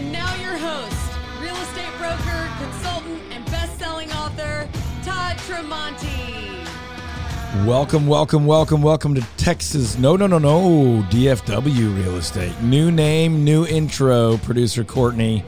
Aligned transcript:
And 0.00 0.12
now 0.12 0.34
your 0.36 0.56
host, 0.56 1.12
real 1.42 1.54
estate 1.56 1.92
broker, 1.98 2.48
consultant, 2.58 3.20
and 3.32 3.44
best-selling 3.50 4.10
author, 4.12 4.66
Todd 5.04 5.36
Tramonte. 5.36 6.66
Welcome, 7.66 8.06
welcome, 8.06 8.46
welcome, 8.46 8.80
welcome 8.80 9.14
to 9.14 9.20
Texas. 9.36 9.98
No, 9.98 10.16
no, 10.16 10.26
no, 10.26 10.38
no. 10.38 11.02
DFW 11.10 12.02
Real 12.02 12.16
Estate. 12.16 12.58
New 12.62 12.90
name, 12.90 13.44
new 13.44 13.66
intro. 13.66 14.38
Producer 14.38 14.84
Courtney. 14.84 15.44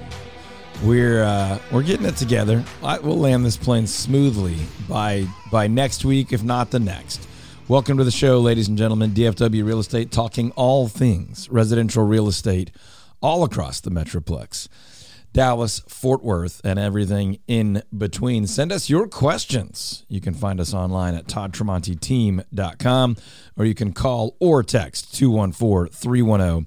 We're 0.84 1.25
uh, 1.25 1.59
we're 1.71 1.82
getting 1.82 2.05
it 2.05 2.16
together. 2.16 2.62
I, 2.82 2.98
we'll 2.98 3.19
land 3.19 3.46
this 3.46 3.57
plane 3.57 3.87
smoothly 3.87 4.59
by 4.87 5.27
by 5.50 5.66
next 5.66 6.05
week, 6.05 6.30
if 6.30 6.43
not 6.43 6.71
the 6.71 6.80
next. 6.80 7.27
Welcome 7.69 7.96
to 7.96 8.05
the 8.05 8.11
show, 8.11 8.39
ladies 8.39 8.69
and 8.69 8.77
gentlemen. 8.77 9.12
DFW 9.12 9.64
Real 9.64 9.79
Estate, 9.79 10.11
talking 10.11 10.50
all 10.57 10.89
things 10.89 11.48
residential 11.48 12.05
real 12.05 12.29
estate, 12.29 12.71
all 13.23 13.45
across 13.45 13.80
the 13.80 13.91
Metroplex. 13.91 14.68
Dallas, 15.33 15.80
Fort 15.88 16.23
Worth, 16.23 16.60
and 16.62 16.78
everything 16.78 17.38
in 17.46 17.83
between. 17.96 18.46
Send 18.46 18.70
us 18.70 18.91
your 18.91 19.09
questions. 19.09 20.05
You 20.09 20.20
can 20.20 20.34
find 20.34 20.60
us 20.60 20.74
online 20.74 21.15
at 21.15 21.27
toddtramonteteam.com 21.27 23.16
or 23.56 23.65
you 23.65 23.74
can 23.74 23.93
call 23.93 24.37
or 24.41 24.62
text 24.62 25.15
214 25.15 25.93
310 25.93 26.66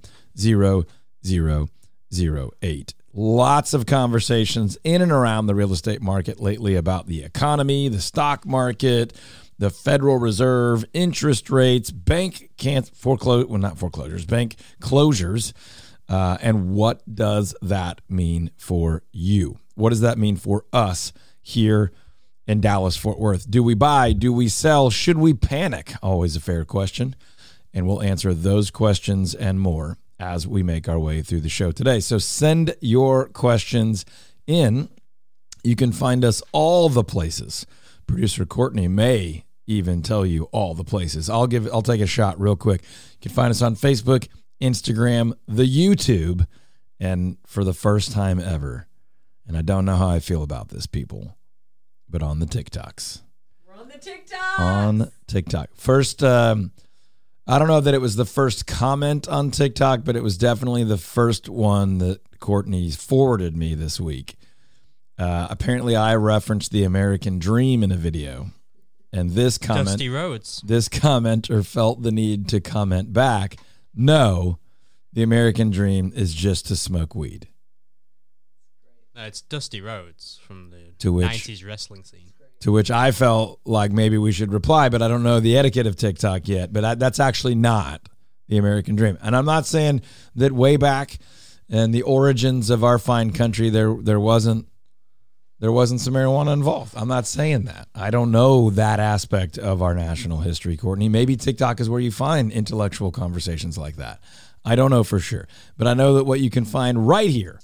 0008. 2.62 2.94
Lots 3.14 3.74
of 3.74 3.86
conversations 3.86 4.78
in 4.84 5.02
and 5.02 5.12
around 5.12 5.46
the 5.46 5.56
real 5.56 5.72
estate 5.72 6.02
market 6.02 6.40
lately 6.40 6.76
about 6.76 7.08
the 7.08 7.24
economy, 7.24 7.88
the 7.88 8.02
stock 8.02 8.46
market, 8.46 9.14
the 9.58 9.70
Federal 9.70 10.18
Reserve, 10.18 10.84
interest 10.94 11.50
rates, 11.50 11.92
bank 11.92 12.50
can't 12.58 12.88
foreclose, 12.94 13.46
well, 13.46 13.60
not 13.60 13.78
foreclosures, 13.78 14.26
bank 14.26 14.58
closures 14.82 15.54
uh, 16.08 16.38
and 16.42 16.72
what 16.72 17.02
does 17.14 17.56
that 17.62 18.02
mean 18.10 18.52
for 18.58 19.04
you? 19.12 19.60
What 19.76 19.90
does 19.90 20.02
that 20.02 20.18
mean 20.18 20.36
for 20.36 20.66
us 20.72 21.12
here 21.42 21.92
in 22.48 22.62
Dallas, 22.62 22.96
Fort 22.96 23.20
Worth? 23.20 23.50
Do 23.50 23.64
we 23.64 23.74
buy? 23.74 24.14
Do 24.14 24.32
we 24.32 24.48
sell? 24.48 24.90
Should 24.90 25.18
we 25.18 25.34
panic? 25.34 25.94
Always 26.02 26.36
a 26.36 26.42
fair 26.42 26.64
question. 26.66 27.16
And 27.74 27.88
we'll 27.88 28.02
answer 28.02 28.34
those 28.34 28.72
questions 28.72 29.36
and 29.36 29.60
more 29.60 29.98
as 30.20 30.48
we 30.48 30.64
make 30.64 30.88
our 30.88 31.00
way 31.00 31.22
through 31.22 31.42
the 31.42 31.50
show 31.50 31.72
today. 31.72 32.00
So 32.00 32.18
send 32.18 32.76
your 32.80 33.28
questions 33.28 34.06
in. 34.48 34.90
You 35.64 35.76
can 35.76 35.92
find 35.92 36.24
us 36.24 36.42
all 36.52 36.88
the 36.88 37.04
places. 37.04 37.66
Producer 38.08 38.46
Courtney 38.46 38.88
may 38.88 39.44
even 39.68 40.02
tell 40.02 40.26
you 40.26 40.44
all 40.52 40.74
the 40.74 40.84
places. 40.84 41.30
I'll 41.30 41.48
give 41.48 41.68
I'll 41.74 41.82
take 41.82 42.02
a 42.02 42.08
shot 42.08 42.40
real 42.40 42.56
quick. 42.56 42.82
You 42.84 43.30
can 43.30 43.32
find 43.32 43.52
us 43.52 43.62
on 43.62 43.76
Facebook, 43.76 44.28
Instagram, 44.66 45.34
the 45.48 45.64
YouTube, 45.64 46.48
and 47.00 47.38
for 47.46 47.64
the 47.64 47.74
first 47.74 48.12
time 48.12 48.40
ever, 48.40 48.88
and 49.48 49.56
I 49.56 49.62
don't 49.62 49.86
know 49.86 49.96
how 49.96 50.10
I 50.10 50.20
feel 50.20 50.42
about 50.44 50.70
this, 50.70 50.88
people, 50.88 51.38
but 52.10 52.24
on 52.24 52.40
the 52.40 52.46
TikToks. 52.46 53.22
We're 53.68 53.80
on 53.80 53.90
the 53.90 53.98
TikTok. 54.00 54.60
On 54.60 55.12
TikTok. 55.28 55.70
First, 55.76 56.24
um, 56.24 56.72
I 57.48 57.60
don't 57.60 57.68
know 57.68 57.82
that 57.82 57.94
it 57.94 58.02
was 58.02 58.16
the 58.16 58.26
first 58.26 58.66
comment 58.66 59.28
on 59.28 59.52
TikTok, 59.52 60.04
but 60.04 60.16
it 60.16 60.24
was 60.24 60.38
definitely 60.38 60.84
the 60.84 60.98
first 60.98 61.48
one 61.48 62.00
that 62.00 62.22
Courtney 62.40 62.90
forwarded 62.90 63.56
me 63.56 63.76
this 63.76 64.00
week. 64.00 64.36
Uh, 65.18 65.48
apparently, 65.50 65.96
I 65.96 66.16
referenced 66.16 66.72
the 66.72 66.84
American 66.84 67.38
Dream 67.40 67.84
in 67.84 67.92
a 67.92 67.96
video, 67.96 68.48
and 69.14 69.32
this 69.32 69.58
comment, 69.58 69.88
Dusty 69.88 70.10
Rhodes. 70.10 70.62
this 70.66 70.90
commenter 70.90 71.66
felt 71.66 72.02
the 72.02 72.12
need 72.12 72.50
to 72.50 72.60
comment 72.60 73.14
back. 73.14 73.58
No, 73.96 74.60
the 75.14 75.24
American 75.24 75.70
Dream 75.72 76.12
is 76.16 76.34
just 76.34 76.68
to 76.68 76.76
smoke 76.76 77.16
weed. 77.16 77.48
No, 79.16 79.24
it's 79.24 79.42
Dusty 79.42 79.80
Rhodes 79.82 80.40
from 80.46 80.72
the 80.72 80.92
To 81.00 81.14
which- 81.14 81.28
90s 81.28 81.66
wrestling 81.66 82.04
scene. 82.04 82.32
To 82.62 82.72
which 82.72 82.90
I 82.90 83.12
felt 83.12 83.60
like 83.66 83.92
maybe 83.92 84.18
we 84.18 84.32
should 84.32 84.52
reply, 84.52 84.90
but 84.90 85.02
I 85.02 85.08
don't 85.08 85.24
know 85.24 85.40
the 85.40 85.58
etiquette 85.58 85.86
of 85.88 85.96
TikTok 85.96 86.48
yet. 86.48 86.74
But 86.74 86.84
I, 86.86 86.96
that's 86.96 87.20
actually 87.20 87.54
not 87.54 88.08
the 88.48 88.58
American 88.58 88.96
dream. 88.96 89.18
And 89.22 89.36
I'm 89.36 89.46
not 89.46 89.66
saying 89.66 90.02
that 90.36 90.52
way 90.52 90.76
back 90.78 91.18
and 91.70 91.94
the 91.94 92.02
origins 92.02 92.70
of 92.70 92.84
our 92.84 92.98
fine 92.98 93.32
country 93.34 93.70
there 93.70 93.96
there 94.02 94.20
wasn't 94.20 94.68
there 95.60 95.72
wasn't 95.72 96.02
some 96.02 96.14
marijuana 96.14 96.54
involved. 96.54 96.94
I'm 96.96 97.08
not 97.08 97.26
saying 97.26 97.66
that. 97.66 97.88
I 97.96 98.12
don't 98.12 98.32
know 98.32 98.70
that 98.72 99.00
aspect 99.00 99.58
of 99.58 99.82
our 99.82 99.94
national 99.94 100.40
history, 100.40 100.76
Courtney. 100.76 101.10
Maybe 101.10 101.36
TikTok 101.36 101.80
is 101.80 101.90
where 101.90 102.02
you 102.02 102.12
find 102.12 102.52
intellectual 102.52 103.12
conversations 103.12 103.78
like 103.78 103.96
that. 103.96 104.20
I 104.66 104.76
don't 104.76 104.90
know 104.90 105.04
for 105.04 105.20
sure. 105.20 105.48
But 105.78 105.88
I 105.88 105.94
know 105.94 106.16
that 106.16 106.26
what 106.26 106.42
you 106.42 106.50
can 106.50 106.66
find 106.66 107.08
right 107.08 107.30
here 107.30 107.60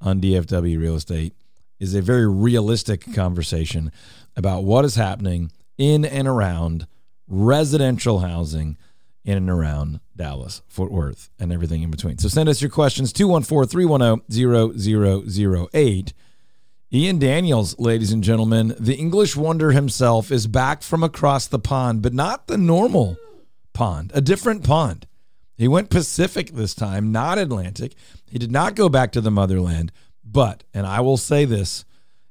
on 0.00 0.20
DFW 0.20 0.78
Real 0.78 0.96
Estate 0.96 1.34
is 1.78 1.94
a 1.94 2.00
very 2.00 2.26
realistic 2.26 3.12
conversation 3.14 3.92
about 4.36 4.64
what 4.64 4.84
is 4.84 4.94
happening 4.94 5.50
in 5.76 6.04
and 6.04 6.26
around 6.26 6.86
residential 7.28 8.20
housing 8.20 8.78
in 9.24 9.36
and 9.36 9.50
around 9.50 10.00
Dallas, 10.14 10.62
Fort 10.68 10.92
Worth, 10.92 11.28
and 11.38 11.52
everything 11.52 11.82
in 11.82 11.90
between. 11.90 12.18
So 12.18 12.28
send 12.28 12.48
us 12.48 12.62
your 12.62 12.70
questions 12.70 13.12
214 13.12 13.68
310 13.68 15.68
0008. 15.72 16.12
Ian 16.92 17.18
Daniels, 17.18 17.76
ladies 17.80 18.12
and 18.12 18.22
gentlemen, 18.22 18.76
the 18.78 18.94
English 18.94 19.34
wonder 19.34 19.72
himself, 19.72 20.30
is 20.30 20.46
back 20.46 20.84
from 20.84 21.02
across 21.02 21.48
the 21.48 21.58
pond, 21.58 22.00
but 22.00 22.14
not 22.14 22.46
the 22.46 22.56
normal 22.56 23.16
pond, 23.72 24.12
a 24.14 24.20
different 24.20 24.62
pond. 24.62 25.04
He 25.56 25.66
went 25.66 25.90
Pacific 25.90 26.52
this 26.52 26.76
time, 26.76 27.10
not 27.10 27.38
Atlantic. 27.38 27.96
He 28.30 28.38
did 28.38 28.52
not 28.52 28.76
go 28.76 28.88
back 28.88 29.10
to 29.12 29.20
the 29.20 29.32
motherland, 29.32 29.90
but, 30.24 30.62
and 30.72 30.86
I 30.86 31.00
will 31.00 31.16
say 31.16 31.44
this, 31.44 31.84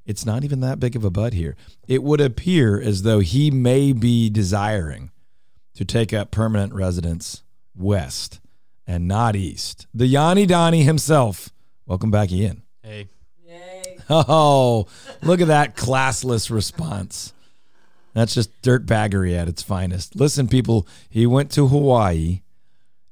it's 0.06 0.24
not 0.24 0.42
even 0.42 0.60
that 0.60 0.80
big 0.80 0.96
of 0.96 1.04
a 1.04 1.10
but 1.10 1.34
here. 1.34 1.54
It 1.86 2.02
would 2.02 2.22
appear 2.22 2.80
as 2.80 3.02
though 3.02 3.18
he 3.18 3.50
may 3.50 3.92
be 3.92 4.30
desiring 4.30 5.10
to 5.74 5.84
take 5.84 6.14
up 6.14 6.30
permanent 6.30 6.72
residence 6.72 7.42
west 7.74 8.40
and 8.86 9.06
not 9.06 9.36
east. 9.36 9.86
The 9.92 10.06
Yanni 10.06 10.46
Donnie 10.46 10.84
himself. 10.84 11.50
Welcome 11.84 12.10
back, 12.10 12.32
Ian. 12.32 12.62
Oh, 14.08 14.86
look 15.22 15.40
at 15.40 15.48
that 15.48 15.76
classless 15.76 16.50
response. 16.50 17.32
That's 18.14 18.34
just 18.34 18.62
dirtbaggery 18.62 19.36
at 19.36 19.48
its 19.48 19.62
finest. 19.62 20.16
Listen, 20.16 20.48
people, 20.48 20.86
he 21.10 21.26
went 21.26 21.50
to 21.52 21.66
Hawaii 21.68 22.40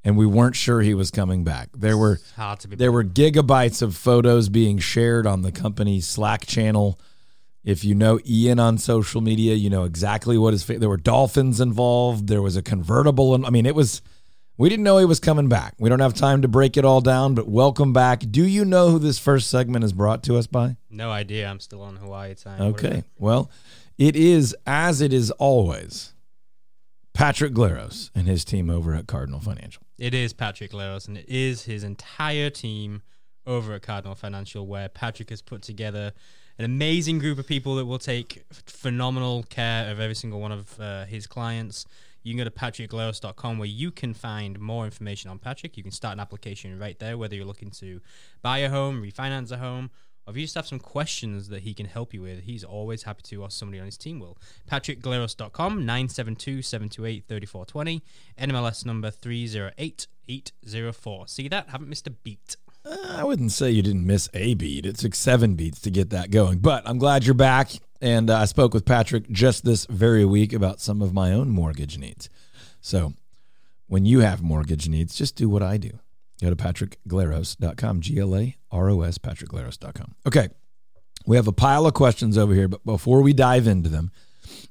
and 0.05 0.16
we 0.16 0.27
weren't 0.27 0.56
sure 0.56 0.82
he 0.82 0.94
was 0.94 1.10
coming 1.10 1.44
back. 1.44 1.71
There 1.75 1.97
were 1.97 2.21
there 2.78 2.93
were 2.93 3.05
gigabytes 3.05 3.82
of 3.82 3.97
photos 3.97 4.49
being 4.49 4.78
shared 4.78 5.27
on 5.27 5.43
the 5.43 5.53
company's 5.53 6.06
Slack 6.06 6.47
channel. 6.47 6.99
If 7.65 7.84
you 7.84 7.94
know 7.94 8.21
Ian 8.26 8.61
on 8.61 8.76
social 8.76 9.22
media, 9.22 9.55
you 9.55 9.71
know 9.71 9.84
exactly 9.84 10.37
what 10.37 10.53
his 10.53 10.62
fa- 10.62 10.78
there 10.78 10.88
were 10.91 10.99
dolphins 10.99 11.61
involved. 11.61 12.28
There 12.28 12.43
was 12.43 12.56
a 12.56 12.62
convertible, 12.62 13.34
and 13.34 13.44
I 13.47 13.50
mean, 13.50 13.66
it 13.66 13.75
was. 13.75 14.03
We 14.56 14.69
didn't 14.69 14.84
know 14.84 14.98
he 14.98 15.04
was 15.04 15.19
coming 15.19 15.48
back. 15.48 15.75
We 15.81 15.88
don't 15.88 15.98
have 15.98 16.15
time 16.15 16.42
to 16.42 16.48
break 16.48 16.76
it 16.76 16.84
all 16.84 17.00
down, 17.00 17.34
but 17.34 17.48
welcome 17.48 17.92
back. 17.92 18.20
Do 18.31 18.47
you 18.47 18.65
know 18.65 18.91
who 18.91 19.00
this 19.00 19.19
first 19.19 19.50
segment 19.50 19.84
is 19.84 19.92
brought 19.92 20.22
to 20.25 20.37
us 20.37 20.47
by? 20.47 20.76
no 20.88 21.10
idea. 21.10 21.48
I'm 21.48 21.59
still 21.59 21.82
on 21.82 21.97
Hawaii 21.97 22.34
time. 22.37 22.60
Okay. 22.62 23.03
Well, 23.19 23.50
it 23.98 24.14
is 24.14 24.54
as 24.64 25.00
it 25.00 25.12
is 25.12 25.32
always. 25.32 26.12
Patrick 27.14 27.53
Glaros 27.53 28.10
and 28.14 28.28
his 28.28 28.44
team 28.44 28.70
over 28.70 28.94
at 28.94 29.09
Cardinal 29.09 29.41
Financial. 29.41 29.82
It 29.98 30.14
is 30.14 30.32
Patrick 30.32 30.70
Glaros, 30.70 31.09
and 31.09 31.19
it 31.19 31.28
is 31.28 31.64
his 31.64 31.82
entire 31.82 32.50
team 32.50 33.03
over 33.47 33.75
at 33.75 33.82
Cardinal 33.82 34.14
Financial, 34.14 34.66
where 34.66 34.88
Patrick 34.88 35.31
has 35.31 35.43
put 35.43 35.62
together 35.62 36.12
an 36.59 36.64
amazing 36.64 37.19
group 37.19 37.38
of 37.38 37.47
people 37.47 37.75
that 37.76 37.87
will 37.87 37.98
take 37.98 38.44
phenomenal 38.50 39.43
care 39.44 39.91
of 39.91 39.98
every 39.98 40.14
single 40.14 40.41
one 40.41 40.53
of 40.53 40.78
uh, 40.81 41.04
his 41.06 41.26
clients. 41.26 41.87
You 42.24 42.32
can 42.32 42.38
go 42.38 42.44
to 42.44 42.50
patrickglaros.com 42.50 43.58
where 43.58 43.68
you 43.68 43.92
can 43.92 44.14
find 44.14 44.58
more 44.58 44.86
information 44.86 45.30
on 45.30 45.38
Patrick. 45.38 45.76
You 45.76 45.82
can 45.82 45.92
start 45.92 46.14
an 46.14 46.20
application 46.20 46.78
right 46.78 46.98
there, 46.98 47.16
whether 47.16 47.36
you're 47.36 47.44
looking 47.44 47.70
to 47.72 48.00
buy 48.42 48.58
a 48.58 48.70
home, 48.70 49.02
refinance 49.02 49.52
a 49.52 49.58
home, 49.58 49.90
or 50.26 50.31
if 50.31 50.38
you 50.38 50.44
just 50.44 50.54
have 50.54 50.66
some 50.66 50.78
questions 50.78 51.49
that 51.49 51.60
he 51.62 51.75
can 51.75 51.84
help 51.87 52.14
you 52.14 52.22
with, 52.22 52.44
he's 52.44 52.64
always 52.64 53.02
happy 53.02 53.20
to, 53.25 53.43
or 53.43 53.50
somebody 53.50 53.78
on 53.78 53.84
his 53.84 53.99
team 53.99 54.20
will. 54.20 54.38
PatrickGlaros.com, 54.70 55.82
972-728-3420, 55.82 58.00
NMLS 58.38 58.87
number 58.87 59.10
308804. 59.10 61.28
See 61.28 61.49
that? 61.49 61.69
Haven't 61.69 61.90
missed 61.90 62.06
a 62.06 62.10
beat. 62.10 62.56
Uh, 62.87 63.16
I 63.19 63.25
wouldn't 63.25 63.52
say 63.52 63.70
you 63.70 63.82
didn't 63.82 64.06
miss 64.06 64.31
a 64.32 64.54
beat. 64.54 64.87
It 64.87 64.96
took 64.96 65.14
seven 65.14 65.56
beats 65.56 65.82
to 65.82 65.90
get 65.90 66.08
that 66.10 66.31
going, 66.31 66.58
but 66.58 66.82
I'm 66.87 66.96
glad 66.99 67.26
you're 67.26 67.34
back. 67.34 67.72
And 68.04 68.28
uh, 68.28 68.36
I 68.36 68.44
spoke 68.44 68.74
with 68.74 68.84
Patrick 68.84 69.30
just 69.30 69.64
this 69.64 69.86
very 69.86 70.26
week 70.26 70.52
about 70.52 70.78
some 70.78 71.00
of 71.00 71.14
my 71.14 71.32
own 71.32 71.48
mortgage 71.48 71.96
needs. 71.96 72.28
So 72.82 73.14
when 73.86 74.04
you 74.04 74.20
have 74.20 74.42
mortgage 74.42 74.90
needs, 74.90 75.16
just 75.16 75.36
do 75.36 75.48
what 75.48 75.62
I 75.62 75.78
do. 75.78 75.98
Go 76.38 76.50
to 76.50 76.54
patrickglaros.com, 76.54 78.02
G 78.02 78.18
L 78.18 78.36
A 78.36 78.56
R 78.70 78.90
O 78.90 79.00
S, 79.00 79.16
patrickglaros.com. 79.16 80.16
Okay. 80.26 80.50
We 81.24 81.36
have 81.36 81.48
a 81.48 81.52
pile 81.52 81.86
of 81.86 81.94
questions 81.94 82.36
over 82.36 82.52
here, 82.52 82.68
but 82.68 82.84
before 82.84 83.22
we 83.22 83.32
dive 83.32 83.66
into 83.66 83.88
them, 83.88 84.10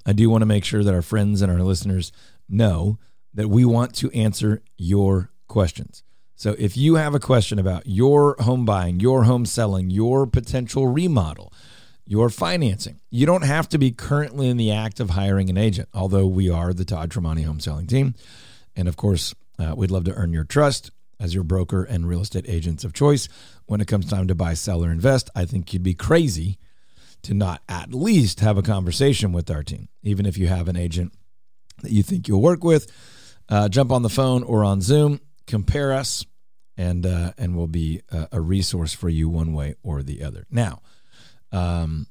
I 0.06 0.14
do 0.14 0.30
want 0.30 0.44
to 0.44 0.46
make 0.46 0.64
sure 0.64 0.84
that 0.84 0.94
our 0.94 1.02
friends 1.02 1.42
and 1.42 1.52
our 1.52 1.64
listeners 1.64 2.12
know 2.48 3.00
that 3.34 3.48
we 3.48 3.66
want 3.66 3.96
to 3.96 4.12
answer 4.12 4.62
your 4.78 5.32
questions. 5.48 6.04
So 6.36 6.56
if 6.60 6.78
you 6.78 6.96
have 6.96 7.16
a 7.16 7.20
question 7.20 7.58
about 7.58 7.88
your 7.88 8.36
home 8.42 8.64
buying, 8.64 9.00
your 9.00 9.24
home 9.24 9.48
selling, 9.48 9.90
your 9.90 10.28
potential 10.28 10.86
remodel, 10.86 11.52
your 12.06 12.30
financing, 12.30 13.00
you 13.10 13.26
don't 13.26 13.44
have 13.44 13.70
to 13.70 13.78
be 13.78 13.92
currently 13.92 14.50
in 14.50 14.58
the 14.58 14.72
act 14.72 15.00
of 15.00 15.12
hiring 15.12 15.50
an 15.50 15.58
agent, 15.58 15.90
although 15.94 16.28
we 16.28 16.50
are 16.50 16.74
the 16.74 16.86
Todd 16.86 17.10
Tramonte 17.10 17.46
home 17.46 17.60
selling 17.60 17.88
team. 17.88 18.16
And 18.76 18.88
of 18.88 18.98
course, 18.98 19.34
uh, 19.60 19.74
we'd 19.76 19.92
love 19.92 20.04
to 20.06 20.14
earn 20.14 20.34
your 20.34 20.44
trust 20.44 20.92
as 21.20 21.34
your 21.34 21.44
broker 21.44 21.84
and 21.84 22.08
real 22.08 22.22
estate 22.22 22.46
agents 22.48 22.84
of 22.84 22.94
choice. 22.94 23.30
When 23.66 23.80
it 23.80 23.88
comes 23.88 24.10
time 24.10 24.28
to 24.28 24.36
buy, 24.36 24.56
sell, 24.56 24.84
or 24.84 24.92
invest, 24.92 25.30
I 25.36 25.46
think 25.46 25.74
you'd 25.74 25.84
be 25.84 25.94
crazy 25.94 26.58
to 27.24 27.34
not 27.34 27.62
at 27.70 27.94
least 27.94 28.42
have 28.42 28.58
a 28.58 28.62
conversation 28.62 29.32
with 29.32 29.50
our 29.50 29.64
team, 29.64 29.88
even 30.02 30.26
if 30.26 30.38
you 30.38 30.48
have 30.48 30.68
an 30.68 30.76
agent 30.76 31.14
that 31.82 31.92
you 31.92 32.04
think 32.04 32.28
you'll 32.28 32.42
work 32.42 32.64
with. 32.64 32.92
Uh, 33.48 33.70
jump 33.70 33.92
on 33.92 34.02
the 34.02 34.10
phone 34.10 34.44
or 34.44 34.64
on 34.64 34.82
Zoom, 34.82 35.20
compare 35.48 35.94
us, 35.94 36.26
and 36.78 37.06
uh, 37.06 37.34
and 37.38 37.56
we'll 37.56 37.68
be 37.68 38.02
a, 38.12 38.28
a, 38.34 38.42
resource 38.42 38.94
for 38.94 39.10
you 39.10 39.30
one 39.30 39.54
way 39.54 39.76
or 39.84 40.02
the 40.02 40.24
other. 40.24 40.46
Now, 40.50 40.82
um, 41.54 42.08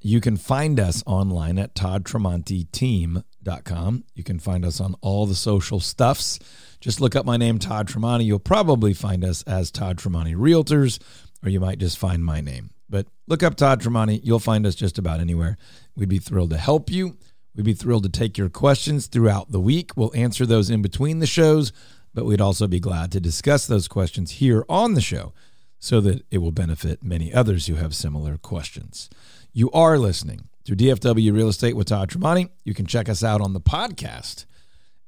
you 0.00 0.20
can 0.20 0.36
find 0.36 0.78
us 0.80 1.02
online 1.06 1.58
at 1.58 1.74
toddtramonteteam.com. 1.74 4.04
You 4.14 4.24
can 4.24 4.38
find 4.38 4.64
us 4.64 4.80
on 4.80 4.94
all 5.00 5.26
the 5.26 5.34
social 5.34 5.80
stuffs. 5.80 6.38
Just 6.80 7.00
look 7.00 7.16
up 7.16 7.24
my 7.24 7.36
name, 7.36 7.58
Todd 7.58 7.88
Tramonte. 7.88 8.24
You'll 8.24 8.38
probably 8.40 8.94
find 8.94 9.24
us 9.24 9.42
as 9.44 9.70
Todd 9.70 9.98
Tramonte 9.98 10.34
Realtors, 10.34 11.00
or 11.44 11.50
you 11.50 11.60
might 11.60 11.78
just 11.78 11.98
find 11.98 12.24
my 12.24 12.40
name. 12.40 12.70
But 12.90 13.06
look 13.28 13.44
up 13.44 13.54
Todd 13.54 13.80
Tramonte. 13.80 14.20
You'll 14.24 14.40
find 14.40 14.66
us 14.66 14.74
just 14.74 14.98
about 14.98 15.20
anywhere. 15.20 15.56
We'd 15.96 16.08
be 16.08 16.18
thrilled 16.18 16.50
to 16.50 16.58
help 16.58 16.90
you. 16.90 17.16
We'd 17.54 17.64
be 17.64 17.74
thrilled 17.74 18.02
to 18.02 18.08
take 18.08 18.36
your 18.36 18.48
questions 18.48 19.06
throughout 19.06 19.52
the 19.52 19.60
week. 19.60 19.96
We'll 19.96 20.10
answer 20.16 20.44
those 20.46 20.68
in 20.68 20.82
between 20.82 21.20
the 21.20 21.26
shows, 21.26 21.72
but 22.12 22.24
we'd 22.24 22.40
also 22.40 22.66
be 22.66 22.80
glad 22.80 23.12
to 23.12 23.20
discuss 23.20 23.68
those 23.68 23.86
questions 23.86 24.32
here 24.32 24.64
on 24.68 24.94
the 24.94 25.00
show 25.00 25.32
so 25.82 26.00
that 26.00 26.24
it 26.30 26.38
will 26.38 26.52
benefit 26.52 27.02
many 27.02 27.34
others 27.34 27.66
who 27.66 27.74
have 27.74 27.92
similar 27.92 28.38
questions. 28.38 29.10
You 29.52 29.68
are 29.72 29.98
listening 29.98 30.48
to 30.64 30.76
DFW 30.76 31.34
Real 31.34 31.48
Estate 31.48 31.74
with 31.74 31.88
Todd 31.88 32.08
Tramonte. 32.08 32.50
You 32.64 32.72
can 32.72 32.86
check 32.86 33.08
us 33.08 33.24
out 33.24 33.40
on 33.40 33.52
the 33.52 33.60
podcast 33.60 34.46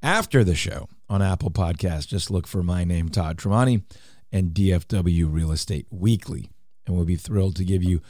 after 0.02 0.42
the 0.42 0.56
show 0.56 0.88
on 1.08 1.22
Apple 1.22 1.52
Podcast. 1.52 2.08
Just 2.08 2.28
look 2.28 2.48
for 2.48 2.64
my 2.64 2.82
name, 2.82 3.08
Todd 3.08 3.36
Tramonte, 3.36 3.84
and 4.32 4.50
DFW 4.50 5.32
Real 5.32 5.52
Estate 5.52 5.86
Weekly. 5.92 6.50
And 6.88 6.96
we'll 6.96 7.04
be 7.04 7.14
thrilled 7.14 7.54
to 7.54 7.64
give 7.64 7.84
you 7.84 8.02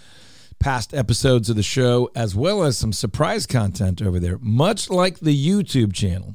past 0.59 0.95
episodes 0.95 1.51
of 1.51 1.57
the 1.57 1.63
show 1.63 2.11
as 2.17 2.35
well 2.35 2.63
as 2.63 2.79
some 2.79 2.95
surprise 2.95 3.47
content 3.47 4.01
over 4.01 4.19
there, 4.19 4.39
much 4.41 4.89
like 4.89 5.21
the 5.21 5.37
YouTube 5.37 5.93
channel, 5.93 6.35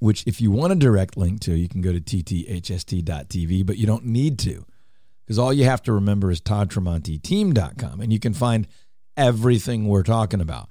which 0.00 0.26
if 0.26 0.40
you 0.40 0.50
want 0.50 0.72
a 0.72 0.76
direct 0.76 1.16
link 1.16 1.38
to, 1.42 1.54
you 1.54 1.68
can 1.68 1.82
go 1.82 1.92
to 1.92 2.00
tthst.tv, 2.00 3.64
but 3.64 3.78
you 3.78 3.86
don't 3.86 4.06
need 4.06 4.40
to 4.40 4.66
because 5.26 5.38
all 5.38 5.52
you 5.52 5.64
have 5.64 5.82
to 5.82 5.92
remember 5.92 6.30
is 6.30 6.40
toddtramonteteam.com 6.40 8.00
and 8.00 8.12
you 8.12 8.20
can 8.20 8.32
find 8.32 8.68
everything 9.16 9.88
we're 9.88 10.04
talking 10.04 10.40
about. 10.40 10.70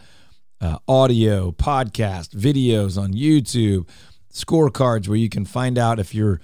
Uh, 0.61 0.77
audio, 0.87 1.51
podcast, 1.51 2.29
videos 2.29 2.99
on 2.99 3.13
YouTube, 3.13 3.87
scorecards 4.31 5.09
where 5.09 5.17
you 5.17 5.27
can 5.27 5.43
find 5.43 5.77
out 5.77 5.99
if 5.99 6.15
you're 6.15 6.39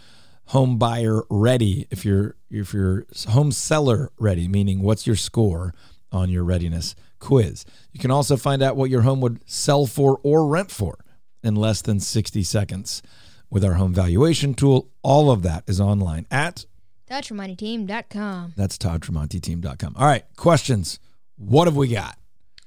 home 0.47 0.77
buyer 0.77 1.23
ready, 1.29 1.87
if 1.89 2.03
you're 2.03 2.35
if 2.49 2.73
you're 2.73 3.05
home 3.29 3.53
seller 3.53 4.11
ready, 4.19 4.49
meaning 4.49 4.81
what's 4.81 5.07
your 5.07 5.15
score 5.15 5.73
on 6.11 6.29
your 6.29 6.43
readiness 6.43 6.93
quiz. 7.19 7.63
You 7.93 7.99
can 8.01 8.11
also 8.11 8.35
find 8.35 8.61
out 8.61 8.75
what 8.75 8.89
your 8.89 9.03
home 9.03 9.21
would 9.21 9.39
sell 9.49 9.85
for 9.85 10.19
or 10.23 10.45
rent 10.45 10.69
for 10.69 10.97
in 11.41 11.55
less 11.55 11.81
than 11.81 12.01
60 12.01 12.43
seconds 12.43 13.01
with 13.49 13.63
our 13.63 13.75
home 13.75 13.93
valuation 13.93 14.53
tool. 14.53 14.89
All 15.01 15.31
of 15.31 15.43
that 15.43 15.63
is 15.67 15.79
online 15.79 16.25
at 16.29 16.65
ToddTramonteTeam.com. 17.11 18.53
That's 18.55 18.77
ToddTramonteTeam.com. 18.77 19.95
All 19.97 20.05
right, 20.05 20.23
questions. 20.37 20.99
What 21.37 21.67
have 21.67 21.75
we 21.75 21.89
got? 21.89 22.17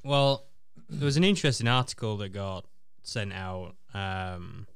Well, 0.02 0.44
there 0.88 1.06
was 1.06 1.16
an 1.16 1.24
interesting 1.24 1.66
article 1.66 2.18
that 2.18 2.28
got 2.28 2.66
sent 3.02 3.32
out, 3.32 3.74
um, 3.94 4.66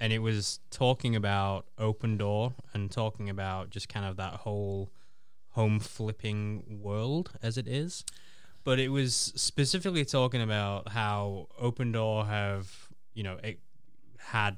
and 0.00 0.14
it 0.14 0.20
was 0.20 0.60
talking 0.70 1.14
about 1.14 1.66
Opendoor 1.78 2.54
and 2.72 2.90
talking 2.90 3.28
about 3.28 3.68
just 3.68 3.90
kind 3.90 4.06
of 4.06 4.16
that 4.16 4.32
whole 4.32 4.90
home 5.50 5.78
flipping 5.78 6.80
world 6.82 7.32
as 7.42 7.58
it 7.58 7.68
is. 7.68 8.02
But 8.64 8.78
it 8.78 8.88
was 8.88 9.14
specifically 9.36 10.06
talking 10.06 10.40
about 10.40 10.88
how 10.88 11.48
Opendoor 11.62 12.26
have, 12.28 12.88
you 13.12 13.22
know, 13.24 13.36
it 13.42 13.60
had 14.18 14.56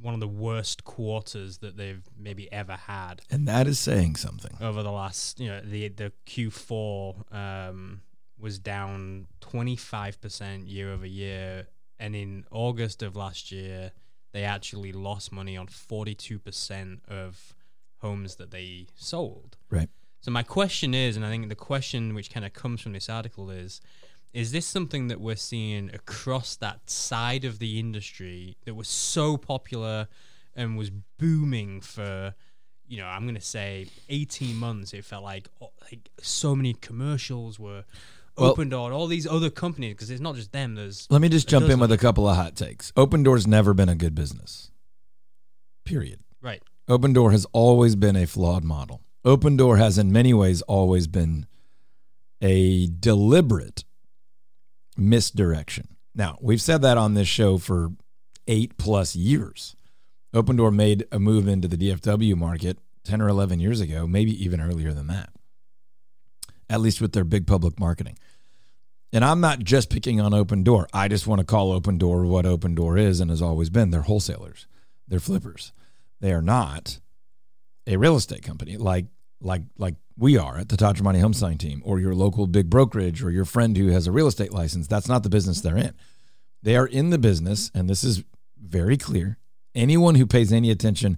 one 0.00 0.14
of 0.14 0.20
the 0.20 0.28
worst 0.28 0.84
quarters 0.84 1.58
that 1.58 1.76
they've 1.76 2.02
maybe 2.18 2.50
ever 2.52 2.74
had. 2.74 3.22
And 3.30 3.46
that 3.48 3.66
is 3.66 3.78
saying 3.78 4.16
something. 4.16 4.56
Over 4.60 4.82
the 4.82 4.90
last, 4.90 5.40
you 5.40 5.48
know, 5.48 5.60
the 5.60 5.88
the 5.88 6.12
Q4 6.26 7.34
um, 7.34 8.02
was 8.38 8.58
down 8.58 9.26
25% 9.40 10.68
year 10.68 10.92
over 10.92 11.06
year. 11.06 11.68
And 11.98 12.16
in 12.16 12.44
August 12.50 13.02
of 13.02 13.14
last 13.14 13.52
year, 13.52 13.92
they 14.32 14.44
actually 14.44 14.92
lost 14.92 15.32
money 15.32 15.56
on 15.56 15.66
42% 15.66 17.00
of 17.08 17.54
homes 17.98 18.36
that 18.36 18.50
they 18.50 18.86
sold. 18.94 19.58
Right. 19.68 19.90
So 20.22 20.30
my 20.30 20.42
question 20.42 20.94
is, 20.94 21.16
and 21.16 21.24
I 21.24 21.30
think 21.30 21.48
the 21.48 21.54
question 21.54 22.14
which 22.14 22.30
kind 22.30 22.44
of 22.46 22.52
comes 22.52 22.80
from 22.80 22.92
this 22.92 23.08
article 23.08 23.50
is, 23.50 23.80
is 24.32 24.52
this 24.52 24.66
something 24.66 25.08
that 25.08 25.20
we're 25.20 25.36
seeing 25.36 25.90
across 25.92 26.56
that 26.56 26.88
side 26.88 27.44
of 27.44 27.58
the 27.58 27.78
industry 27.78 28.56
that 28.64 28.74
was 28.74 28.88
so 28.88 29.36
popular 29.36 30.08
and 30.54 30.76
was 30.76 30.90
booming 31.18 31.80
for, 31.80 32.34
you 32.86 32.98
know, 32.98 33.06
I'm 33.06 33.22
going 33.22 33.34
to 33.34 33.40
say 33.40 33.88
18 34.08 34.56
months? 34.56 34.92
It 34.94 35.04
felt 35.04 35.24
like 35.24 35.48
oh, 35.60 35.70
like 35.90 36.10
so 36.20 36.54
many 36.54 36.74
commercials 36.74 37.58
were 37.58 37.84
well, 38.36 38.54
Opendoor, 38.54 38.92
all 38.92 39.06
these 39.06 39.26
other 39.26 39.50
companies, 39.50 39.94
because 39.94 40.10
it's 40.10 40.20
not 40.20 40.36
just 40.36 40.52
them. 40.52 40.74
There's 40.74 41.06
let 41.10 41.20
me 41.20 41.28
just 41.28 41.48
jump 41.48 41.68
in 41.68 41.80
with 41.80 41.92
a 41.92 41.98
couple 41.98 42.28
of 42.28 42.36
hot 42.36 42.56
takes. 42.56 42.92
Opendoor's 42.92 43.46
never 43.46 43.74
been 43.74 43.88
a 43.88 43.96
good 43.96 44.14
business. 44.14 44.70
Period. 45.84 46.20
Right. 46.40 46.62
Opendoor 46.88 47.32
has 47.32 47.46
always 47.52 47.96
been 47.96 48.16
a 48.16 48.26
flawed 48.26 48.64
model. 48.64 49.02
Opendoor 49.24 49.76
has, 49.78 49.98
in 49.98 50.10
many 50.10 50.32
ways, 50.32 50.62
always 50.62 51.06
been 51.06 51.46
a 52.40 52.86
deliberate 52.86 53.84
misdirection. 55.00 55.96
Now, 56.14 56.38
we've 56.40 56.60
said 56.60 56.82
that 56.82 56.98
on 56.98 57.14
this 57.14 57.28
show 57.28 57.58
for 57.58 57.90
eight 58.46 58.76
plus 58.76 59.16
years. 59.16 59.74
Opendoor 60.34 60.72
made 60.72 61.06
a 61.10 61.18
move 61.18 61.48
into 61.48 61.66
the 61.66 61.76
DFW 61.76 62.36
market 62.36 62.78
10 63.04 63.20
or 63.20 63.28
11 63.28 63.60
years 63.60 63.80
ago, 63.80 64.06
maybe 64.06 64.32
even 64.44 64.60
earlier 64.60 64.92
than 64.92 65.06
that, 65.08 65.30
at 66.68 66.80
least 66.80 67.00
with 67.00 67.12
their 67.12 67.24
big 67.24 67.46
public 67.46 67.80
marketing. 67.80 68.16
And 69.12 69.24
I'm 69.24 69.40
not 69.40 69.60
just 69.60 69.90
picking 69.90 70.20
on 70.20 70.32
Opendoor. 70.32 70.86
I 70.92 71.08
just 71.08 71.26
want 71.26 71.40
to 71.40 71.44
call 71.44 71.78
Opendoor 71.78 72.28
what 72.28 72.44
Opendoor 72.44 73.00
is 73.00 73.20
and 73.20 73.30
has 73.30 73.42
always 73.42 73.70
been. 73.70 73.90
They're 73.90 74.02
wholesalers, 74.02 74.66
they're 75.08 75.18
flippers. 75.18 75.72
They 76.20 76.32
are 76.32 76.42
not 76.42 77.00
a 77.86 77.96
real 77.96 78.14
estate 78.14 78.42
company 78.42 78.76
like 78.76 79.06
like 79.40 79.62
like 79.78 79.94
we 80.16 80.36
are 80.36 80.58
at 80.58 80.68
the 80.68 80.76
Todd 80.76 80.98
Home 80.98 81.32
Selling 81.32 81.58
Team 81.58 81.82
or 81.84 81.98
your 81.98 82.14
local 82.14 82.46
big 82.46 82.68
brokerage 82.68 83.22
or 83.22 83.30
your 83.30 83.44
friend 83.44 83.76
who 83.76 83.88
has 83.88 84.06
a 84.06 84.12
real 84.12 84.26
estate 84.26 84.52
license. 84.52 84.86
That's 84.86 85.08
not 85.08 85.22
the 85.22 85.30
business 85.30 85.60
they're 85.60 85.78
in. 85.78 85.94
They 86.62 86.76
are 86.76 86.86
in 86.86 87.08
the 87.08 87.18
business, 87.18 87.70
and 87.74 87.88
this 87.88 88.04
is 88.04 88.22
very 88.60 88.98
clear. 88.98 89.38
Anyone 89.74 90.16
who 90.16 90.26
pays 90.26 90.52
any 90.52 90.70
attention 90.70 91.16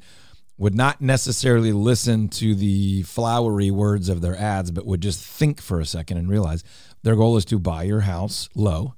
would 0.57 0.75
not 0.75 1.01
necessarily 1.01 1.73
listen 1.73 2.29
to 2.29 2.55
the 2.55 3.03
flowery 3.03 3.71
words 3.71 4.09
of 4.09 4.21
their 4.21 4.37
ads, 4.37 4.71
but 4.71 4.87
would 4.87 5.01
just 5.01 5.25
think 5.25 5.61
for 5.61 5.81
a 5.81 5.87
second 5.87 6.19
and 6.19 6.29
realize 6.29 6.63
their 7.03 7.17
goal 7.17 7.37
is 7.37 7.45
to 7.47 7.59
buy 7.59 7.83
your 7.83 8.01
house 8.01 8.49
low 8.55 8.95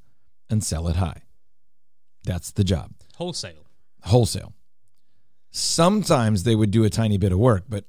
and 0.51 0.63
sell 0.63 0.89
it 0.89 0.97
high. 0.97 1.23
That's 2.25 2.53
the 2.53 2.65
job. 2.65 2.93
Wholesale. 3.17 3.67
Wholesale. 4.03 4.53
Sometimes 5.51 6.43
they 6.43 6.55
would 6.55 6.71
do 6.71 6.85
a 6.85 6.91
tiny 6.91 7.17
bit 7.17 7.33
of 7.33 7.39
work, 7.39 7.65
but 7.69 7.85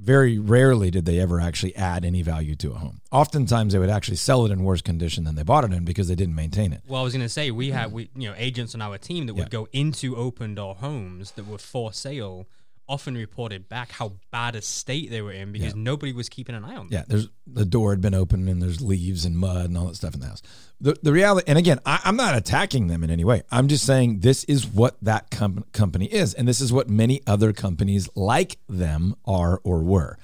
very 0.00 0.38
rarely 0.38 0.90
did 0.90 1.04
they 1.04 1.20
ever 1.20 1.40
actually 1.40 1.76
add 1.76 2.04
any 2.04 2.22
value 2.22 2.54
to 2.56 2.72
a 2.72 2.74
home. 2.74 3.00
Oftentimes 3.12 3.72
they 3.72 3.78
would 3.78 3.90
actually 3.90 4.16
sell 4.16 4.46
it 4.46 4.50
in 4.50 4.64
worse 4.64 4.80
condition 4.80 5.24
than 5.24 5.34
they 5.34 5.42
bought 5.42 5.64
it 5.64 5.72
in 5.72 5.84
because 5.84 6.08
they 6.08 6.14
didn't 6.14 6.34
maintain 6.34 6.72
it. 6.72 6.82
Well, 6.86 7.00
I 7.00 7.04
was 7.04 7.12
going 7.12 7.24
to 7.24 7.28
say 7.28 7.50
we 7.50 7.70
have 7.70 7.92
we 7.92 8.10
you 8.16 8.28
know 8.28 8.34
agents 8.36 8.74
on 8.74 8.82
our 8.82 8.98
team 8.98 9.26
that 9.26 9.34
would 9.34 9.44
yeah. 9.44 9.48
go 9.48 9.68
into 9.72 10.14
Opendoor 10.14 10.76
homes 10.76 11.32
that 11.32 11.46
were 11.46 11.58
for 11.58 11.92
sale 11.92 12.46
often 12.90 13.14
reported 13.14 13.68
back 13.68 13.92
how 13.92 14.12
bad 14.32 14.56
a 14.56 14.60
state 14.60 15.10
they 15.10 15.22
were 15.22 15.30
in 15.30 15.52
because 15.52 15.74
yeah. 15.74 15.82
nobody 15.82 16.12
was 16.12 16.28
keeping 16.28 16.56
an 16.56 16.64
eye 16.64 16.74
on 16.74 16.88
them. 16.88 16.88
Yeah, 16.90 17.04
there's 17.06 17.28
the 17.46 17.64
door 17.64 17.92
had 17.92 18.00
been 18.00 18.14
open 18.14 18.48
and 18.48 18.60
there's 18.60 18.80
leaves 18.80 19.24
and 19.24 19.38
mud 19.38 19.66
and 19.66 19.78
all 19.78 19.86
that 19.86 19.94
stuff 19.94 20.12
in 20.12 20.20
the 20.20 20.26
house. 20.26 20.42
The 20.80 20.96
the 21.00 21.12
reality, 21.12 21.44
and 21.46 21.56
again, 21.56 21.78
I, 21.86 22.00
am 22.04 22.16
not 22.16 22.36
attacking 22.36 22.88
them 22.88 23.04
in 23.04 23.10
any 23.10 23.24
way. 23.24 23.42
I'm 23.50 23.68
just 23.68 23.86
saying 23.86 24.20
this 24.20 24.42
is 24.44 24.66
what 24.66 24.96
that 25.02 25.30
com- 25.30 25.64
company 25.72 26.06
is, 26.06 26.34
and 26.34 26.48
this 26.48 26.60
is 26.60 26.72
what 26.72 26.90
many 26.90 27.22
other 27.26 27.52
companies 27.52 28.08
like 28.16 28.58
them 28.68 29.14
are 29.24 29.60
or 29.62 29.82
were. 29.84 30.18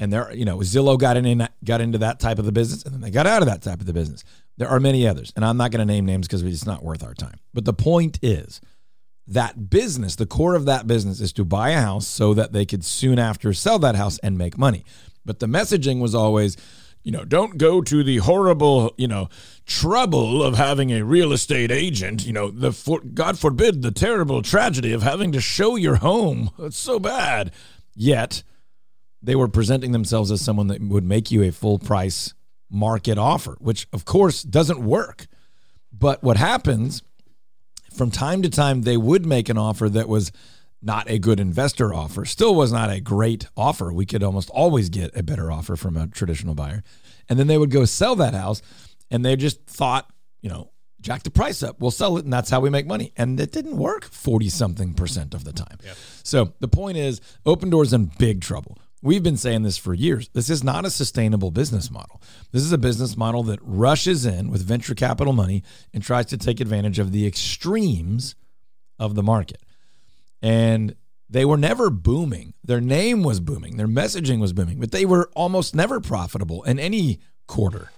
And 0.00 0.12
there, 0.12 0.34
you 0.34 0.44
know, 0.44 0.58
Zillow 0.58 0.98
got 0.98 1.16
in 1.16 1.46
got 1.62 1.80
into 1.80 1.98
that 1.98 2.18
type 2.18 2.40
of 2.40 2.44
the 2.44 2.52
business, 2.52 2.82
and 2.82 2.92
then 2.92 3.02
they 3.02 3.10
got 3.10 3.28
out 3.28 3.42
of 3.42 3.46
that 3.46 3.62
type 3.62 3.80
of 3.80 3.86
the 3.86 3.92
business. 3.92 4.24
There 4.56 4.68
are 4.68 4.80
many 4.80 5.06
others, 5.06 5.32
and 5.36 5.44
I'm 5.44 5.56
not 5.56 5.70
going 5.70 5.86
to 5.86 5.92
name 5.92 6.06
names 6.06 6.26
because 6.26 6.42
it's 6.42 6.66
not 6.66 6.82
worth 6.82 7.04
our 7.04 7.14
time. 7.14 7.38
But 7.54 7.66
the 7.66 7.72
point 7.72 8.18
is 8.20 8.60
that 9.30 9.70
business, 9.70 10.16
the 10.16 10.26
core 10.26 10.54
of 10.54 10.64
that 10.64 10.86
business 10.86 11.20
is 11.20 11.32
to 11.34 11.44
buy 11.44 11.70
a 11.70 11.80
house 11.80 12.06
so 12.06 12.34
that 12.34 12.52
they 12.52 12.66
could 12.66 12.84
soon 12.84 13.18
after 13.18 13.52
sell 13.52 13.78
that 13.78 13.94
house 13.94 14.18
and 14.18 14.36
make 14.36 14.58
money. 14.58 14.84
But 15.24 15.38
the 15.38 15.46
messaging 15.46 16.00
was 16.00 16.14
always, 16.14 16.56
you 17.04 17.12
know, 17.12 17.24
don't 17.24 17.56
go 17.56 17.80
to 17.80 18.02
the 18.02 18.18
horrible, 18.18 18.92
you 18.98 19.06
know, 19.06 19.28
trouble 19.66 20.42
of 20.42 20.56
having 20.56 20.90
a 20.90 21.04
real 21.04 21.32
estate 21.32 21.70
agent, 21.70 22.26
you 22.26 22.32
know, 22.32 22.50
the 22.50 22.72
for, 22.72 23.00
God 23.00 23.38
forbid 23.38 23.82
the 23.82 23.92
terrible 23.92 24.42
tragedy 24.42 24.92
of 24.92 25.02
having 25.02 25.30
to 25.32 25.40
show 25.40 25.76
your 25.76 25.96
home. 25.96 26.50
It's 26.58 26.76
so 26.76 26.98
bad. 26.98 27.52
Yet 27.94 28.42
they 29.22 29.36
were 29.36 29.48
presenting 29.48 29.92
themselves 29.92 30.32
as 30.32 30.40
someone 30.40 30.66
that 30.68 30.82
would 30.82 31.04
make 31.04 31.30
you 31.30 31.44
a 31.44 31.52
full 31.52 31.78
price 31.78 32.34
market 32.68 33.16
offer, 33.16 33.56
which 33.60 33.86
of 33.92 34.04
course 34.04 34.42
doesn't 34.42 34.80
work. 34.80 35.28
But 35.92 36.22
what 36.22 36.36
happens 36.36 37.02
from 37.92 38.10
time 38.10 38.42
to 38.42 38.50
time, 38.50 38.82
they 38.82 38.96
would 38.96 39.26
make 39.26 39.48
an 39.48 39.58
offer 39.58 39.88
that 39.88 40.08
was 40.08 40.32
not 40.82 41.10
a 41.10 41.18
good 41.18 41.40
investor 41.40 41.92
offer, 41.92 42.24
still 42.24 42.54
was 42.54 42.72
not 42.72 42.90
a 42.90 43.00
great 43.00 43.46
offer. 43.56 43.92
We 43.92 44.06
could 44.06 44.22
almost 44.22 44.50
always 44.50 44.88
get 44.88 45.14
a 45.16 45.22
better 45.22 45.50
offer 45.52 45.76
from 45.76 45.96
a 45.96 46.06
traditional 46.06 46.54
buyer. 46.54 46.82
And 47.28 47.38
then 47.38 47.46
they 47.46 47.58
would 47.58 47.70
go 47.70 47.84
sell 47.84 48.16
that 48.16 48.34
house 48.34 48.62
and 49.10 49.24
they 49.24 49.36
just 49.36 49.66
thought, 49.66 50.10
you 50.40 50.48
know, 50.48 50.70
jack 51.00 51.22
the 51.22 51.30
price 51.30 51.62
up, 51.62 51.80
we'll 51.80 51.90
sell 51.90 52.16
it, 52.16 52.24
and 52.24 52.32
that's 52.32 52.50
how 52.50 52.60
we 52.60 52.70
make 52.70 52.86
money. 52.86 53.12
And 53.16 53.38
it 53.40 53.52
didn't 53.52 53.76
work 53.76 54.04
40 54.04 54.48
something 54.48 54.94
percent 54.94 55.34
of 55.34 55.44
the 55.44 55.52
time. 55.52 55.78
Yeah. 55.84 55.94
So 56.22 56.52
the 56.60 56.68
point 56.68 56.96
is, 56.98 57.20
Opendoor's 57.46 57.92
in 57.92 58.10
big 58.18 58.40
trouble. 58.40 58.78
We've 59.02 59.22
been 59.22 59.38
saying 59.38 59.62
this 59.62 59.78
for 59.78 59.94
years. 59.94 60.28
This 60.34 60.50
is 60.50 60.62
not 60.62 60.84
a 60.84 60.90
sustainable 60.90 61.50
business 61.50 61.90
model. 61.90 62.20
This 62.52 62.62
is 62.62 62.72
a 62.72 62.78
business 62.78 63.16
model 63.16 63.42
that 63.44 63.58
rushes 63.62 64.26
in 64.26 64.50
with 64.50 64.62
venture 64.62 64.94
capital 64.94 65.32
money 65.32 65.62
and 65.94 66.02
tries 66.02 66.26
to 66.26 66.36
take 66.36 66.60
advantage 66.60 66.98
of 66.98 67.10
the 67.10 67.26
extremes 67.26 68.34
of 68.98 69.14
the 69.14 69.22
market. 69.22 69.62
And 70.42 70.96
they 71.30 71.46
were 71.46 71.56
never 71.56 71.88
booming. 71.88 72.52
Their 72.62 72.80
name 72.80 73.22
was 73.22 73.40
booming, 73.40 73.78
their 73.78 73.88
messaging 73.88 74.40
was 74.40 74.52
booming, 74.52 74.80
but 74.80 74.90
they 74.90 75.06
were 75.06 75.30
almost 75.34 75.74
never 75.74 76.00
profitable 76.00 76.62
in 76.64 76.78
any 76.78 77.20
quarter, 77.46 77.90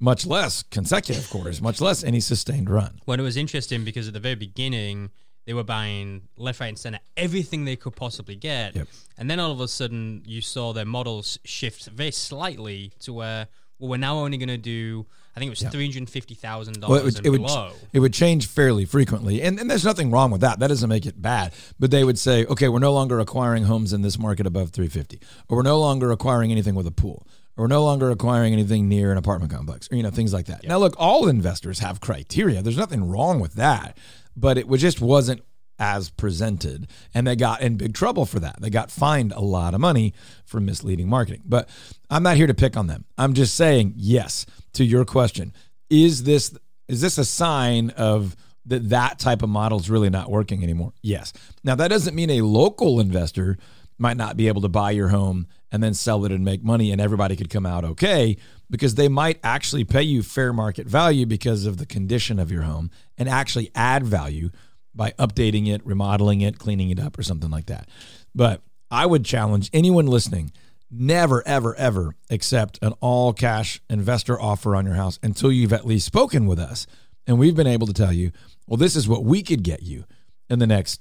much 0.00 0.26
less 0.26 0.62
consecutive 0.64 1.30
quarters, 1.30 1.62
much 1.62 1.80
less 1.80 2.02
any 2.02 2.18
sustained 2.18 2.68
run. 2.68 2.98
When 3.04 3.20
it 3.20 3.22
was 3.22 3.36
interesting 3.36 3.84
because 3.84 4.08
at 4.08 4.14
the 4.14 4.20
very 4.20 4.34
beginning, 4.34 5.10
they 5.46 5.54
were 5.54 5.64
buying 5.64 6.22
left, 6.36 6.60
right, 6.60 6.66
and 6.68 6.78
center 6.78 6.98
everything 7.16 7.64
they 7.64 7.76
could 7.76 7.96
possibly 7.96 8.34
get. 8.36 8.76
Yep. 8.76 8.88
And 9.16 9.30
then 9.30 9.40
all 9.40 9.52
of 9.52 9.60
a 9.60 9.68
sudden, 9.68 10.22
you 10.26 10.40
saw 10.42 10.72
their 10.72 10.84
models 10.84 11.38
shift 11.44 11.86
very 11.86 12.10
slightly 12.10 12.92
to 13.00 13.12
where, 13.12 13.46
well, 13.78 13.90
we're 13.90 13.96
now 13.96 14.18
only 14.18 14.36
going 14.38 14.48
to 14.48 14.58
do, 14.58 15.06
I 15.34 15.38
think 15.38 15.48
it 15.48 15.50
was 15.50 15.62
Yeah. 15.62 15.70
$350,000 15.70 16.88
Well, 16.88 16.98
it 16.98 17.04
would, 17.04 17.16
and 17.18 17.26
it 17.26 17.30
would 17.30 17.72
it 17.92 18.00
would 18.00 18.12
change 18.12 18.46
fairly 18.48 18.84
frequently, 18.84 19.40
and, 19.42 19.58
and 19.60 19.70
there's 19.70 19.84
nothing 19.84 20.10
wrong 20.10 20.30
with 20.30 20.40
that. 20.40 20.58
That 20.58 20.68
doesn't 20.68 20.88
make 20.88 21.06
it 21.06 21.20
bad. 21.22 21.52
But 21.78 21.90
they 21.90 22.04
would 22.04 22.18
say, 22.18 22.44
okay, 22.46 22.68
we're 22.68 22.78
no 22.78 22.92
longer 22.92 23.20
acquiring 23.20 23.64
homes 23.64 23.92
in 23.92 24.02
this 24.02 24.18
market 24.18 24.46
above 24.46 24.70
350, 24.70 25.20
or 25.48 25.58
we're 25.58 25.62
no 25.62 25.78
longer 25.78 26.10
acquiring 26.10 26.50
anything 26.50 26.74
with 26.74 26.86
a 26.86 26.90
pool, 26.92 27.26
or 27.56 27.64
we're 27.64 27.68
no 27.68 27.84
longer 27.84 28.10
acquiring 28.10 28.52
anything 28.52 28.88
near 28.88 29.12
an 29.12 29.18
apartment 29.18 29.52
complex, 29.52 29.88
or 29.92 29.96
you 29.96 30.02
know 30.02 30.10
things 30.10 30.32
like 30.32 30.46
that. 30.46 30.66
Now, 30.66 30.78
look, 30.78 30.94
all 30.98 31.28
investors 31.28 31.78
have 31.78 32.00
criteria. 32.00 32.62
There's 32.62 32.76
nothing 32.76 33.08
wrong 33.08 33.38
with 33.40 33.54
that, 33.54 33.96
but 34.36 34.58
it 34.58 34.68
just 34.76 35.00
wasn't 35.00 35.42
as 35.78 36.10
presented, 36.10 36.88
and 37.14 37.26
they 37.26 37.36
got 37.36 37.60
in 37.60 37.76
big 37.76 37.94
trouble 37.94 38.24
for 38.24 38.40
that. 38.40 38.60
They 38.60 38.70
got 38.70 38.90
fined 38.90 39.32
a 39.32 39.40
lot 39.40 39.74
of 39.74 39.80
money 39.80 40.14
for 40.44 40.60
misleading 40.60 41.08
marketing. 41.08 41.42
But 41.44 41.68
I'm 42.08 42.22
not 42.22 42.36
here 42.36 42.46
to 42.46 42.54
pick 42.54 42.76
on 42.76 42.86
them. 42.86 43.04
I'm 43.18 43.34
just 43.34 43.54
saying, 43.54 43.94
yes, 43.96 44.46
to 44.74 44.84
your 44.84 45.04
question, 45.04 45.52
is 45.90 46.24
this 46.24 46.54
is 46.88 47.00
this 47.00 47.18
a 47.18 47.24
sign 47.24 47.90
of 47.90 48.36
that 48.66 48.88
that 48.88 49.18
type 49.18 49.42
of 49.42 49.48
model 49.48 49.78
is 49.78 49.90
really 49.90 50.10
not 50.10 50.30
working 50.30 50.62
anymore? 50.62 50.92
Yes. 51.02 51.32
Now 51.62 51.74
that 51.74 51.88
doesn't 51.88 52.14
mean 52.14 52.30
a 52.30 52.40
local 52.40 53.00
investor 53.00 53.58
might 53.98 54.16
not 54.16 54.36
be 54.36 54.48
able 54.48 54.60
to 54.60 54.68
buy 54.68 54.90
your 54.90 55.08
home 55.08 55.46
and 55.72 55.82
then 55.82 55.94
sell 55.94 56.24
it 56.24 56.32
and 56.32 56.44
make 56.44 56.62
money 56.62 56.92
and 56.92 57.00
everybody 57.00 57.36
could 57.36 57.50
come 57.50 57.66
out 57.66 57.84
okay 57.84 58.36
because 58.70 58.94
they 58.94 59.08
might 59.08 59.38
actually 59.42 59.84
pay 59.84 60.02
you 60.02 60.22
fair 60.22 60.52
market 60.52 60.86
value 60.86 61.26
because 61.26 61.66
of 61.66 61.76
the 61.78 61.86
condition 61.86 62.38
of 62.38 62.50
your 62.50 62.62
home 62.62 62.90
and 63.16 63.28
actually 63.28 63.70
add 63.74 64.04
value 64.04 64.50
by 64.94 65.12
updating 65.18 65.68
it, 65.68 65.84
remodeling 65.86 66.40
it, 66.40 66.58
cleaning 66.58 66.90
it 66.90 66.98
up 66.98 67.18
or 67.18 67.22
something 67.22 67.50
like 67.50 67.66
that. 67.66 67.88
But 68.34 68.62
I 68.90 69.06
would 69.06 69.24
challenge 69.24 69.70
anyone 69.72 70.06
listening 70.06 70.52
never 70.90 71.46
ever 71.46 71.74
ever 71.74 72.14
accept 72.30 72.78
an 72.80 72.92
all 73.00 73.32
cash 73.32 73.80
investor 73.90 74.40
offer 74.40 74.76
on 74.76 74.86
your 74.86 74.94
house 74.94 75.18
until 75.22 75.50
you've 75.50 75.72
at 75.72 75.84
least 75.84 76.06
spoken 76.06 76.46
with 76.46 76.60
us 76.60 76.86
and 77.26 77.38
we've 77.40 77.56
been 77.56 77.66
able 77.66 77.88
to 77.88 77.92
tell 77.92 78.12
you 78.12 78.30
well 78.68 78.76
this 78.76 78.94
is 78.94 79.08
what 79.08 79.24
we 79.24 79.42
could 79.42 79.64
get 79.64 79.82
you 79.82 80.04
in 80.48 80.60
the 80.60 80.66
next 80.66 81.00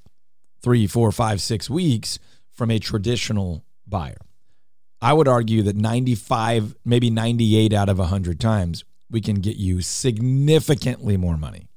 three 0.63 0.87
four 0.87 1.11
five 1.11 1.39
six 1.39 1.69
weeks 1.69 2.17
from 2.55 2.71
a 2.71 2.79
traditional 2.79 3.63
buyer 3.87 4.17
i 5.01 5.13
would 5.13 5.27
argue 5.27 5.61
that 5.61 5.75
95 5.75 6.75
maybe 6.83 7.09
98 7.09 7.73
out 7.73 7.89
of 7.89 7.99
100 7.99 8.39
times 8.39 8.83
we 9.09 9.21
can 9.21 9.35
get 9.35 9.57
you 9.57 9.81
significantly 9.81 11.17
more 11.17 11.37
money 11.37 11.67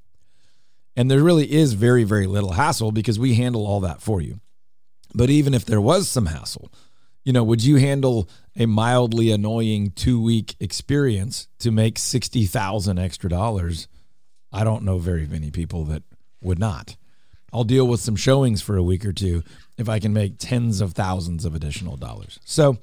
and 0.96 1.10
there 1.10 1.22
really 1.22 1.50
is 1.52 1.74
very 1.74 2.04
very 2.04 2.26
little 2.26 2.52
hassle 2.52 2.92
because 2.92 3.18
we 3.18 3.34
handle 3.34 3.66
all 3.66 3.80
that 3.80 4.00
for 4.00 4.20
you 4.20 4.40
but 5.14 5.30
even 5.30 5.54
if 5.54 5.64
there 5.64 5.80
was 5.80 6.08
some 6.08 6.26
hassle 6.26 6.70
you 7.28 7.32
know, 7.34 7.44
would 7.44 7.62
you 7.62 7.76
handle 7.76 8.26
a 8.56 8.64
mildly 8.64 9.30
annoying 9.30 9.90
two 9.90 10.18
week 10.18 10.56
experience 10.60 11.46
to 11.58 11.70
make 11.70 11.98
60,000 11.98 12.98
extra 12.98 13.28
dollars? 13.28 13.86
I 14.50 14.64
don't 14.64 14.82
know 14.82 14.96
very 14.96 15.26
many 15.26 15.50
people 15.50 15.84
that 15.84 16.04
would 16.40 16.58
not. 16.58 16.96
I'll 17.52 17.64
deal 17.64 17.86
with 17.86 18.00
some 18.00 18.16
showings 18.16 18.62
for 18.62 18.76
a 18.76 18.82
week 18.82 19.04
or 19.04 19.12
two 19.12 19.42
if 19.76 19.88
I 19.88 19.98
can 19.98 20.12
make 20.12 20.34
tens 20.38 20.80
of 20.80 20.92
thousands 20.92 21.44
of 21.44 21.54
additional 21.54 21.96
dollars. 21.96 22.38
So 22.44 22.78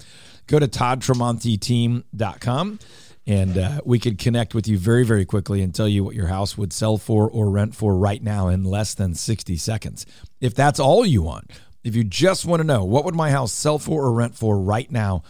go 0.48 0.60
to 0.60 0.68
toddtramonteteam.com 0.68 2.80
and 3.28 3.58
uh, 3.58 3.82
we 3.84 3.98
could 4.00 4.20
connect 4.20 4.54
with 4.54 4.68
you 4.68 4.78
very, 4.78 5.04
very 5.04 5.26
quickly 5.26 5.62
and 5.62 5.74
tell 5.74 5.88
you 5.88 6.04
what 6.04 6.14
your 6.16 6.28
house 6.28 6.58
would 6.58 6.74
sell 6.74 6.98
for 6.98 7.30
or 7.30 7.50
rent 7.50 7.76
for 7.76 7.96
right 7.96 8.22
now 8.22 8.50
in 8.50 8.64
less 8.64 8.94
than 8.94 9.16
60 9.16 9.58
seconds. 9.58 10.06
If 10.40 10.54
that's 10.54 10.80
all 10.80 11.04
you 11.06 11.24
want, 11.24 11.52
if 11.84 11.96
you 11.96 12.04
just 12.04 12.46
want 12.46 12.60
to 12.60 12.68
know 12.68 12.84
what 12.84 13.06
would 13.06 13.16
my 13.16 13.32
house 13.32 13.52
sell 13.52 13.80
for 13.80 14.04
or 14.04 14.14
rent 14.14 14.36
for 14.36 14.60
right 14.60 14.92
now, 14.92 15.24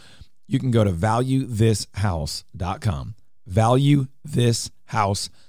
you 0.48 0.60
can 0.60 0.72
go 0.72 0.84
to 0.84 0.92
valuethishouse.com. 0.92 3.16
Valuethishouse.com. 3.50 5.45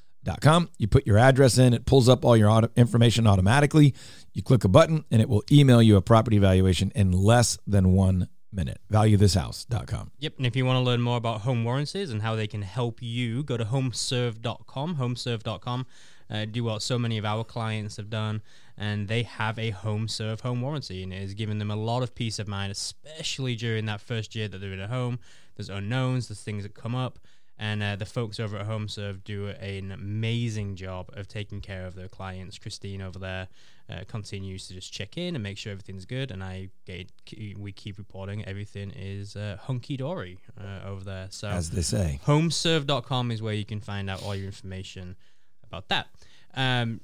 You 0.78 0.88
put 0.88 1.06
your 1.06 1.18
address 1.18 1.59
in, 1.59 1.73
it 1.73 1.87
pulls 1.87 2.09
up 2.09 2.25
all 2.25 2.37
your 2.37 2.50
auto- 2.50 2.71
information 2.76 3.26
automatically. 3.26 3.95
You 4.33 4.42
click 4.42 4.64
a 4.64 4.68
button 4.68 5.04
and 5.11 5.23
it 5.23 5.28
will 5.28 5.42
email 5.50 5.80
you 5.80 5.97
a 5.97 6.02
property 6.02 6.38
valuation 6.38 6.92
in 6.95 7.12
less 7.12 7.59
than 7.66 7.92
one 7.92 8.28
minute. 8.52 8.80
Valuethishouse.com. 8.92 10.11
Yep, 10.18 10.35
and 10.38 10.47
if 10.47 10.56
you 10.56 10.64
want 10.64 10.76
to 10.76 10.80
learn 10.80 11.00
more 11.00 11.16
about 11.16 11.42
home 11.42 11.64
warranties 11.64 12.11
and 12.11 12.23
how 12.23 12.35
they 12.35 12.47
can 12.47 12.62
help 12.62 13.02
you, 13.02 13.42
go 13.42 13.56
to 13.56 13.64
homeserve.com, 13.64 14.97
homeserve.com. 14.97 15.87
Uh, 16.28 16.45
do 16.45 16.64
what 16.64 16.83
so 16.83 16.99
many 16.99 17.18
of 17.18 17.25
our 17.25 17.45
clients 17.45 17.97
have 17.97 18.11
done, 18.11 18.42
and 18.76 19.06
they 19.06 19.23
have 19.23 19.59
a 19.61 19.71
HomeServe 19.71 20.40
home 20.40 20.61
warranty, 20.61 21.04
and 21.04 21.12
it 21.12 21.21
has 21.21 21.35
given 21.35 21.59
them 21.59 21.71
a 21.71 21.76
lot 21.76 22.02
of 22.02 22.16
peace 22.16 22.40
of 22.40 22.49
mind, 22.49 22.73
especially 22.73 23.54
during 23.54 23.87
that 23.87 24.00
first 24.00 24.35
year 24.35 24.49
that 24.49 24.59
they're 24.59 24.73
in 24.73 24.80
a 24.80 24.88
home. 24.88 25.21
There's 25.54 25.68
unknowns, 25.68 26.26
there's 26.26 26.42
things 26.42 26.64
that 26.64 26.75
come 26.75 26.97
up, 26.97 27.21
and 27.59 27.83
uh, 27.83 27.97
the 27.97 28.05
folks 28.07 28.39
over 28.39 28.57
at 28.59 28.67
HomeServe 28.67 29.25
do 29.25 29.49
an 29.49 29.91
amazing 29.91 30.77
job 30.77 31.11
of 31.15 31.27
taking 31.27 31.61
care 31.61 31.87
of 31.87 31.95
their 31.95 32.09
clients. 32.09 32.59
Christine 32.59 33.01
over 33.01 33.19
there 33.19 33.49
uh, 33.89 34.01
continues 34.09 34.67
to 34.69 34.75
just 34.75 34.93
check 34.93 35.17
in 35.17 35.35
and 35.35 35.43
make 35.43 35.57
sure 35.57 35.73
everything's 35.73 36.05
good, 36.05 36.31
and 36.31 36.43
I 36.45 36.69
get 36.85 37.11
we 37.57 37.73
keep 37.73 37.99
reporting 37.99 38.45
everything 38.45 38.91
is 38.91 39.37
uh, 39.37 39.57
hunky 39.61 39.97
dory 39.97 40.39
uh, 40.61 40.87
over 40.87 41.05
there. 41.05 41.29
So 41.31 41.49
As 41.49 41.71
they 41.71 41.83
say. 41.83 42.21
homeserve.com 42.27 43.31
is 43.31 43.41
where 43.41 43.55
you 43.55 43.65
can 43.65 43.81
find 43.81 44.11
out 44.11 44.23
all 44.23 44.35
your 44.35 44.47
information 44.47 45.17
about 45.65 45.89
that. 45.89 46.09
Um, 46.55 47.01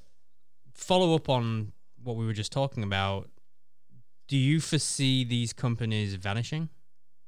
follow 0.75 1.15
up 1.15 1.29
on 1.29 1.73
what 2.03 2.17
we 2.17 2.27
were 2.27 2.33
just 2.33 2.53
talking 2.53 2.83
about. 2.83 3.29
Do 4.29 4.37
you 4.37 4.61
foresee 4.61 5.25
these 5.25 5.53
companies 5.53 6.15
vanishing 6.15 6.69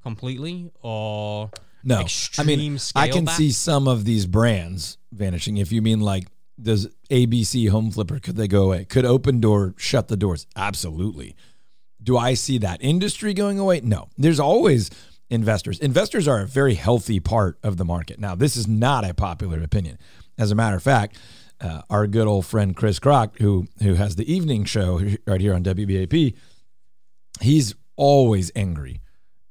completely, 0.02 0.70
or 0.82 1.50
No, 1.84 2.00
extreme 2.00 2.44
I 2.44 2.56
mean, 2.56 2.78
scale 2.78 3.02
I 3.02 3.08
can 3.08 3.24
back? 3.26 3.36
see 3.36 3.50
some 3.50 3.86
of 3.86 4.04
these 4.04 4.26
brands 4.26 4.98
vanishing. 5.12 5.58
If 5.58 5.70
you 5.70 5.82
mean 5.82 6.00
like, 6.00 6.26
does 6.60 6.88
ABC 7.10 7.68
Home 7.68 7.90
Flipper 7.90 8.18
could 8.20 8.36
they 8.36 8.48
go 8.48 8.64
away? 8.64 8.84
Could 8.84 9.04
Opendoor 9.04 9.78
shut 9.78 10.08
the 10.08 10.16
doors? 10.16 10.46
Absolutely. 10.56 11.36
Do 12.02 12.16
I 12.16 12.34
see 12.34 12.58
that 12.58 12.82
industry 12.82 13.34
going 13.34 13.58
away? 13.58 13.80
No. 13.80 14.08
There's 14.16 14.40
always 14.40 14.90
investors. 15.30 15.78
Investors 15.78 16.28
are 16.28 16.40
a 16.40 16.46
very 16.46 16.74
healthy 16.74 17.20
part 17.20 17.58
of 17.62 17.76
the 17.76 17.84
market. 17.84 18.18
Now, 18.18 18.34
this 18.34 18.56
is 18.56 18.66
not 18.68 19.04
a 19.08 19.14
popular 19.14 19.62
opinion. 19.62 19.98
As 20.38 20.50
a 20.50 20.54
matter 20.54 20.76
of 20.76 20.82
fact, 20.82 21.18
uh, 21.60 21.82
our 21.90 22.06
good 22.06 22.26
old 22.26 22.46
friend 22.46 22.76
Chris 22.76 22.98
Krok, 22.98 23.38
who 23.38 23.66
who 23.82 23.94
has 23.94 24.16
the 24.16 24.30
evening 24.32 24.64
show 24.64 25.00
right 25.26 25.40
here 25.40 25.54
on 25.54 25.62
WBAP, 25.62 26.34
he's 27.40 27.74
always 27.96 28.50
angry 28.56 29.00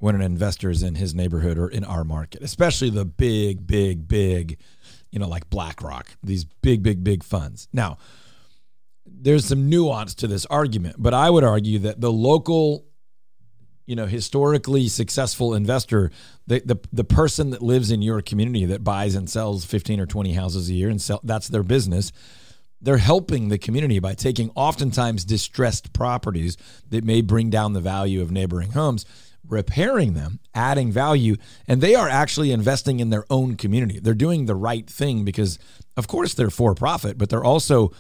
when 0.04 0.16
an 0.16 0.22
investor 0.22 0.70
is 0.70 0.84
in 0.84 0.96
his 0.96 1.16
neighborhood 1.16 1.58
or 1.58 1.70
in 1.70 1.86
our 1.86 2.04
market, 2.04 2.44
especially 2.44 2.90
the 2.90 3.06
big, 3.06 3.66
big, 3.66 4.06
big, 4.06 4.60
you 5.12 5.18
know, 5.18 5.30
like 5.30 5.50
BlackRock, 5.50 6.18
these 6.22 6.44
big, 6.44 6.84
big, 6.84 7.06
big 7.06 7.24
funds. 7.24 7.70
Now, 7.72 7.98
there's 9.06 9.46
some 9.46 9.70
nuance 9.70 10.14
to 10.16 10.28
this 10.28 10.46
argument, 10.48 10.98
but 11.00 11.14
I 11.14 11.30
would 11.30 11.46
argue 11.46 11.80
that 11.80 12.02
the 12.02 12.12
local, 12.12 12.84
you 13.86 13.96
know, 13.96 14.06
historically 14.06 14.90
successful 14.90 15.54
investor, 15.54 16.12
the 16.48 16.62
the, 16.66 16.80
the 16.92 17.06
person 17.06 17.52
that 17.52 17.62
lives 17.62 17.90
in 17.90 18.02
your 18.02 18.22
community 18.22 18.66
that 18.66 18.84
buys 18.84 19.16
and 19.16 19.30
sells 19.30 19.64
15 19.64 20.02
or 20.02 20.06
20 20.06 20.34
houses 20.34 20.68
a 20.68 20.74
year 20.74 20.90
and 20.90 21.02
sell, 21.02 21.22
that's 21.24 21.48
their 21.48 21.64
business. 21.64 22.12
They're 22.82 22.98
helping 22.98 23.48
the 23.48 23.58
community 23.58 24.00
by 24.00 24.16
taking 24.16 24.52
oftentimes 24.54 25.24
distressed 25.24 25.94
properties 25.94 26.58
that 26.90 27.06
may 27.06 27.22
bring 27.22 27.50
down 27.50 27.72
the 27.72 27.80
value 27.80 28.22
of 28.22 28.32
neighboring 28.32 28.72
homes 28.72 29.06
repairing 29.48 30.14
them, 30.14 30.40
adding 30.54 30.92
value, 30.92 31.36
and 31.68 31.82
they 31.82 31.96
are 31.96 32.10
actually 32.10 32.52
investing 32.52 33.00
in 33.00 33.10
their 33.10 33.26
own 33.30 33.56
community. 33.56 34.00
They're 34.00 34.14
doing 34.14 34.46
the 34.46 34.56
right 34.56 34.90
thing 34.90 35.26
because, 35.26 35.60
of 35.98 36.08
course, 36.08 36.34
they're 36.34 36.50
for 36.50 36.76
profit, 36.76 37.18
but 37.18 37.30
they're 37.30 37.44
also 37.44 37.92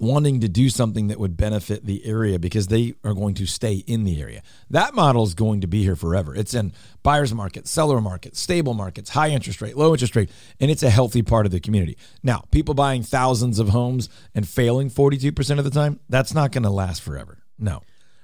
wanting 0.00 0.40
to 0.40 0.48
do 0.48 0.68
something 0.68 1.06
that 1.06 1.20
would 1.20 1.36
benefit 1.36 1.84
the 1.86 2.04
area 2.04 2.38
because 2.38 2.66
they 2.66 2.94
are 3.04 3.14
going 3.14 3.34
to 3.34 3.46
stay 3.46 3.74
in 3.86 4.04
the 4.04 4.20
area. 4.20 4.42
That 4.70 4.94
model 4.94 5.22
is 5.22 5.34
going 5.34 5.60
to 5.60 5.66
be 5.66 5.82
here 5.84 5.94
forever. 5.94 6.34
It's 6.34 6.52
in 6.52 6.72
buyer's 7.02 7.32
market, 7.32 7.68
seller 7.68 8.00
market, 8.00 8.36
stable 8.36 8.74
markets, 8.74 9.10
high 9.10 9.30
interest 9.30 9.62
rate, 9.62 9.76
low 9.76 9.92
interest 9.92 10.16
rate, 10.16 10.30
and 10.58 10.70
it's 10.70 10.82
a 10.82 10.90
healthy 10.90 11.22
part 11.22 11.46
of 11.46 11.52
the 11.52 11.60
community. 11.60 11.96
Now, 12.22 12.44
people 12.50 12.74
buying 12.74 13.02
thousands 13.02 13.58
of 13.58 13.68
homes 13.68 14.08
and 14.34 14.48
failing 14.48 14.90
42% 14.90 15.58
of 15.58 15.64
the 15.64 15.70
time, 15.70 16.00
that's 16.08 16.34
not 16.34 16.50
going 16.50 16.64
to 16.64 16.70
last 16.70 17.02
forever. 17.02 17.38
No. 17.58 17.82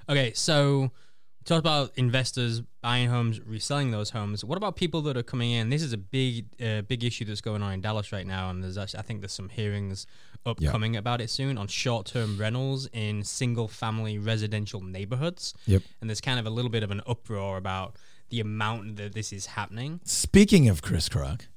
Okay, 0.09 0.33
so 0.33 0.91
talked 1.45 1.59
about 1.59 1.91
investors 1.95 2.61
buying 2.81 3.09
homes, 3.09 3.39
reselling 3.41 3.91
those 3.91 4.11
homes. 4.11 4.43
What 4.43 4.57
about 4.57 4.75
people 4.75 5.01
that 5.03 5.17
are 5.17 5.23
coming 5.23 5.51
in? 5.51 5.69
This 5.69 5.81
is 5.81 5.93
a 5.93 5.97
big, 5.97 6.45
uh, 6.61 6.81
big 6.81 7.03
issue 7.03 7.25
that's 7.25 7.41
going 7.41 7.61
on 7.61 7.73
in 7.73 7.81
Dallas 7.81 8.11
right 8.11 8.25
now, 8.25 8.49
and 8.49 8.63
there's 8.63 8.77
actually, 8.77 8.99
I 8.99 9.03
think 9.03 9.21
there's 9.21 9.33
some 9.33 9.49
hearings 9.49 10.05
upcoming 10.45 10.95
about 10.95 11.21
it 11.21 11.29
soon 11.29 11.57
on 11.57 11.67
short-term 11.67 12.37
rentals 12.37 12.87
in 12.93 13.23
single-family 13.23 14.17
residential 14.17 14.81
neighborhoods. 14.81 15.53
Yep. 15.67 15.83
And 15.99 16.09
there's 16.09 16.21
kind 16.21 16.39
of 16.39 16.45
a 16.45 16.49
little 16.49 16.71
bit 16.71 16.83
of 16.83 16.91
an 16.91 17.01
uproar 17.05 17.57
about 17.57 17.97
the 18.29 18.39
amount 18.39 18.95
that 18.95 19.13
this 19.13 19.31
is 19.31 19.45
happening. 19.45 19.99
Speaking 20.03 20.69
of 20.69 20.81
Chris 20.81 21.09
Krok, 21.09 21.47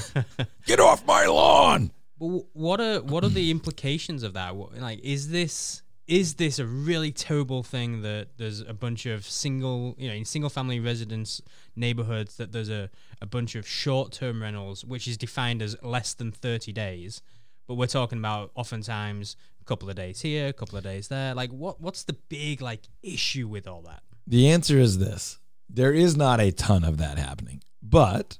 get 0.66 0.80
off 0.80 1.04
my 1.06 1.26
lawn. 1.26 1.90
But 2.18 2.44
what 2.52 2.80
are 2.80 3.02
what 3.02 3.24
are 3.24 3.28
the 3.28 3.50
implications 3.50 4.22
of 4.22 4.34
that? 4.34 4.54
Like, 4.54 5.00
is 5.00 5.30
this 5.30 5.82
is 6.12 6.34
this 6.34 6.58
a 6.58 6.66
really 6.66 7.10
terrible 7.10 7.62
thing 7.62 8.02
that 8.02 8.28
there's 8.36 8.60
a 8.60 8.74
bunch 8.74 9.06
of 9.06 9.24
single, 9.24 9.94
you 9.96 10.06
know, 10.06 10.14
in 10.14 10.26
single 10.26 10.50
family 10.50 10.78
residence 10.78 11.40
neighborhoods 11.74 12.36
that 12.36 12.52
there's 12.52 12.68
a, 12.68 12.90
a 13.22 13.26
bunch 13.26 13.54
of 13.54 13.66
short 13.66 14.12
term 14.12 14.42
rentals, 14.42 14.84
which 14.84 15.08
is 15.08 15.16
defined 15.16 15.62
as 15.62 15.74
less 15.82 16.12
than 16.12 16.30
30 16.30 16.70
days. 16.70 17.22
But 17.66 17.76
we're 17.76 17.86
talking 17.86 18.18
about 18.18 18.50
oftentimes 18.54 19.36
a 19.62 19.64
couple 19.64 19.88
of 19.88 19.96
days 19.96 20.20
here, 20.20 20.48
a 20.48 20.52
couple 20.52 20.76
of 20.76 20.84
days 20.84 21.08
there. 21.08 21.34
Like, 21.34 21.50
what 21.50 21.80
what's 21.80 22.04
the 22.04 22.12
big 22.28 22.60
like 22.60 22.88
issue 23.02 23.48
with 23.48 23.66
all 23.66 23.80
that? 23.82 24.02
The 24.26 24.50
answer 24.50 24.78
is 24.78 24.98
this: 24.98 25.38
there 25.70 25.94
is 25.94 26.14
not 26.14 26.40
a 26.40 26.52
ton 26.52 26.84
of 26.84 26.98
that 26.98 27.16
happening, 27.16 27.62
but 27.82 28.38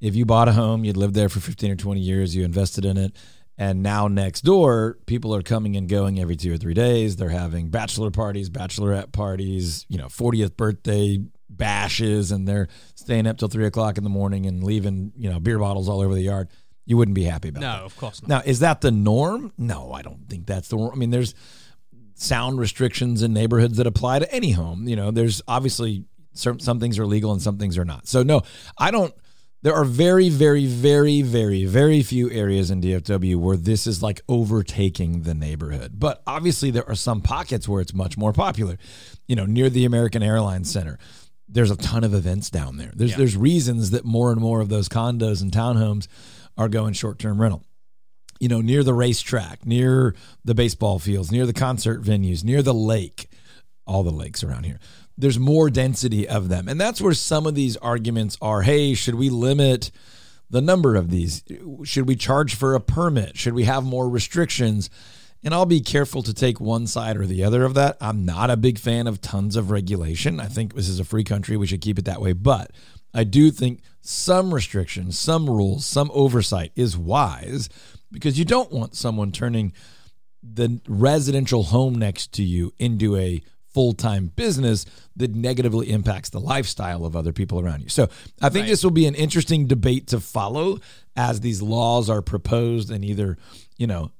if 0.00 0.14
you 0.14 0.24
bought 0.24 0.46
a 0.46 0.52
home, 0.52 0.84
you'd 0.84 0.96
lived 0.96 1.14
there 1.14 1.28
for 1.28 1.40
15 1.40 1.72
or 1.72 1.76
20 1.76 2.00
years, 2.00 2.36
you 2.36 2.44
invested 2.44 2.84
in 2.84 2.96
it, 2.96 3.16
and 3.58 3.82
now 3.82 4.08
next 4.08 4.42
door, 4.42 4.98
people 5.06 5.34
are 5.34 5.42
coming 5.42 5.76
and 5.76 5.88
going 5.88 6.20
every 6.20 6.36
two 6.36 6.52
or 6.52 6.56
three 6.58 6.74
days. 6.74 7.16
They're 7.16 7.28
having 7.30 7.68
bachelor 7.70 8.10
parties, 8.10 8.50
bachelorette 8.50 9.12
parties, 9.12 9.86
you 9.88 9.96
know, 9.98 10.06
40th 10.06 10.56
birthday 10.56 11.18
bashes, 11.48 12.32
and 12.32 12.46
they're 12.46 12.68
staying 12.94 13.26
up 13.26 13.38
till 13.38 13.48
three 13.48 13.66
o'clock 13.66 13.96
in 13.98 14.04
the 14.04 14.10
morning 14.10 14.46
and 14.46 14.62
leaving, 14.62 15.12
you 15.16 15.30
know, 15.30 15.40
beer 15.40 15.58
bottles 15.58 15.88
all 15.88 16.00
over 16.00 16.12
the 16.14 16.20
yard. 16.22 16.48
You 16.84 16.96
wouldn't 16.96 17.14
be 17.14 17.24
happy 17.24 17.48
about 17.48 17.60
No, 17.62 17.72
that. 17.72 17.82
of 17.82 17.96
course 17.96 18.22
not. 18.22 18.28
Now, 18.28 18.42
is 18.44 18.60
that 18.60 18.80
the 18.80 18.90
norm? 18.92 19.52
No, 19.58 19.92
I 19.92 20.02
don't 20.02 20.28
think 20.28 20.46
that's 20.46 20.68
the 20.68 20.76
norm. 20.76 20.92
I 20.92 20.96
mean, 20.96 21.10
there's 21.10 21.34
sound 22.14 22.58
restrictions 22.58 23.22
in 23.22 23.32
neighborhoods 23.32 23.76
that 23.78 23.86
apply 23.86 24.18
to 24.20 24.32
any 24.34 24.52
home. 24.52 24.86
You 24.88 24.96
know, 24.96 25.10
there's 25.10 25.42
obviously 25.48 26.04
some, 26.32 26.60
some 26.60 26.78
things 26.80 26.98
are 26.98 27.06
legal 27.06 27.32
and 27.32 27.42
some 27.42 27.58
things 27.58 27.76
are 27.78 27.84
not. 27.84 28.06
So, 28.06 28.22
no, 28.22 28.42
I 28.78 28.90
don't. 28.90 29.14
There 29.66 29.74
are 29.74 29.84
very, 29.84 30.28
very, 30.28 30.64
very, 30.64 31.22
very, 31.22 31.64
very 31.64 32.00
few 32.04 32.30
areas 32.30 32.70
in 32.70 32.80
DFW 32.80 33.34
where 33.34 33.56
this 33.56 33.88
is 33.88 34.00
like 34.00 34.20
overtaking 34.28 35.22
the 35.22 35.34
neighborhood. 35.34 35.98
But 35.98 36.22
obviously, 36.24 36.70
there 36.70 36.88
are 36.88 36.94
some 36.94 37.20
pockets 37.20 37.66
where 37.66 37.80
it's 37.80 37.92
much 37.92 38.16
more 38.16 38.32
popular. 38.32 38.78
You 39.26 39.34
know, 39.34 39.44
near 39.44 39.68
the 39.68 39.84
American 39.84 40.22
Airlines 40.22 40.70
Center, 40.70 41.00
there's 41.48 41.72
a 41.72 41.76
ton 41.76 42.04
of 42.04 42.14
events 42.14 42.48
down 42.48 42.76
there. 42.76 42.92
There's 42.94 43.10
Yeah. 43.10 43.16
there's 43.16 43.36
reasons 43.36 43.90
that 43.90 44.04
more 44.04 44.30
and 44.30 44.40
more 44.40 44.60
of 44.60 44.68
those 44.68 44.88
condos 44.88 45.42
and 45.42 45.50
townhomes 45.50 46.06
are 46.56 46.68
going 46.68 46.92
short 46.92 47.18
term 47.18 47.40
rental 47.40 47.64
you 48.38 48.48
know, 48.48 48.60
near 48.60 48.84
the 48.84 48.94
racetrack, 48.94 49.66
near 49.66 50.14
the 50.44 50.54
baseball 50.54 51.00
fields, 51.00 51.32
near 51.32 51.44
the 51.46 51.52
concert 51.52 52.02
venues, 52.02 52.44
near 52.44 52.62
the 52.62 52.74
lake, 52.74 53.28
all 53.84 54.04
the 54.04 54.12
lakes 54.12 54.44
around 54.44 54.64
here. 54.64 54.78
There's 55.18 55.38
more 55.38 55.70
density 55.70 56.28
of 56.28 56.48
them. 56.48 56.68
And 56.68 56.80
that's 56.80 57.00
where 57.00 57.14
some 57.14 57.46
of 57.46 57.54
these 57.54 57.76
arguments 57.78 58.36
are 58.42 58.62
hey, 58.62 58.94
should 58.94 59.14
we 59.14 59.30
limit 59.30 59.90
the 60.50 60.60
number 60.60 60.94
of 60.94 61.10
these? 61.10 61.42
Should 61.84 62.06
we 62.06 62.16
charge 62.16 62.54
for 62.54 62.74
a 62.74 62.80
permit? 62.80 63.36
Should 63.36 63.54
we 63.54 63.64
have 63.64 63.84
more 63.84 64.08
restrictions? 64.08 64.90
And 65.42 65.54
I'll 65.54 65.66
be 65.66 65.80
careful 65.80 66.22
to 66.22 66.34
take 66.34 66.60
one 66.60 66.86
side 66.86 67.16
or 67.16 67.26
the 67.26 67.44
other 67.44 67.64
of 67.64 67.74
that. 67.74 67.96
I'm 68.00 68.24
not 68.24 68.50
a 68.50 68.56
big 68.56 68.78
fan 68.78 69.06
of 69.06 69.20
tons 69.20 69.56
of 69.56 69.70
regulation. 69.70 70.40
I 70.40 70.46
think 70.46 70.74
this 70.74 70.88
is 70.88 71.00
a 71.00 71.04
free 71.04 71.24
country. 71.24 71.56
We 71.56 71.66
should 71.66 71.80
keep 71.80 71.98
it 71.98 72.04
that 72.06 72.20
way. 72.20 72.32
But 72.32 72.72
I 73.14 73.24
do 73.24 73.50
think 73.50 73.80
some 74.00 74.52
restrictions, 74.52 75.18
some 75.18 75.48
rules, 75.48 75.86
some 75.86 76.10
oversight 76.12 76.72
is 76.74 76.98
wise 76.98 77.68
because 78.12 78.38
you 78.38 78.44
don't 78.44 78.72
want 78.72 78.94
someone 78.94 79.32
turning 79.32 79.72
the 80.42 80.80
residential 80.86 81.64
home 81.64 81.94
next 81.94 82.32
to 82.32 82.42
you 82.42 82.72
into 82.78 83.16
a 83.16 83.42
full 83.76 83.92
time 83.92 84.32
business 84.36 84.86
that 85.16 85.34
negatively 85.34 85.90
impacts 85.90 86.30
the 86.30 86.40
lifestyle 86.40 87.04
of 87.04 87.14
other 87.14 87.30
people 87.30 87.60
around 87.60 87.82
you. 87.82 87.90
So 87.90 88.04
I 88.40 88.48
think 88.48 88.62
Right. 88.62 88.70
this 88.70 88.82
will 88.82 88.90
be 88.90 89.04
an 89.04 89.14
interesting 89.14 89.66
debate 89.66 90.06
to 90.08 90.18
follow 90.18 90.78
as 91.14 91.40
these 91.40 91.60
laws 91.60 92.08
are 92.08 92.22
proposed 92.22 92.90
and 92.90 93.04
either, 93.04 93.36
you 93.76 93.86
know, 93.86 94.12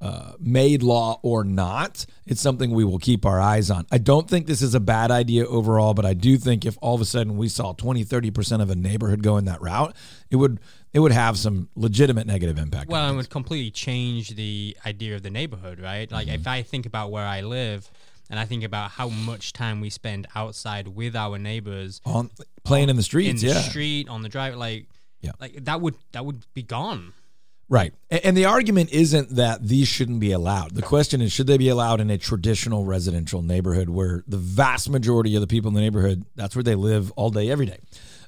uh, 0.00 0.32
made 0.40 0.82
law 0.82 1.20
or 1.22 1.44
not. 1.44 2.06
It's 2.26 2.40
something 2.40 2.70
we 2.70 2.82
will 2.84 2.98
keep 2.98 3.26
our 3.26 3.38
eyes 3.40 3.70
on. 3.70 3.84
I 3.92 3.98
don't 3.98 4.26
think 4.28 4.46
this 4.46 4.62
is 4.62 4.74
a 4.74 4.80
bad 4.80 5.10
idea 5.10 5.44
overall, 5.46 5.92
but 5.92 6.06
I 6.06 6.14
do 6.14 6.38
think 6.38 6.64
if 6.64 6.78
all 6.80 6.94
of 6.94 7.00
a 7.02 7.04
sudden 7.04 7.36
we 7.36 7.48
saw 7.48 7.72
20, 7.74 8.04
30% 8.06 8.62
of 8.62 8.70
a 8.70 8.74
neighborhood 8.74 9.22
going 9.22 9.44
that 9.44 9.60
route, 9.60 9.94
it 10.30 10.36
would 10.36 10.60
it 10.94 11.00
would 11.00 11.12
have 11.12 11.36
some 11.36 11.68
legitimate 11.74 12.26
negative 12.26 12.56
impact. 12.58 12.88
Well, 12.88 13.12
it 13.12 13.16
would 13.16 13.28
completely 13.28 13.70
change 13.70 14.34
the 14.36 14.76
idea 14.86 15.14
of 15.16 15.22
the 15.22 15.30
neighborhood, 15.30 15.78
right? 15.80 16.10
Like, 16.10 16.28
Mm-hmm. 16.28 16.40
if 16.40 16.46
I 16.46 16.62
think 16.62 16.86
about 16.86 17.10
where 17.10 17.26
I 17.26 17.40
live 17.42 17.90
and 18.30 18.38
I 18.40 18.44
think 18.44 18.64
about 18.64 18.92
how 18.92 19.08
much 19.08 19.52
time 19.52 19.80
we 19.80 19.90
spend 19.90 20.26
outside 20.34 20.88
with 20.88 21.14
our 21.16 21.38
neighbors 21.38 22.00
on 22.04 22.30
playing 22.64 22.88
in 22.88 22.96
the 22.96 23.02
streets, 23.02 23.42
in 23.42 23.48
the 23.48 23.54
yeah. 23.54 23.60
street, 23.60 24.08
on 24.08 24.22
the 24.22 24.28
drive, 24.28 24.56
like, 24.56 24.86
Yeah. 25.20 25.32
like 25.40 25.64
that 25.64 25.80
would 25.80 25.94
that 26.12 26.24
would 26.24 26.44
be 26.54 26.62
gone. 26.62 27.12
Right. 27.68 27.94
And 28.10 28.36
the 28.36 28.44
argument 28.44 28.90
isn't 28.92 29.36
that 29.36 29.66
these 29.66 29.88
shouldn't 29.88 30.20
be 30.20 30.32
allowed. 30.32 30.74
The 30.74 30.82
question 30.82 31.22
is 31.22 31.32
should 31.32 31.46
they 31.46 31.56
be 31.56 31.70
allowed 31.70 31.98
in 32.00 32.10
a 32.10 32.18
traditional 32.18 32.84
residential 32.84 33.40
neighborhood 33.40 33.88
where 33.88 34.22
the 34.28 34.36
vast 34.36 34.90
majority 34.90 35.34
of 35.34 35.40
the 35.40 35.46
people 35.46 35.68
in 35.70 35.74
the 35.74 35.80
neighborhood, 35.80 36.26
that's 36.36 36.54
where 36.54 36.62
they 36.62 36.74
live 36.74 37.10
all 37.12 37.30
day, 37.30 37.50
every 37.50 37.64
day? 37.64 37.78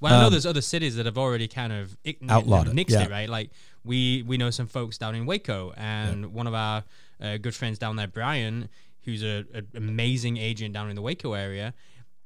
Well, 0.01 0.15
I 0.15 0.23
know 0.23 0.31
there's 0.31 0.47
other 0.47 0.63
cities 0.63 0.97
that 0.97 1.07
have 1.07 1.19
already 1.19 1.49
kind 1.49 1.73
of 1.73 1.97
Um, 2.07 2.31
Outlawed 2.31 2.69
it, 2.69 2.91
yeah. 2.91 3.03
it, 3.03 3.11
right? 3.11 3.29
Like 3.29 3.51
we 3.85 4.23
we 4.23 4.37
know 4.39 4.51
some 4.51 4.67
folks 4.67 4.97
down 4.99 5.15
in 5.15 5.27
Waco, 5.27 5.73
and 5.77 6.33
one 6.33 6.47
of 6.47 6.55
our 6.55 6.85
uh, 7.21 7.37
good 7.37 7.55
friends 7.55 7.79
down 7.79 7.97
there, 7.97 8.09
Brian, 8.09 8.69
who's 9.07 9.23
a, 9.23 9.45
a 9.55 9.63
amazing 9.75 10.37
agent 10.37 10.75
down 10.75 10.91
in 10.91 10.97
the 10.97 11.01
Waco 11.03 11.33
area. 11.33 11.73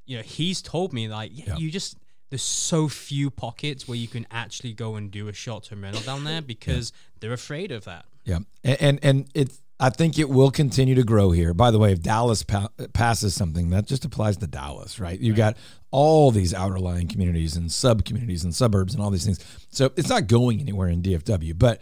You 0.06 0.16
know, 0.16 0.22
he's 0.24 0.60
told 0.60 0.92
me 0.92 1.06
like, 1.06 1.30
yeah, 1.32 1.44
Yeah. 1.48 1.56
you 1.58 1.70
just 1.70 1.96
there's 2.30 2.42
so 2.42 2.88
few 2.88 3.30
pockets 3.30 3.86
where 3.86 3.96
you 3.98 4.08
can 4.08 4.26
actually 4.30 4.72
go 4.72 4.94
and 4.96 5.10
do 5.10 5.28
a 5.28 5.32
short 5.32 5.64
term 5.64 5.82
rental 5.82 6.02
down 6.02 6.24
there 6.24 6.40
because 6.42 6.92
they're 7.20 7.32
afraid 7.32 7.70
of 7.70 7.84
that. 7.84 8.04
Yeah, 8.24 8.38
and 8.64 8.80
and, 8.82 8.98
and 9.04 9.28
it's. 9.34 9.62
I 9.82 9.88
think 9.88 10.18
it 10.18 10.28
will 10.28 10.50
continue 10.50 10.94
to 10.96 11.04
grow 11.04 11.30
here. 11.30 11.54
By 11.54 11.70
the 11.70 11.78
way, 11.78 11.90
if 11.92 12.02
Dallas 12.02 12.42
pa- 12.42 12.68
passes 12.92 13.34
something, 13.34 13.70
that 13.70 13.86
just 13.86 14.04
applies 14.04 14.36
to 14.36 14.46
Dallas, 14.46 15.00
right? 15.00 15.18
You've 15.18 15.36
got 15.38 15.56
all 15.90 16.30
these 16.30 16.52
outer 16.52 16.78
lying 16.78 17.08
communities 17.08 17.56
and 17.56 17.72
sub 17.72 18.04
communities 18.04 18.44
and 18.44 18.54
suburbs 18.54 18.92
and 18.92 19.02
all 19.02 19.08
these 19.08 19.24
things. 19.24 19.42
So 19.70 19.90
it's 19.96 20.10
not 20.10 20.26
going 20.26 20.60
anywhere 20.60 20.88
in 20.88 21.00
DFW. 21.00 21.58
But 21.58 21.80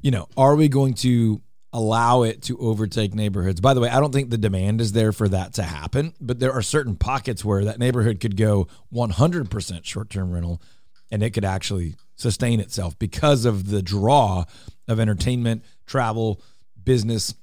you 0.00 0.10
know, 0.10 0.26
are 0.36 0.56
we 0.56 0.68
going 0.68 0.94
to 0.94 1.40
allow 1.76 2.22
it 2.22 2.42
to 2.42 2.58
overtake 2.58 3.14
neighborhoods? 3.14 3.60
By 3.60 3.74
the 3.74 3.80
way, 3.80 3.88
I 3.88 4.00
don't 4.00 4.12
think 4.12 4.30
the 4.30 4.38
demand 4.38 4.80
is 4.80 4.92
there 4.92 5.12
for 5.12 5.28
that 5.28 5.54
to 5.54 5.62
happen. 5.62 6.14
But 6.20 6.40
there 6.40 6.52
are 6.52 6.62
certain 6.62 6.96
pockets 6.96 7.44
where 7.44 7.64
that 7.64 7.78
neighborhood 7.78 8.20
could 8.20 8.36
go 8.36 8.68
100% 8.92 9.84
short 9.84 10.10
term 10.10 10.32
rental, 10.32 10.62
and 11.10 11.22
it 11.22 11.30
could 11.30 11.44
actually 11.44 11.96
sustain 12.16 12.60
itself 12.60 12.98
because 12.98 13.44
of 13.44 13.68
the 13.68 13.82
draw 13.82 14.44
of 14.88 14.98
entertainment, 14.98 15.64
travel, 15.86 16.40
business 16.82 17.34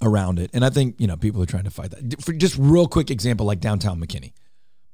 around 0.00 0.38
it. 0.38 0.50
And 0.52 0.64
I 0.64 0.70
think, 0.70 0.96
you 0.98 1.06
know, 1.06 1.16
people 1.16 1.40
are 1.42 1.46
trying 1.46 1.64
to 1.64 1.70
fight 1.70 1.90
that. 1.92 2.22
For 2.22 2.32
just 2.32 2.56
real 2.58 2.88
quick 2.88 3.10
example, 3.10 3.46
like 3.46 3.60
downtown 3.60 4.00
McKinney. 4.00 4.32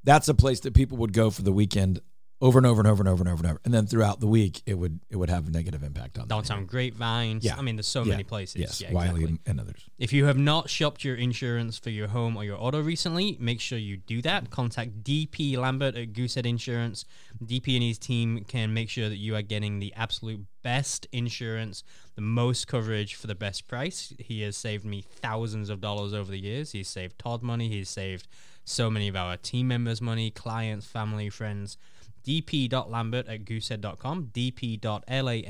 That's 0.04 0.28
a 0.28 0.35
place 0.35 0.61
that 0.61 0.74
people 0.74 0.98
would 0.98 1.12
go 1.12 1.31
for 1.31 1.42
the 1.42 1.52
weekend 1.52 2.00
over 2.40 2.59
and 2.59 2.66
over 2.66 2.81
and 2.81 2.87
over 2.88 3.01
and 3.03 3.09
over 3.09 3.20
and 3.22 3.29
over 3.29 3.42
and 3.42 3.51
over, 3.51 3.61
and 3.64 3.74
then 3.74 3.87
throughout 3.87 4.20
the 4.20 4.27
week 4.29 4.62
it 4.64 4.74
would 4.79 5.01
it 5.11 5.16
would 5.16 5.29
have 5.31 5.48
a 5.48 5.51
negative 5.51 5.83
impact 5.83 6.18
on. 6.18 6.29
Downtown 6.29 6.66
grapevines. 6.66 7.44
Yeah. 7.44 7.57
I 7.57 7.62
mean, 7.62 7.74
there's 7.77 7.88
so 7.88 8.05
Yeah. 8.05 8.11
many 8.12 8.22
places. 8.24 8.57
Yes, 8.57 8.81
yeah, 8.81 8.92
Wylie 8.92 9.24
exactly. 9.24 9.40
and 9.46 9.61
others. 9.61 9.81
If 9.98 10.12
you 10.12 10.27
have 10.27 10.38
not 10.38 10.70
shopped 10.70 11.03
your 11.05 11.16
insurance 11.16 11.79
for 11.79 11.90
your 11.90 12.09
home 12.09 12.37
or 12.37 12.44
your 12.44 12.57
auto 12.61 12.81
recently, 12.81 13.37
make 13.40 13.61
sure 13.61 13.77
you 13.79 13.96
do 13.96 14.22
that. 14.22 14.51
Contact 14.51 15.03
DP 15.03 15.57
Lambert 15.57 15.96
at 15.96 16.12
Goosehead 16.12 16.46
Insurance. 16.46 17.05
DP 17.44 17.74
and 17.74 17.83
his 17.83 17.98
team 17.98 18.44
can 18.44 18.72
make 18.72 18.88
sure 18.88 19.09
that 19.09 19.16
you 19.18 19.35
are 19.35 19.42
getting 19.42 19.81
the 19.81 19.92
absolute 19.94 20.44
best 20.62 21.07
insurance, 21.12 21.83
the 22.14 22.20
most 22.20 22.68
coverage 22.68 23.14
for 23.16 23.27
the 23.27 23.35
best 23.35 23.66
price. 23.66 24.12
He 24.18 24.42
has 24.42 24.57
saved 24.57 24.85
me 24.85 25.03
thousands 25.03 25.70
of 25.70 25.81
dollars 25.81 26.12
over 26.14 26.31
the 26.31 26.38
years. 26.40 26.70
He's 26.72 26.88
saved 26.88 27.18
Todd 27.18 27.42
money. 27.42 27.68
He's 27.68 27.88
saved 27.88 28.29
so 28.64 28.90
many 28.90 29.09
of 29.09 29.16
our 29.16 29.37
team 29.37 29.66
members 29.68 30.01
money, 30.01 30.31
clients, 30.31 30.87
family, 30.87 31.31
friends 31.31 31.79
dp.lambert 32.28 33.26
at 33.26 33.46
goosehead.com, 33.46 34.30
dp.lambert 34.34 35.48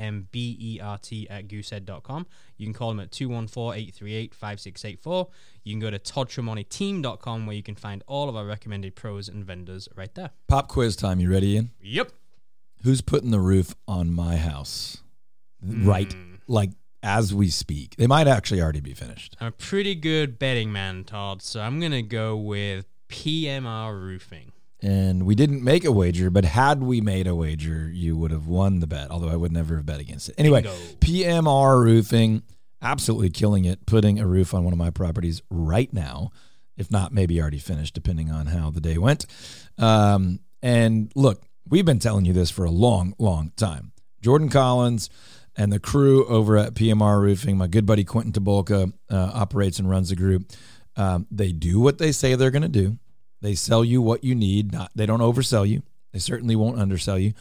at 1.29 1.47
goosehead.com. 1.47 2.25
You 2.57 2.65
can 2.65 2.73
call 2.73 2.89
them 2.89 2.99
at 3.01 3.11
214-838-5684. 3.11 5.29
You 5.63 5.73
can 5.73 5.79
go 5.79 5.91
to 5.91 5.99
toddtramonteteam.com 5.99 7.45
where 7.45 7.55
you 7.55 7.63
can 7.63 7.75
find 7.75 8.01
all 8.07 8.29
of 8.29 8.37
our 8.37 8.45
recommended 8.45 8.95
pros 8.95 9.27
and 9.27 9.43
vendors 9.43 9.89
right 9.95 10.15
there. 10.15 10.29
Pop 10.47 10.69
quiz 10.69 10.95
time. 10.95 11.19
You 11.19 11.29
ready, 11.29 11.55
Ian? 11.55 11.71
Yep. 11.81 12.13
Who's 12.83 13.01
putting 13.01 13.31
the 13.31 13.41
roof 13.41 13.75
on 13.85 14.13
my 14.13 14.37
house? 14.37 14.99
Right, 15.61 16.13
hmm. 16.13 16.35
like 16.47 16.69
as 17.03 17.33
we 17.33 17.49
speak. 17.49 17.97
They 17.97 18.07
might 18.07 18.27
actually 18.27 18.61
already 18.61 18.79
be 18.79 18.93
finished. 18.93 19.35
I'm 19.41 19.47
a 19.47 19.51
pretty 19.51 19.95
good 19.95 20.39
betting 20.39 20.71
man, 20.71 21.03
Todd, 21.03 21.41
so 21.41 21.59
I'm 21.59 21.81
going 21.81 21.91
to 21.91 22.01
go 22.01 22.37
with 22.37 22.85
PMR 23.09 24.01
Roofing. 24.01 24.53
And 24.81 25.25
we 25.25 25.35
didn't 25.35 25.63
make 25.63 25.83
a 25.83 25.91
wager, 25.91 26.29
but 26.29 26.45
had 26.45 26.81
we 26.81 27.01
made 27.01 27.27
a 27.27 27.35
wager, 27.35 27.89
you 27.91 28.15
would 28.15 28.31
have 28.31 28.47
won 28.47 28.79
the 28.79 28.87
bet. 28.87 29.11
Although 29.11 29.27
I 29.29 29.35
would 29.35 29.51
never 29.51 29.75
have 29.75 29.85
bet 29.85 29.99
against 29.99 30.29
it. 30.29 30.35
Anyway, 30.37 30.61
Bingo. 30.61 30.77
PMR 31.01 31.83
Roofing, 31.83 32.43
absolutely 32.81 33.29
killing 33.29 33.65
it, 33.65 33.85
putting 33.85 34.19
a 34.19 34.27
roof 34.27 34.53
on 34.53 34.63
one 34.63 34.71
of 34.71 34.79
my 34.79 34.89
properties 34.89 35.41
right 35.49 35.91
now. 35.91 36.31
If 36.77 36.89
not, 36.89 37.11
maybe 37.11 37.41
already 37.41 37.59
finished, 37.59 37.93
depending 37.93 38.31
on 38.31 38.47
how 38.47 38.69
the 38.69 38.79
day 38.79 38.97
went. 38.97 39.25
Um, 39.77 40.39
and 40.61 41.11
look, 41.13 41.43
we've 41.67 41.85
been 41.85 41.99
telling 41.99 42.23
you 42.23 42.31
this 42.31 42.49
for 42.49 42.63
a 42.63 42.71
long, 42.71 43.15
long 43.19 43.51
time. 43.57 43.91
Jordan 44.21 44.47
Collins 44.47 45.09
and 45.57 45.73
the 45.73 45.79
crew 45.79 46.25
over 46.27 46.57
at 46.57 46.73
PMR 46.73 47.21
Roofing, 47.21 47.57
my 47.57 47.67
good 47.67 47.85
buddy 47.85 48.05
Quentin 48.05 48.31
Tabolka 48.31 48.93
uh, 49.09 49.31
operates 49.33 49.77
and 49.77 49.89
runs 49.89 50.09
the 50.09 50.15
group. 50.15 50.51
Um, 50.95 51.27
they 51.29 51.51
do 51.51 51.79
what 51.81 51.97
they 51.97 52.13
say 52.13 52.35
they're 52.35 52.51
going 52.51 52.61
to 52.61 52.69
do. 52.69 52.97
They 53.41 53.55
sell 53.55 53.83
you 53.83 54.01
what 54.01 54.23
you 54.23 54.35
need. 54.35 54.71
Not 54.71 54.91
they 54.95 55.05
don't 55.05 55.21
oversell 55.21 55.67
you. 55.67 55.83
They 56.11 56.19
certainly 56.19 56.55
won't 56.55 56.79
undersell 56.79 57.19
you. 57.19 57.33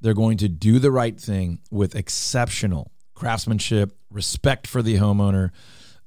They're 0.00 0.14
going 0.14 0.38
to 0.38 0.48
do 0.48 0.78
the 0.78 0.90
right 0.90 1.18
thing 1.18 1.60
with 1.70 1.94
exceptional 1.94 2.90
craftsmanship, 3.14 3.96
respect 4.10 4.66
for 4.66 4.82
the 4.82 4.96
homeowner, 4.96 5.50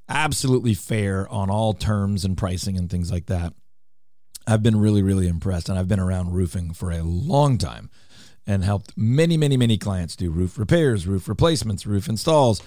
absolutely 0.07 0.73
fair 0.73 1.27
on 1.29 1.49
all 1.49 1.73
terms 1.73 2.23
and 2.23 2.37
pricing 2.37 2.77
and 2.77 2.89
things 2.89 3.11
like 3.11 3.25
that. 3.27 3.53
I've 4.47 4.63
been 4.63 4.79
really, 4.79 5.03
really 5.03 5.27
impressed, 5.27 5.69
and 5.69 5.77
I've 5.77 5.87
been 5.87 5.99
around 5.99 6.33
roofing 6.33 6.73
for 6.73 6.91
a 6.91 7.03
long 7.03 7.57
time 7.57 7.89
and 8.47 8.63
helped 8.63 8.93
many, 8.97 9.37
many, 9.37 9.57
many 9.57 9.77
clients 9.77 10.15
do 10.15 10.31
roof 10.31 10.57
repairs, 10.57 11.05
roof 11.05 11.27
replacements, 11.27 11.85
roof 11.85 12.07
installs. 12.07 12.61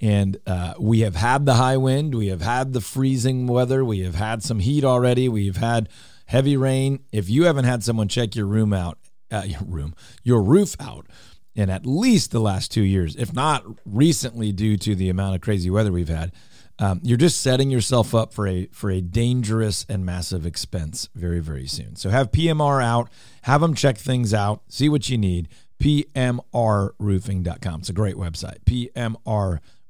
And 0.00 0.36
uh, 0.46 0.74
we 0.78 1.00
have 1.00 1.16
had 1.16 1.46
the 1.46 1.54
high 1.54 1.76
wind, 1.76 2.14
we 2.14 2.28
have 2.28 2.42
had 2.42 2.72
the 2.72 2.80
freezing 2.80 3.46
weather, 3.46 3.84
we 3.84 4.00
have 4.00 4.16
had 4.16 4.42
some 4.42 4.58
heat 4.58 4.84
already, 4.84 5.28
we've 5.28 5.56
had 5.56 5.88
heavy 6.34 6.56
rain. 6.56 6.98
If 7.12 7.30
you 7.30 7.44
haven't 7.44 7.64
had 7.64 7.84
someone 7.84 8.08
check 8.08 8.34
your 8.34 8.46
room 8.46 8.72
out, 8.72 8.98
uh, 9.30 9.44
your 9.46 9.62
room, 9.64 9.94
your 10.24 10.42
roof 10.42 10.74
out 10.80 11.06
in 11.54 11.70
at 11.70 11.86
least 11.86 12.32
the 12.32 12.40
last 12.40 12.72
two 12.72 12.82
years, 12.82 13.14
if 13.14 13.32
not 13.32 13.64
recently, 13.86 14.50
due 14.50 14.76
to 14.78 14.96
the 14.96 15.08
amount 15.08 15.36
of 15.36 15.40
crazy 15.40 15.70
weather 15.70 15.92
we've 15.92 16.08
had, 16.08 16.32
um, 16.80 16.98
you're 17.04 17.16
just 17.16 17.40
setting 17.40 17.70
yourself 17.70 18.16
up 18.16 18.34
for 18.34 18.48
a 18.48 18.66
for 18.72 18.90
a 18.90 19.00
dangerous 19.00 19.86
and 19.88 20.04
massive 20.04 20.44
expense 20.44 21.08
very 21.14 21.38
very 21.38 21.68
soon. 21.68 21.94
So 21.94 22.10
have 22.10 22.32
PMR 22.32 22.82
out, 22.82 23.10
have 23.42 23.60
them 23.60 23.74
check 23.74 23.96
things 23.96 24.34
out, 24.34 24.62
see 24.68 24.88
what 24.88 25.08
you 25.08 25.16
need. 25.16 25.48
PMRroofing.com. 25.80 27.80
It's 27.80 27.90
a 27.90 27.92
great 27.92 28.16
website. 28.16 28.64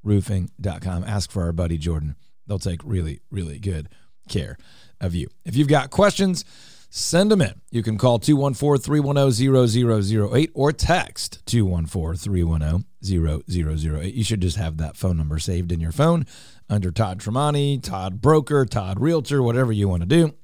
PMRroofing.com. 0.04 1.04
Ask 1.04 1.30
for 1.30 1.42
our 1.42 1.52
buddy 1.52 1.78
Jordan. 1.78 2.16
They'll 2.46 2.59
take 2.59 2.80
really 2.85 3.22
really 3.30 3.59
good 3.59 3.88
care 4.28 4.59
of 5.05 5.14
you. 5.14 5.29
If 5.45 5.57
you've 5.57 5.69
got 5.69 5.90
questions, 5.90 6.45
send 6.90 7.31
them 7.31 7.43
in. 7.43 7.61
You 7.71 7.83
can 7.83 7.99
call 7.99 8.19
214-310-0008 8.21 10.51
or 10.55 10.73
text 10.73 11.45
214-310-0008. 11.47 14.14
You 14.14 14.25
should 14.25 14.40
just 14.40 14.57
have 14.57 14.79
that 14.79 14.97
phone 14.97 15.17
number 15.17 15.38
saved 15.38 15.73
in 15.73 15.81
your 15.81 15.93
phone 15.93 16.27
under 16.71 16.90
Todd 16.90 17.21
Tramonte, 17.21 17.83
Todd 17.83 18.21
Broker, 18.21 18.64
Todd 18.64 19.01
Realtor, 19.01 19.43
whatever 19.43 19.73
you 19.73 19.88
want 19.88 20.03
to 20.03 20.09
do. 20.09 20.35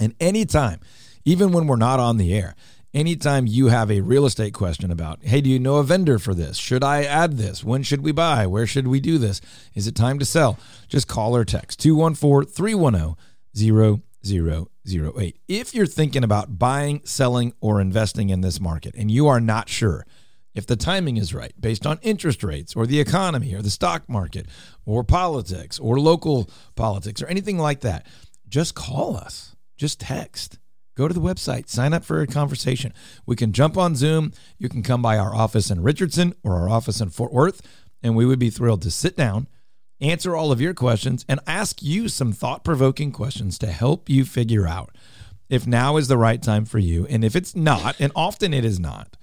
And 0.00 0.14
anytime, 0.18 0.80
even 1.24 1.52
when 1.52 1.66
we're 1.66 1.76
not 1.76 2.00
on 2.00 2.16
the 2.16 2.34
air, 2.34 2.54
anytime 2.92 3.46
you 3.46 3.68
have 3.68 3.90
a 3.90 4.00
real 4.00 4.24
estate 4.24 4.54
question 4.54 4.90
about, 4.90 5.22
hey, 5.22 5.40
do 5.40 5.50
you 5.50 5.58
know 5.58 5.76
a 5.76 5.84
vendor 5.84 6.18
for 6.18 6.34
this? 6.34 6.56
Should 6.56 6.82
I 6.82 7.04
add 7.04 7.36
this? 7.36 7.62
When 7.62 7.82
should 7.82 8.00
we 8.00 8.12
buy? 8.12 8.46
Where 8.46 8.66
should 8.66 8.88
we 8.88 9.00
do 9.00 9.18
this? 9.18 9.40
Is 9.74 9.86
it 9.86 9.94
time 9.94 10.18
to 10.18 10.24
sell? 10.24 10.58
Just 10.88 11.08
call 11.08 11.36
or 11.36 11.44
text 11.44 11.80
214 11.80 12.50
310 12.50 13.16
0008. 13.56 15.36
If 15.48 15.74
you're 15.74 15.86
thinking 15.86 16.24
about 16.24 16.58
buying, 16.58 17.02
selling, 17.04 17.52
or 17.60 17.80
investing 17.80 18.30
in 18.30 18.40
this 18.40 18.60
market 18.60 18.94
and 18.96 19.10
you 19.10 19.26
are 19.28 19.40
not 19.40 19.68
sure 19.68 20.06
if 20.54 20.66
the 20.66 20.76
timing 20.76 21.16
is 21.16 21.34
right 21.34 21.52
based 21.60 21.86
on 21.86 21.98
interest 22.02 22.44
rates 22.44 22.76
or 22.76 22.86
the 22.86 23.00
economy 23.00 23.54
or 23.54 23.62
the 23.62 23.70
stock 23.70 24.08
market 24.08 24.46
or 24.84 25.02
politics 25.02 25.78
or 25.78 25.98
local 25.98 26.48
politics 26.76 27.22
or 27.22 27.26
anything 27.26 27.58
like 27.58 27.80
that, 27.80 28.06
just 28.48 28.74
call 28.74 29.16
us. 29.16 29.56
Just 29.76 30.00
text. 30.00 30.58
Go 30.96 31.08
to 31.08 31.14
the 31.14 31.20
website, 31.20 31.68
sign 31.68 31.92
up 31.92 32.04
for 32.04 32.20
a 32.20 32.26
conversation. 32.26 32.94
We 33.26 33.34
can 33.34 33.52
jump 33.52 33.76
on 33.76 33.96
Zoom. 33.96 34.32
You 34.58 34.68
can 34.68 34.84
come 34.84 35.02
by 35.02 35.18
our 35.18 35.34
office 35.34 35.70
in 35.70 35.82
Richardson 35.82 36.34
or 36.44 36.54
our 36.54 36.68
office 36.68 37.00
in 37.00 37.10
Fort 37.10 37.32
Worth, 37.32 37.60
and 38.00 38.14
we 38.14 38.24
would 38.24 38.38
be 38.38 38.50
thrilled 38.50 38.82
to 38.82 38.92
sit 38.92 39.16
down, 39.16 39.48
answer 40.04 40.36
all 40.36 40.52
of 40.52 40.60
your 40.60 40.74
questions, 40.74 41.24
and 41.28 41.40
ask 41.46 41.82
you 41.82 42.08
some 42.08 42.32
thought 42.32 42.64
provoking 42.64 43.12
questions 43.12 43.58
to 43.58 43.66
help 43.66 44.08
you 44.08 44.24
figure 44.24 44.66
out 44.66 44.94
if 45.48 45.66
now 45.66 45.96
is 45.96 46.08
the 46.08 46.18
right 46.18 46.42
time 46.42 46.64
for 46.64 46.78
you. 46.78 47.06
And 47.06 47.24
if 47.24 47.36
it's 47.36 47.54
not, 47.54 47.96
and 48.00 48.12
often 48.14 48.52
it 48.54 48.64
is 48.64 48.78
not, 48.78 49.16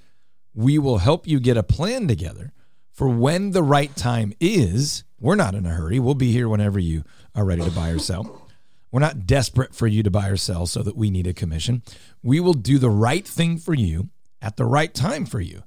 we 0.54 0.78
will 0.78 1.00
help 1.00 1.28
you 1.28 1.39
get 1.39 1.58
a 1.58 1.63
plan 1.63 2.08
together 2.08 2.52
for 2.91 3.08
when 3.08 3.52
the 3.52 3.63
right 3.63 3.96
time 3.96 4.34
is. 4.39 5.04
We're 5.20 5.36
not 5.36 5.56
in 5.56 5.65
a 5.65 5.70
hurry. 5.70 6.00
We'll 6.00 6.15
be 6.15 6.32
here 6.32 6.50
whenever 6.50 6.80
you 6.80 7.04
are 7.36 7.46
ready 7.46 7.63
to 7.63 7.72
buy 7.72 7.89
or 7.89 8.00
sell. 8.00 8.48
We're 8.91 9.00
not 9.00 9.26
desperate 9.26 9.74
for 9.74 9.88
you 9.88 10.04
to 10.04 10.12
buy 10.12 10.28
or 10.28 10.38
sell 10.38 10.67
so 10.67 10.84
that 10.84 10.98
we 10.98 11.10
need 11.10 11.28
a 11.28 11.34
commission. 11.34 11.84
We 12.22 12.39
will 12.39 12.54
do 12.54 12.78
the 12.78 12.89
right 12.89 13.26
thing 13.26 13.58
for 13.58 13.74
you 13.74 14.10
at 14.41 14.58
the 14.58 14.65
right 14.65 14.94
time 14.94 15.26
for 15.26 15.39
you 15.39 15.63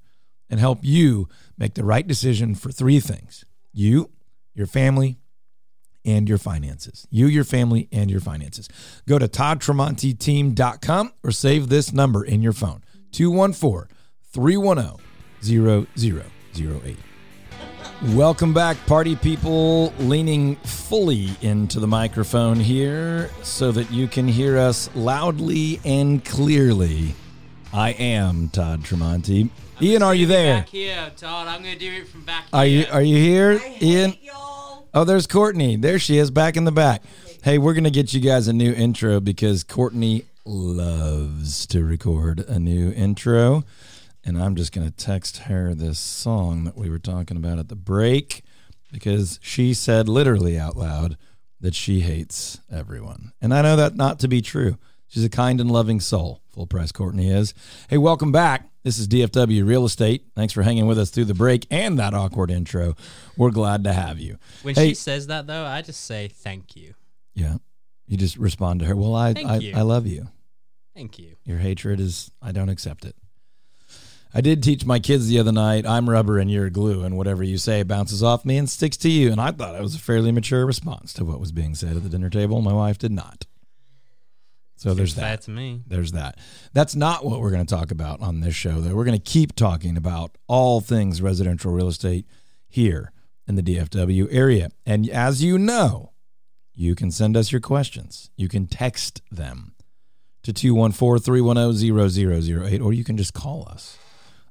and 0.50 0.60
help 0.60 0.80
you 0.82 1.28
make 1.56 1.74
the 1.74 1.84
right 1.84 2.06
decision 2.06 2.54
for 2.54 2.70
three 2.70 3.00
things 3.00 3.44
you, 3.72 4.10
your 4.54 4.66
family, 4.66 5.18
and 6.04 6.28
your 6.28 6.38
finances. 6.38 7.06
You, 7.10 7.26
your 7.26 7.44
family, 7.44 7.88
and 7.90 8.10
your 8.10 8.20
finances. 8.20 8.68
Go 9.08 9.18
to 9.18 9.26
toddtramonteteam.com 9.28 11.12
or 11.22 11.30
save 11.30 11.68
this 11.68 11.92
number 11.92 12.24
in 12.24 12.42
your 12.42 12.52
phone 12.52 12.82
214 13.12 13.88
310 14.32 15.86
0008. 16.82 16.96
Welcome 18.14 18.52
back, 18.52 18.76
party 18.86 19.16
people. 19.16 19.92
Leaning 19.98 20.56
fully 20.56 21.30
into 21.40 21.80
the 21.80 21.86
microphone 21.86 22.56
here 22.60 23.30
so 23.42 23.72
that 23.72 23.90
you 23.90 24.06
can 24.08 24.28
hear 24.28 24.58
us 24.58 24.90
loudly 24.94 25.80
and 25.84 26.22
clearly. 26.24 27.14
I 27.72 27.90
am 27.92 28.50
Todd 28.50 28.82
Tramonte. 28.82 29.48
Ian, 29.80 30.02
are 30.02 30.14
you 30.14 30.26
there? 30.26 30.58
Back 30.58 30.68
here, 30.68 31.10
Todd. 31.16 31.48
I'm 31.48 31.62
going 31.62 31.74
to 31.74 31.80
do 31.80 31.92
it 31.92 32.08
from 32.08 32.22
back 32.24 32.44
Are 32.52 32.66
you 32.66 32.80
here. 32.84 32.92
are 32.92 33.02
you 33.02 33.16
here, 33.16 33.60
Ian? 33.80 34.14
y'all. 34.22 34.43
Oh, 34.96 35.02
there's 35.02 35.26
Courtney. 35.26 35.74
There 35.74 35.98
she 35.98 36.18
is, 36.18 36.30
back 36.30 36.56
in 36.56 36.62
the 36.62 36.70
back. 36.70 37.02
Hey, 37.42 37.58
we're 37.58 37.74
gonna 37.74 37.90
get 37.90 38.14
you 38.14 38.20
guys 38.20 38.46
a 38.46 38.52
new 38.52 38.72
intro 38.72 39.18
because 39.18 39.64
Courtney 39.64 40.24
loves 40.44 41.66
to 41.66 41.82
record 41.82 42.38
a 42.46 42.60
new 42.60 42.92
intro, 42.92 43.64
and 44.24 44.40
I'm 44.40 44.54
just 44.54 44.70
gonna 44.70 44.92
text 44.92 45.38
her 45.38 45.74
this 45.74 45.98
song 45.98 46.62
that 46.62 46.76
we 46.76 46.88
were 46.88 47.00
talking 47.00 47.36
about 47.36 47.58
at 47.58 47.68
the 47.68 47.74
break 47.74 48.44
because 48.92 49.40
she 49.42 49.74
said 49.74 50.08
literally 50.08 50.56
out 50.56 50.76
loud 50.76 51.16
that 51.60 51.74
she 51.74 51.98
hates 51.98 52.60
everyone, 52.70 53.32
and 53.40 53.52
I 53.52 53.62
know 53.62 53.74
that 53.74 53.96
not 53.96 54.20
to 54.20 54.28
be 54.28 54.42
true. 54.42 54.78
She's 55.08 55.24
a 55.24 55.28
kind 55.28 55.60
and 55.60 55.72
loving 55.72 55.98
soul. 55.98 56.40
Full 56.52 56.68
price 56.68 56.92
Courtney 56.92 57.30
is. 57.30 57.52
Hey, 57.88 57.98
welcome 57.98 58.30
back. 58.30 58.70
This 58.84 58.98
is 58.98 59.08
DFW 59.08 59.66
Real 59.66 59.86
Estate. 59.86 60.26
Thanks 60.36 60.52
for 60.52 60.62
hanging 60.62 60.86
with 60.86 60.98
us 60.98 61.08
through 61.08 61.24
the 61.24 61.32
break 61.34 61.66
and 61.70 61.98
that 61.98 62.12
awkward 62.12 62.50
intro. 62.50 62.94
We're 63.34 63.50
glad 63.50 63.82
to 63.84 63.94
have 63.94 64.18
you. 64.20 64.36
When 64.62 64.74
Hey- 64.74 64.90
she 64.90 64.94
says 64.94 65.26
that, 65.28 65.46
though, 65.46 65.64
I 65.64 65.80
just 65.80 66.04
say 66.04 66.28
thank 66.28 66.76
you. 66.76 66.92
Yeah. 67.34 67.56
You 68.06 68.18
just 68.18 68.36
respond 68.36 68.80
to 68.80 68.86
her. 68.86 68.94
Well, 68.94 69.14
I 69.14 69.32
Thank 69.32 69.48
I, 69.48 69.56
you. 69.56 69.74
I 69.74 69.80
love 69.80 70.06
you. 70.06 70.28
Thank 70.94 71.18
you. 71.18 71.36
Your 71.44 71.58
hatred 71.58 71.98
is 71.98 72.30
I 72.42 72.52
don't 72.52 72.68
accept 72.68 73.06
it. 73.06 73.16
I 74.34 74.42
did 74.42 74.62
teach 74.62 74.84
my 74.84 74.98
kids 74.98 75.28
the 75.28 75.38
other 75.38 75.52
night, 75.52 75.86
I'm 75.86 76.10
rubber 76.10 76.38
and 76.38 76.50
you're 76.50 76.68
glue, 76.68 77.04
and 77.04 77.16
whatever 77.16 77.42
you 77.42 77.56
say 77.56 77.84
bounces 77.84 78.22
off 78.22 78.44
me 78.44 78.58
and 78.58 78.68
sticks 78.68 78.96
to 78.98 79.08
you. 79.08 79.32
And 79.32 79.40
I 79.40 79.52
thought 79.52 79.76
it 79.76 79.80
was 79.80 79.94
a 79.94 79.98
fairly 80.00 80.30
mature 80.32 80.66
response 80.66 81.12
to 81.14 81.24
what 81.24 81.40
was 81.40 81.52
being 81.52 81.74
said 81.74 81.96
at 81.96 82.02
the 82.02 82.08
dinner 82.10 82.28
table. 82.28 82.60
My 82.60 82.72
wife 82.72 82.98
did 82.98 83.12
not. 83.12 83.46
So 84.84 84.92
there's 84.92 85.14
that. 85.14 85.40
to 85.40 85.50
me. 85.50 85.82
There's 85.86 86.12
that. 86.12 86.38
That's 86.74 86.94
not 86.94 87.24
what 87.24 87.40
we're 87.40 87.50
going 87.50 87.64
to 87.64 87.74
talk 87.74 87.90
about 87.90 88.20
on 88.20 88.40
this 88.40 88.54
show, 88.54 88.82
though. 88.82 88.94
We're 88.94 89.06
going 89.06 89.18
to 89.18 89.30
keep 89.30 89.56
talking 89.56 89.96
about 89.96 90.36
all 90.46 90.82
things 90.82 91.22
residential 91.22 91.72
real 91.72 91.88
estate 91.88 92.26
here 92.68 93.10
in 93.48 93.54
the 93.54 93.62
DFW 93.62 94.28
area. 94.30 94.68
And 94.84 95.08
as 95.08 95.42
you 95.42 95.56
know, 95.56 96.12
you 96.74 96.94
can 96.94 97.10
send 97.10 97.34
us 97.34 97.50
your 97.50 97.62
questions. 97.62 98.28
You 98.36 98.46
can 98.46 98.66
text 98.66 99.22
them 99.32 99.74
to 100.42 100.52
214 100.52 101.22
310 101.22 102.68
0008, 102.68 102.82
or 102.82 102.92
you 102.92 103.04
can 103.04 103.16
just 103.16 103.32
call 103.32 103.66
us 103.66 103.96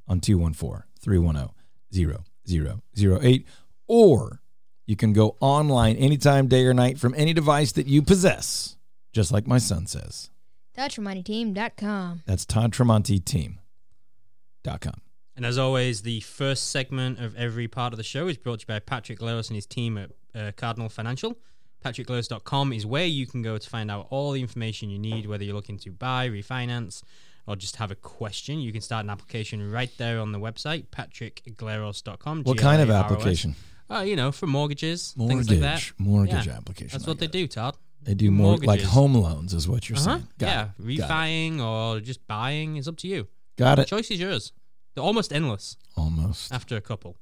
on 0.07 0.19
214 0.19 0.81
310 0.99 2.23
0008, 2.47 3.47
or 3.87 4.41
you 4.87 4.95
can 4.95 5.13
go 5.13 5.37
online 5.39 5.95
anytime, 5.97 6.47
day 6.47 6.65
or 6.65 6.73
night, 6.73 6.97
from 6.97 7.13
any 7.15 7.33
device 7.33 7.73
that 7.73 7.85
you 7.85 8.01
possess, 8.01 8.77
just 9.13 9.31
like 9.31 9.47
my 9.47 9.57
son 9.59 9.85
says. 9.87 10.29
ToddTramonteTeam.com. 10.77 12.23
That's 12.25 12.45
Todd 12.45 12.73
Tramonte 12.73 13.23
Team.com. 13.23 14.93
And 15.35 15.45
as 15.45 15.57
always, 15.57 16.01
the 16.03 16.19
first 16.21 16.69
segment 16.69 17.19
of 17.19 17.35
every 17.35 17.67
part 17.67 17.93
of 17.93 17.97
the 17.97 18.03
show 18.03 18.27
is 18.27 18.37
brought 18.37 18.59
to 18.59 18.63
you 18.63 18.67
by 18.75 18.79
Patrick 18.79 19.19
Glaros 19.19 19.49
and 19.49 19.55
his 19.55 19.65
team 19.65 19.97
at 19.97 20.11
uh, 20.35 20.51
Cardinal 20.55 20.89
Financial. 20.89 21.37
PatrickGlaros.com 21.83 22.71
is 22.73 22.85
where 22.85 23.05
you 23.05 23.25
can 23.27 23.41
go 23.41 23.57
to 23.57 23.69
find 23.69 23.89
out 23.91 24.07
all 24.09 24.31
the 24.31 24.41
information 24.41 24.89
you 24.89 24.99
need, 24.99 25.25
whether 25.25 25.43
you're 25.43 25.55
looking 25.55 25.77
to 25.79 25.91
buy, 25.91 26.29
refinance, 26.29 27.03
or 27.45 27.55
just 27.55 27.75
have 27.77 27.91
a 27.91 27.95
question. 27.95 28.59
You 28.59 28.71
can 28.71 28.81
start 28.81 29.03
an 29.03 29.09
application 29.09 29.69
right 29.71 29.91
there 29.97 30.19
on 30.19 30.31
the 30.31 30.39
website, 30.39 30.85
patrickglaros.com. 30.87 32.43
What 32.43 32.57
kind 32.57 32.81
of 32.81 32.87
G 32.87 32.93
L 32.93 32.97
A 32.99 33.03
R 33.03 33.03
O 33.03 33.07
S. 33.07 33.11
application? 33.11 33.55
Uh, 33.89 33.99
you 34.01 34.15
know, 34.15 34.31
for 34.31 34.47
mortgages, 34.47 35.11
things 35.11 35.17
Mortgage. 35.29 35.49
like 35.49 35.59
that. 35.59 35.91
Mortgage 35.97 36.47
Yeah. 36.47 36.53
application. 36.53 36.89
That's 36.97 37.05
what 37.07 37.19
they 37.19 37.25
it. 37.25 37.31
do, 37.33 37.47
Todd. 37.47 37.75
They 38.05 38.13
do 38.13 38.31
more 38.31 38.57
like 38.57 38.81
home 38.81 39.15
loans, 39.15 39.53
is 39.53 39.67
what 39.67 39.89
you're 39.89 39.97
Uh-huh. 39.97 40.17
saying. 40.17 40.27
Got 40.37 40.47
Yeah, 40.47 40.63
it. 40.65 40.69
Refining 40.77 41.61
or 41.61 41.99
just 41.99 42.25
buying 42.27 42.77
is 42.77 42.87
up 42.87 42.97
to 42.97 43.07
you. 43.07 43.27
Got 43.57 43.79
it. 43.79 43.87
Choice 43.87 44.11
is 44.11 44.19
yours. 44.19 44.51
They're 44.95 45.03
almost 45.03 45.33
endless. 45.33 45.77
Almost. 45.95 46.51
after 46.53 46.75
a 46.75 46.81
couple. 46.81 47.17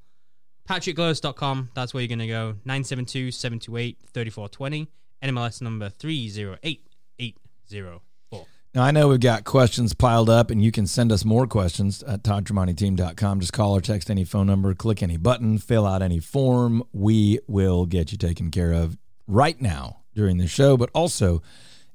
PatrickGlaros.com, 0.68 1.70
that's 1.74 1.92
where 1.92 2.02
you're 2.02 2.08
going 2.08 2.18
to 2.20 2.26
go. 2.26 2.56
972 2.64 3.30
728 3.32 3.98
3420. 4.12 4.88
NMLS 5.22 5.60
number 5.62 5.88
308804. 5.88 8.46
Now, 8.74 8.82
I 8.82 8.90
know 8.90 9.08
we've 9.08 9.20
got 9.20 9.44
questions 9.44 9.92
piled 9.92 10.30
up, 10.30 10.50
and 10.50 10.64
you 10.64 10.72
can 10.72 10.86
send 10.86 11.12
us 11.12 11.24
more 11.26 11.46
questions 11.46 12.02
at 12.04 12.22
ToddTramonteTeam.com. 12.22 13.40
Just 13.40 13.52
call 13.52 13.76
or 13.76 13.80
text 13.82 14.10
any 14.10 14.24
phone 14.24 14.46
number, 14.46 14.72
click 14.74 15.02
any 15.02 15.16
button, 15.18 15.58
fill 15.58 15.86
out 15.86 16.00
any 16.02 16.18
form. 16.20 16.82
We 16.92 17.38
will 17.46 17.84
get 17.86 18.12
you 18.12 18.18
taken 18.18 18.50
care 18.50 18.72
of 18.72 18.96
right 19.26 19.60
now 19.60 19.98
during 20.14 20.38
the 20.38 20.46
show, 20.46 20.76
but 20.76 20.90
also 20.94 21.42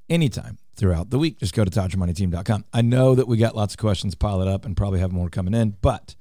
anytime 0.10 0.58
throughout 0.75 1.10
the 1.10 1.19
week. 1.19 1.39
Just 1.39 1.53
go 1.53 1.65
to 1.65 1.71
ToddTramonteTeam.com. 1.71 2.65
I 2.73 2.82
know 2.82 3.15
that 3.15 3.27
we 3.27 3.38
got 3.38 3.56
lots 3.56 3.73
of 3.73 3.80
questions 3.80 4.15
piled 4.15 4.47
up 4.47 4.65
and 4.65 4.77
probably 4.77 4.99
have 4.99 5.12
more 5.12 5.30
coming 5.30 5.53
in, 5.53 5.75
but 5.82 6.15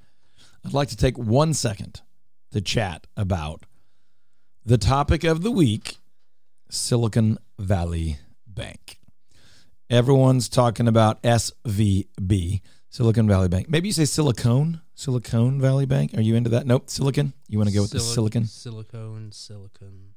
I'd 0.65 0.73
like 0.75 0.89
to 0.89 0.97
take 0.97 1.17
one 1.17 1.55
second 1.55 2.01
to 2.53 2.61
chat 2.61 3.07
about 3.17 3.65
the 4.65 4.79
topic 4.79 5.23
of 5.25 5.43
the 5.43 5.51
week 5.51 5.99
Silicon 6.71 7.39
Valley 7.59 8.19
Bank. 8.47 8.99
Everyone's 9.89 10.49
talking 10.49 10.89
about 10.89 11.23
SVB, 11.23 12.61
Silicon 12.89 13.29
Valley 13.29 13.49
Bank. 13.49 13.69
Maybe 13.69 13.89
you 13.89 13.93
say 13.93 14.05
Silicone, 14.05 14.81
Silicon 14.95 15.61
Valley 15.61 15.87
Bank. 15.87 16.15
Are 16.15 16.21
you 16.23 16.35
into 16.35 16.51
that? 16.51 16.67
Nope, 16.67 16.91
Silicon. 16.91 17.33
You 17.47 17.59
want 17.59 17.69
to 17.69 17.75
go 17.75 17.83
with 17.83 17.93
the 17.93 18.01
silicon? 18.01 18.47
Silicone, 18.47 19.31
silicon. 19.31 20.15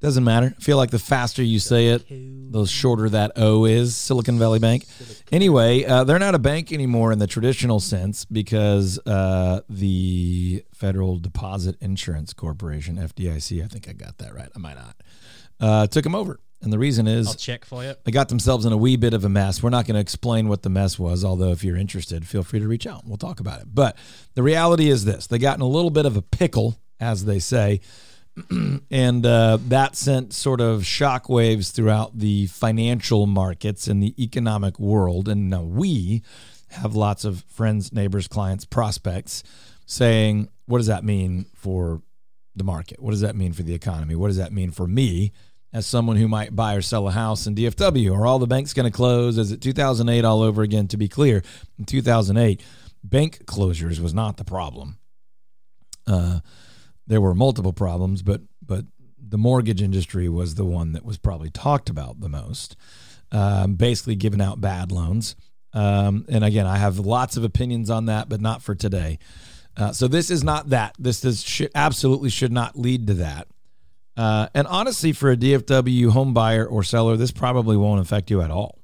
Doesn't 0.00 0.24
matter. 0.24 0.54
I 0.56 0.62
feel 0.62 0.78
like 0.78 0.90
the 0.90 0.98
faster 0.98 1.42
you 1.42 1.58
say 1.58 1.88
it, 1.88 2.06
the 2.08 2.64
shorter 2.64 3.10
that 3.10 3.32
O 3.36 3.66
is. 3.66 3.94
Silicon 3.96 4.38
Valley 4.38 4.58
Bank. 4.58 4.86
Anyway, 5.30 5.84
uh, 5.84 6.04
they're 6.04 6.18
not 6.18 6.34
a 6.34 6.38
bank 6.38 6.72
anymore 6.72 7.12
in 7.12 7.18
the 7.18 7.26
traditional 7.26 7.80
sense 7.80 8.24
because 8.24 8.98
uh, 9.06 9.60
the 9.68 10.64
Federal 10.74 11.18
Deposit 11.18 11.76
Insurance 11.82 12.32
Corporation, 12.32 12.96
FDIC, 12.96 13.62
I 13.62 13.66
think 13.68 13.88
I 13.88 13.92
got 13.92 14.16
that 14.18 14.34
right. 14.34 14.48
I 14.56 14.58
might 14.58 14.76
not. 14.76 14.96
Uh, 15.60 15.86
took 15.86 16.04
them 16.04 16.14
over. 16.14 16.40
And 16.62 16.72
the 16.72 16.78
reason 16.78 17.06
is 17.06 17.26
I'll 17.28 17.34
check 17.34 17.64
for 17.64 17.82
you. 17.82 17.94
they 18.04 18.12
got 18.12 18.28
themselves 18.28 18.64
in 18.66 18.72
a 18.72 18.76
wee 18.76 18.96
bit 18.96 19.14
of 19.14 19.24
a 19.24 19.28
mess. 19.30 19.62
We're 19.62 19.70
not 19.70 19.86
going 19.86 19.94
to 19.94 20.00
explain 20.00 20.48
what 20.48 20.62
the 20.62 20.68
mess 20.70 20.98
was, 20.98 21.24
although 21.24 21.52
if 21.52 21.62
you're 21.64 21.76
interested, 21.76 22.26
feel 22.26 22.42
free 22.42 22.60
to 22.60 22.68
reach 22.68 22.86
out. 22.86 23.06
We'll 23.06 23.16
talk 23.16 23.40
about 23.40 23.60
it. 23.60 23.68
But 23.74 23.96
the 24.34 24.42
reality 24.42 24.88
is 24.88 25.04
this 25.04 25.26
they 25.26 25.38
got 25.38 25.56
in 25.56 25.62
a 25.62 25.66
little 25.66 25.90
bit 25.90 26.06
of 26.06 26.16
a 26.16 26.22
pickle, 26.22 26.78
as 26.98 27.26
they 27.26 27.38
say. 27.38 27.80
and 28.90 29.26
uh, 29.26 29.58
that 29.68 29.96
sent 29.96 30.32
sort 30.32 30.60
of 30.60 30.82
shockwaves 30.82 31.72
throughout 31.72 32.18
the 32.18 32.46
financial 32.46 33.26
markets 33.26 33.86
and 33.86 34.02
the 34.02 34.14
economic 34.22 34.78
world. 34.78 35.28
And 35.28 35.50
now 35.50 35.62
we 35.62 36.22
have 36.70 36.94
lots 36.94 37.24
of 37.24 37.44
friends, 37.48 37.92
neighbors, 37.92 38.28
clients, 38.28 38.64
prospects 38.64 39.42
saying, 39.86 40.48
what 40.66 40.78
does 40.78 40.86
that 40.86 41.04
mean 41.04 41.46
for 41.54 42.02
the 42.54 42.64
market? 42.64 43.02
What 43.02 43.10
does 43.10 43.22
that 43.22 43.36
mean 43.36 43.52
for 43.52 43.62
the 43.62 43.74
economy? 43.74 44.14
What 44.14 44.28
does 44.28 44.36
that 44.36 44.52
mean 44.52 44.70
for 44.70 44.86
me 44.86 45.32
as 45.72 45.86
someone 45.86 46.16
who 46.16 46.28
might 46.28 46.54
buy 46.54 46.74
or 46.74 46.82
sell 46.82 47.08
a 47.08 47.12
house 47.12 47.46
in 47.46 47.54
DFW? 47.54 48.14
Are 48.14 48.26
all 48.26 48.38
the 48.38 48.46
banks 48.46 48.72
going 48.72 48.90
to 48.90 48.96
close? 48.96 49.38
Is 49.38 49.50
it 49.50 49.60
2008 49.60 50.24
all 50.24 50.42
over 50.42 50.62
again? 50.62 50.86
To 50.88 50.96
be 50.96 51.08
clear, 51.08 51.42
in 51.78 51.84
2008, 51.84 52.62
bank 53.02 53.44
closures 53.46 53.98
was 53.98 54.14
not 54.14 54.36
the 54.36 54.44
problem. 54.44 54.98
Uh, 56.06 56.40
there 57.10 57.20
were 57.20 57.34
multiple 57.34 57.72
problems, 57.72 58.22
but 58.22 58.40
but 58.64 58.84
the 59.18 59.36
mortgage 59.36 59.82
industry 59.82 60.28
was 60.28 60.54
the 60.54 60.64
one 60.64 60.92
that 60.92 61.04
was 61.04 61.18
probably 61.18 61.50
talked 61.50 61.90
about 61.90 62.20
the 62.20 62.28
most. 62.28 62.76
Um, 63.32 63.74
basically, 63.74 64.14
giving 64.14 64.40
out 64.40 64.60
bad 64.60 64.92
loans. 64.92 65.34
Um, 65.72 66.24
and 66.28 66.44
again, 66.44 66.66
I 66.66 66.78
have 66.78 67.00
lots 67.00 67.36
of 67.36 67.42
opinions 67.42 67.90
on 67.90 68.06
that, 68.06 68.28
but 68.28 68.40
not 68.40 68.62
for 68.62 68.76
today. 68.76 69.18
Uh, 69.76 69.92
so 69.92 70.06
this 70.06 70.30
is 70.30 70.44
not 70.44 70.70
that. 70.70 70.94
This 70.98 71.24
is 71.24 71.68
absolutely 71.74 72.30
should 72.30 72.52
not 72.52 72.78
lead 72.78 73.08
to 73.08 73.14
that. 73.14 73.48
Uh, 74.16 74.48
and 74.54 74.68
honestly, 74.68 75.12
for 75.12 75.32
a 75.32 75.36
DFW 75.36 76.10
home 76.10 76.32
buyer 76.32 76.66
or 76.66 76.84
seller, 76.84 77.16
this 77.16 77.32
probably 77.32 77.76
won't 77.76 78.00
affect 78.00 78.30
you 78.30 78.40
at 78.40 78.50
all. 78.52 78.78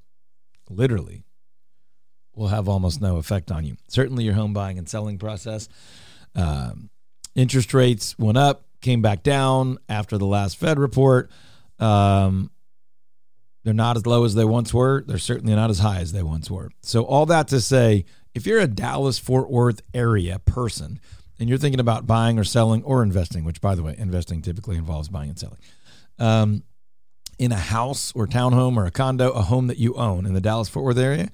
Literally, 0.69 1.25
will 2.35 2.49
have 2.49 2.69
almost 2.69 3.01
no 3.01 3.19
effect 3.19 3.53
on 3.53 3.65
you. 3.65 3.77
Certainly, 3.89 4.25
your 4.25 4.35
home 4.35 4.53
buying 4.53 4.79
and 4.79 4.89
selling 4.89 5.19
process. 5.19 5.69
Um, 6.35 6.91
interest 7.37 7.73
rates 7.75 8.19
went 8.19 8.39
up, 8.39 8.65
came 8.81 9.03
back 9.03 9.23
down 9.23 9.79
after 9.89 10.19
the 10.19 10.27
last 10.27 10.57
Fed 10.57 10.79
report. 10.79 11.31
Um, 11.79 12.51
they're 13.63 13.75
not 13.75 13.97
as 13.97 14.07
low 14.07 14.25
as 14.25 14.35
they 14.35 14.45
once 14.45 14.73
were. 14.73 15.05
They're 15.07 15.19
certainly 15.19 15.55
not 15.55 15.71
as 15.71 15.81
high 15.81 15.99
as 15.99 16.13
they 16.13 16.23
once 16.23 16.51
were. 16.51 16.71
So, 16.83 17.05
all 17.05 17.27
that 17.27 17.49
to 17.49 17.61
say, 17.61 18.05
if 18.35 18.47
you're 18.47 18.61
a 18.61 18.67
Dallas 18.67 19.19
Fort 19.19 19.51
Worth 19.51 19.83
area 19.93 20.39
person 20.39 21.01
and 21.39 21.49
you're 21.49 21.59
thinking 21.59 21.81
about 21.81 22.07
buying 22.07 22.39
or 22.39 22.45
selling 22.45 22.83
or 22.85 23.03
investing, 23.03 23.45
which, 23.45 23.61
by 23.61 23.75
the 23.75 23.83
way, 23.83 23.95
investing 23.99 24.41
typically 24.41 24.77
involves 24.77 25.09
buying 25.09 25.31
and 25.31 25.39
selling, 25.39 25.59
um, 26.19 26.63
in 27.39 27.53
a 27.53 27.57
house 27.57 28.13
or 28.15 28.27
townhome 28.27 28.77
or 28.77 28.87
a 28.87 28.91
condo, 28.91 29.31
a 29.33 29.43
home 29.43 29.67
that 29.67 29.79
you 29.79 29.95
own 29.95 30.27
in 30.27 30.33
the 30.33 30.41
Dallas 30.41 30.69
Fort 30.69 30.85
Worth 30.85 30.99
area, 30.99 31.31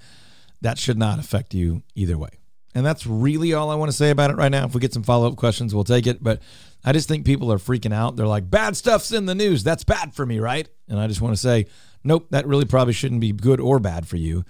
that 0.62 0.78
should 0.78 0.98
not 0.98 1.18
affect 1.18 1.54
you 1.54 1.82
either 1.94 2.16
way. 2.16 2.30
And 2.74 2.86
that's 2.86 3.06
really 3.06 3.52
all 3.52 3.70
I 3.70 3.74
want 3.74 3.90
to 3.90 3.96
say 3.96 4.10
about 4.10 4.30
it 4.30 4.36
right 4.36 4.50
now. 4.50 4.64
If 4.64 4.74
we 4.74 4.80
get 4.80 4.92
some 4.92 5.02
follow 5.02 5.28
up 5.28 5.36
questions, 5.36 5.74
we'll 5.74 5.84
take 5.84 6.06
it. 6.06 6.22
But 6.22 6.40
I 6.84 6.92
just 6.92 7.06
think 7.06 7.26
people 7.26 7.52
are 7.52 7.58
freaking 7.58 7.92
out. 7.92 8.16
They're 8.16 8.26
like, 8.26 8.50
bad 8.50 8.76
stuff's 8.76 9.12
in 9.12 9.26
the 9.26 9.34
news. 9.34 9.62
That's 9.62 9.84
bad 9.84 10.14
for 10.14 10.24
me, 10.24 10.38
right? 10.38 10.68
And 10.88 10.98
I 10.98 11.06
just 11.06 11.20
want 11.20 11.34
to 11.34 11.40
say, 11.40 11.66
nope, 12.02 12.28
that 12.30 12.46
really 12.46 12.64
probably 12.64 12.94
shouldn't 12.94 13.20
be 13.20 13.32
good 13.32 13.60
or 13.60 13.78
bad 13.78 14.08
for 14.08 14.16
you 14.16 14.44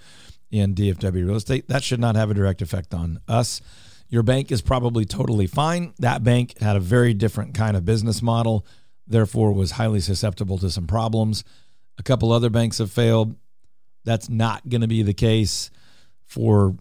in 0.51 0.73
DFW 0.73 1.25
real 1.25 1.35
estate. 1.35 1.67
That 1.67 1.83
should 1.83 1.99
not 1.99 2.15
have 2.15 2.31
a 2.31 2.33
direct 2.33 2.61
effect 2.61 2.93
on 2.93 3.19
us. 3.27 3.61
Your 4.07 4.23
bank 4.23 4.51
is 4.51 4.61
probably 4.61 5.05
totally 5.05 5.47
fine. 5.47 5.93
That 5.99 6.23
bank 6.23 6.59
had 6.59 6.75
a 6.75 6.79
very 6.79 7.13
different 7.13 7.55
kind 7.55 7.75
of 7.75 7.83
business 7.83 8.21
model, 8.21 8.65
therefore, 9.07 9.51
was 9.51 9.71
highly 9.71 9.99
susceptible 9.99 10.57
to 10.59 10.69
some 10.69 10.85
problems. 10.87 11.43
A 11.97 12.03
couple 12.03 12.31
other 12.31 12.49
banks 12.49 12.77
have 12.77 12.91
failed. 12.91 13.35
That's 14.05 14.29
not 14.29 14.69
going 14.69 14.81
to 14.81 14.87
be 14.87 15.01
the 15.01 15.13
case 15.13 15.71
for 16.25 16.75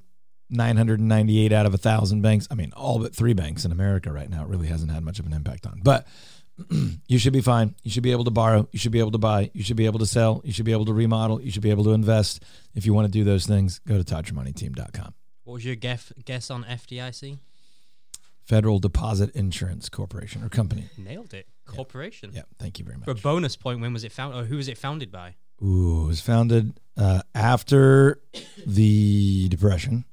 998 0.53 1.53
out 1.53 1.67
of 1.67 1.75
a 1.75 1.79
thousand 1.79 2.23
banks. 2.23 2.47
I 2.51 2.55
mean, 2.55 2.73
all 2.77 2.99
but 2.99 3.15
three 3.15 3.33
banks 3.33 3.65
in 3.65 3.73
America 3.73 4.13
right 4.13 4.29
now. 4.31 4.43
It 4.43 4.49
really 4.49 4.67
hasn't 4.69 4.91
had 4.93 5.03
much 5.03 5.19
of 5.19 5.27
an 5.27 5.33
impact 5.33 5.67
on. 5.67 5.81
But 5.83 6.07
you 7.09 7.19
should 7.19 7.33
be 7.33 7.41
fine. 7.41 7.75
You 7.83 7.91
should 7.91 8.03
be 8.03 8.13
able 8.13 8.25
to 8.25 8.31
borrow. 8.31 8.69
You 8.73 8.79
should 8.79 8.93
be 8.93 8.99
able 8.99 9.11
to 9.13 9.19
buy. 9.19 9.51
You 9.55 9.63
should 9.63 9.77
be 9.77 9.87
able 9.87 9.99
to 10.01 10.07
sell. 10.07 10.43
You 10.45 10.53
should 10.53 10.65
be 10.67 10.73
able 10.73 10.85
to 10.85 10.93
remodel. 10.93 11.41
You 11.41 11.51
should 11.51 11.63
be 11.63 11.71
able 11.71 11.85
to 11.85 11.91
invest. 11.93 12.43
If 12.75 12.87
you 12.87 12.95
want 12.95 13.07
to 13.07 13.11
do 13.13 13.25
those 13.25 13.47
things, 13.47 13.79
go 13.81 14.01
to 14.01 14.05
ToddTramonteTeam.com. 14.05 15.15
What 15.45 15.55
was 15.55 15.65
your 15.65 15.75
guess, 15.75 16.13
guess 16.25 16.51
on 16.51 16.65
FDIC? 16.65 17.39
Federal 18.45 18.79
Deposit 18.79 19.35
Insurance 19.35 19.89
Corporation 19.89 20.43
or 20.45 20.49
Company. 20.49 20.85
Nailed 20.99 21.33
it. 21.33 21.47
Corporation. 21.65 22.31
Yeah, 22.35 22.43
thank 22.59 22.79
you 22.79 22.85
very 22.85 22.99
For 23.05 23.13
a 23.13 23.15
much. 23.15 23.23
bonus 23.23 23.57
point, 23.57 23.81
when 23.81 23.93
was 23.93 24.05
it 24.05 24.13
founded? 24.13 24.41
Or 24.41 24.45
who 24.45 24.57
was 24.57 24.69
it 24.69 24.77
founded 24.77 25.11
by? 25.13 25.35
Ooh, 25.63 26.05
it 26.05 26.07
was 26.09 26.21
founded 26.21 26.79
uh, 26.97 27.23
after 27.35 28.21
the 28.67 29.49
Depression. 29.49 30.05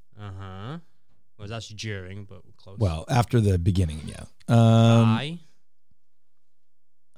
Well, 1.39 1.47
that's 1.47 1.69
during, 1.69 2.25
but 2.25 2.41
close. 2.57 2.77
Well, 2.77 3.05
after 3.09 3.39
the 3.39 3.57
beginning, 3.57 4.01
yeah. 4.05 4.23
Um, 4.49 5.15
Buy 5.15 5.39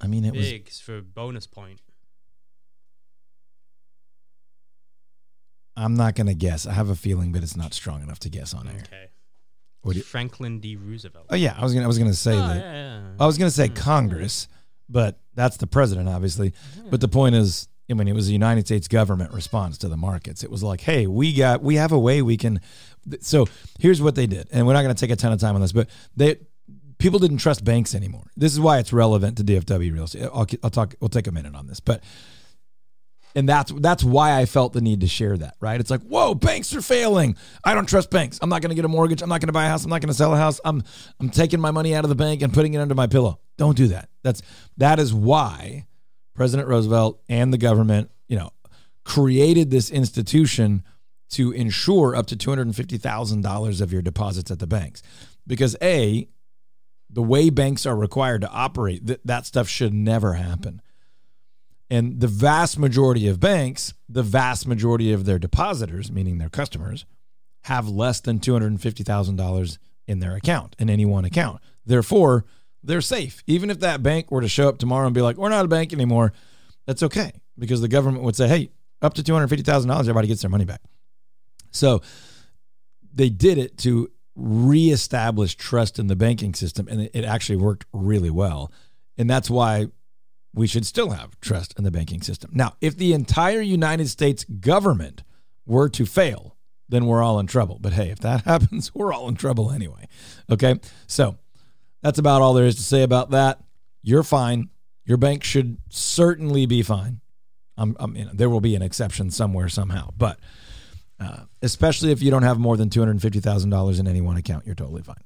I 0.00 0.06
mean, 0.06 0.24
it 0.24 0.32
was 0.34 0.80
for 0.80 1.00
bonus 1.00 1.46
point. 1.46 1.80
I'm 5.76 5.94
not 5.94 6.14
to 6.16 6.34
guess. 6.34 6.66
I 6.66 6.72
have 6.72 6.90
a 6.90 6.94
feeling, 6.94 7.32
but 7.32 7.42
it's 7.42 7.56
not 7.56 7.72
strong 7.72 8.02
enough 8.02 8.18
to 8.20 8.28
guess 8.28 8.52
on 8.52 8.68
air. 8.68 8.82
Okay. 8.86 9.08
What 9.82 9.92
do 9.92 9.98
you- 9.98 10.04
Franklin 10.04 10.60
D. 10.60 10.76
Roosevelt. 10.76 11.26
Oh 11.30 11.34
yeah, 11.34 11.54
I 11.58 11.62
was 11.62 11.72
gonna 11.72 11.84
I 11.84 11.88
was 11.88 11.98
gonna 11.98 12.14
say 12.14 12.34
Oh, 12.34 12.46
that. 12.46 12.56
yeah, 12.58 12.72
yeah. 13.00 13.02
I 13.18 13.26
was 13.26 13.38
gonna 13.38 13.50
say 13.50 13.68
Mm. 13.68 13.74
Congress, 13.76 14.48
but 14.88 15.20
that's 15.34 15.56
the 15.56 15.66
president, 15.66 16.08
obviously. 16.08 16.52
But 16.90 17.00
the 17.00 17.08
point 17.08 17.34
is, 17.34 17.68
I 17.90 17.94
mean, 17.94 18.06
it 18.06 18.12
was 18.14 18.26
the 18.26 18.32
United 18.32 18.66
States 18.66 18.86
government 18.86 19.32
response 19.32 19.78
to 19.78 19.88
the 19.88 19.96
markets. 19.96 20.44
It 20.44 20.50
was 20.50 20.62
like, 20.62 20.82
hey, 20.82 21.06
we 21.06 21.32
got 21.32 21.62
we 21.62 21.76
have 21.76 21.90
a 21.92 21.98
way 21.98 22.22
we 22.22 22.36
can. 22.36 22.60
So 23.20 23.46
here's 23.78 24.00
what 24.00 24.14
they 24.14 24.26
did, 24.26 24.48
and 24.52 24.66
we're 24.66 24.74
not 24.74 24.82
going 24.82 24.94
to 24.94 25.00
take 25.00 25.10
a 25.10 25.16
ton 25.16 25.32
of 25.32 25.40
time 25.40 25.54
on 25.54 25.60
this, 25.60 25.72
but 25.72 25.88
they 26.16 26.36
people 26.98 27.18
didn't 27.18 27.38
trust 27.38 27.64
banks 27.64 27.94
anymore. 27.94 28.30
This 28.36 28.52
is 28.52 28.60
why 28.60 28.78
it's 28.78 28.92
relevant 28.92 29.36
to 29.38 29.44
DFW 29.44 29.92
real 29.92 30.04
estate. 30.04 30.22
I'll, 30.22 30.46
I'll 30.62 30.70
talk. 30.70 30.94
We'll 31.00 31.08
take 31.08 31.26
a 31.26 31.32
minute 31.32 31.54
on 31.54 31.66
this, 31.66 31.80
but 31.80 32.02
and 33.34 33.48
that's 33.48 33.72
that's 33.72 34.04
why 34.04 34.38
I 34.38 34.46
felt 34.46 34.72
the 34.72 34.80
need 34.80 35.00
to 35.00 35.08
share 35.08 35.36
that. 35.36 35.56
Right? 35.60 35.80
It's 35.80 35.90
like, 35.90 36.02
whoa, 36.02 36.34
banks 36.34 36.74
are 36.74 36.82
failing. 36.82 37.36
I 37.64 37.74
don't 37.74 37.88
trust 37.88 38.10
banks. 38.10 38.38
I'm 38.40 38.48
not 38.48 38.62
going 38.62 38.70
to 38.70 38.76
get 38.76 38.84
a 38.84 38.88
mortgage. 38.88 39.20
I'm 39.20 39.28
not 39.28 39.40
going 39.40 39.48
to 39.48 39.52
buy 39.52 39.66
a 39.66 39.68
house. 39.68 39.84
I'm 39.84 39.90
not 39.90 40.00
going 40.00 40.08
to 40.08 40.14
sell 40.14 40.32
a 40.32 40.36
house. 40.36 40.60
I'm 40.64 40.82
I'm 41.20 41.30
taking 41.30 41.60
my 41.60 41.70
money 41.70 41.94
out 41.94 42.04
of 42.04 42.08
the 42.08 42.14
bank 42.14 42.42
and 42.42 42.52
putting 42.52 42.74
it 42.74 42.78
under 42.78 42.94
my 42.94 43.06
pillow. 43.08 43.40
Don't 43.58 43.76
do 43.76 43.88
that. 43.88 44.08
That's 44.22 44.42
that 44.76 44.98
is 44.98 45.12
why 45.12 45.86
President 46.34 46.68
Roosevelt 46.68 47.20
and 47.28 47.52
the 47.52 47.58
government, 47.58 48.10
you 48.28 48.36
know, 48.36 48.50
created 49.04 49.70
this 49.70 49.90
institution 49.90 50.84
to 51.32 51.52
insure 51.52 52.14
up 52.14 52.26
to 52.28 52.36
two 52.36 52.50
hundred 52.50 52.66
and 52.66 52.76
fifty 52.76 52.98
thousand 52.98 53.42
dollars 53.42 53.80
of 53.80 53.92
your 53.92 54.02
deposits 54.02 54.50
at 54.50 54.58
the 54.58 54.66
banks, 54.66 55.02
because 55.46 55.76
a 55.82 56.28
the 57.10 57.22
way 57.22 57.50
banks 57.50 57.84
are 57.84 57.96
required 57.96 58.40
to 58.40 58.50
operate, 58.50 59.06
that 59.06 59.26
that 59.26 59.46
stuff 59.46 59.68
should 59.68 59.92
never 59.92 60.34
happen. 60.34 60.80
And 61.90 62.20
the 62.20 62.28
vast 62.28 62.78
majority 62.78 63.28
of 63.28 63.38
banks, 63.38 63.92
the 64.08 64.22
vast 64.22 64.66
majority 64.66 65.12
of 65.12 65.26
their 65.26 65.38
depositors, 65.38 66.10
meaning 66.10 66.38
their 66.38 66.48
customers, 66.48 67.04
have 67.64 67.86
less 67.86 68.20
than 68.20 68.40
$250,000 68.40 69.78
in 70.08 70.20
their 70.20 70.34
account, 70.34 70.74
in 70.78 70.88
any 70.88 71.04
one 71.04 71.26
account. 71.26 71.60
Therefore, 71.84 72.46
they're 72.82 73.02
safe. 73.02 73.42
Even 73.46 73.68
if 73.68 73.80
that 73.80 74.02
bank 74.02 74.30
were 74.30 74.40
to 74.40 74.48
show 74.48 74.70
up 74.70 74.78
tomorrow 74.78 75.04
and 75.04 75.14
be 75.14 75.20
like, 75.20 75.36
we're 75.36 75.50
not 75.50 75.66
a 75.66 75.68
bank 75.68 75.92
anymore, 75.92 76.32
that's 76.86 77.02
okay 77.02 77.32
because 77.58 77.80
the 77.80 77.88
government 77.88 78.24
would 78.24 78.36
say, 78.36 78.48
hey, 78.48 78.70
up 79.02 79.14
to 79.14 79.22
$250,000, 79.22 80.00
everybody 80.00 80.28
gets 80.28 80.40
their 80.40 80.50
money 80.50 80.64
back. 80.64 80.80
So 81.72 82.02
they 83.12 83.28
did 83.28 83.58
it 83.58 83.76
to 83.78 84.10
reestablish 84.34 85.56
trust 85.56 85.98
in 85.98 86.06
the 86.06 86.16
banking 86.16 86.54
system, 86.54 86.88
and 86.88 87.10
it, 87.12 87.24
actually 87.24 87.56
worked 87.56 87.84
really 87.92 88.30
well. 88.30 88.72
And 89.18 89.28
that's 89.28 89.50
why 89.50 89.88
we 90.54 90.66
should 90.66 90.86
still 90.86 91.10
have 91.10 91.38
trust 91.40 91.74
in 91.78 91.84
the 91.84 91.90
banking 91.90 92.22
system. 92.22 92.50
Now, 92.54 92.74
if 92.80 92.96
the 92.96 93.12
entire 93.12 93.60
United 93.60 94.08
States 94.08 94.44
government 94.44 95.22
were 95.66 95.88
to 95.90 96.06
fail, 96.06 96.56
then 96.88 97.06
we're 97.06 97.22
all 97.22 97.38
in 97.38 97.46
trouble. 97.46 97.78
But 97.80 97.94
hey, 97.94 98.10
if 98.10 98.20
that 98.20 98.42
happens, 98.44 98.94
we're 98.94 99.12
all 99.12 99.28
in 99.28 99.34
trouble 99.34 99.70
anyway. 99.70 100.08
Okay. 100.50 100.78
So 101.06 101.38
that's 102.02 102.18
about 102.18 102.42
all 102.42 102.54
there 102.54 102.66
is 102.66 102.76
to 102.76 102.82
say 102.82 103.02
about 103.02 103.30
that. 103.30 103.60
You're 104.02 104.22
fine. 104.22 104.68
Your 105.04 105.16
bank 105.16 105.44
should 105.44 105.78
certainly 105.88 106.66
be 106.66 106.82
fine. 106.82 107.20
I'm, 107.76 107.96
I'm, 107.98 108.16
you 108.16 108.26
know, 108.26 108.32
there 108.34 108.50
will 108.50 108.60
be 108.60 108.74
an 108.74 108.82
exception 108.82 109.30
somewhere, 109.30 109.68
somehow. 109.68 110.10
But 110.16 110.38
uh, 111.22 111.44
especially 111.62 112.10
if 112.10 112.22
you 112.22 112.30
don't 112.30 112.42
have 112.42 112.58
more 112.58 112.76
than 112.76 112.88
$250,000 112.88 114.00
in 114.00 114.08
any 114.08 114.20
one 114.20 114.36
account, 114.36 114.66
you're 114.66 114.74
totally 114.74 115.02
fine. 115.02 115.22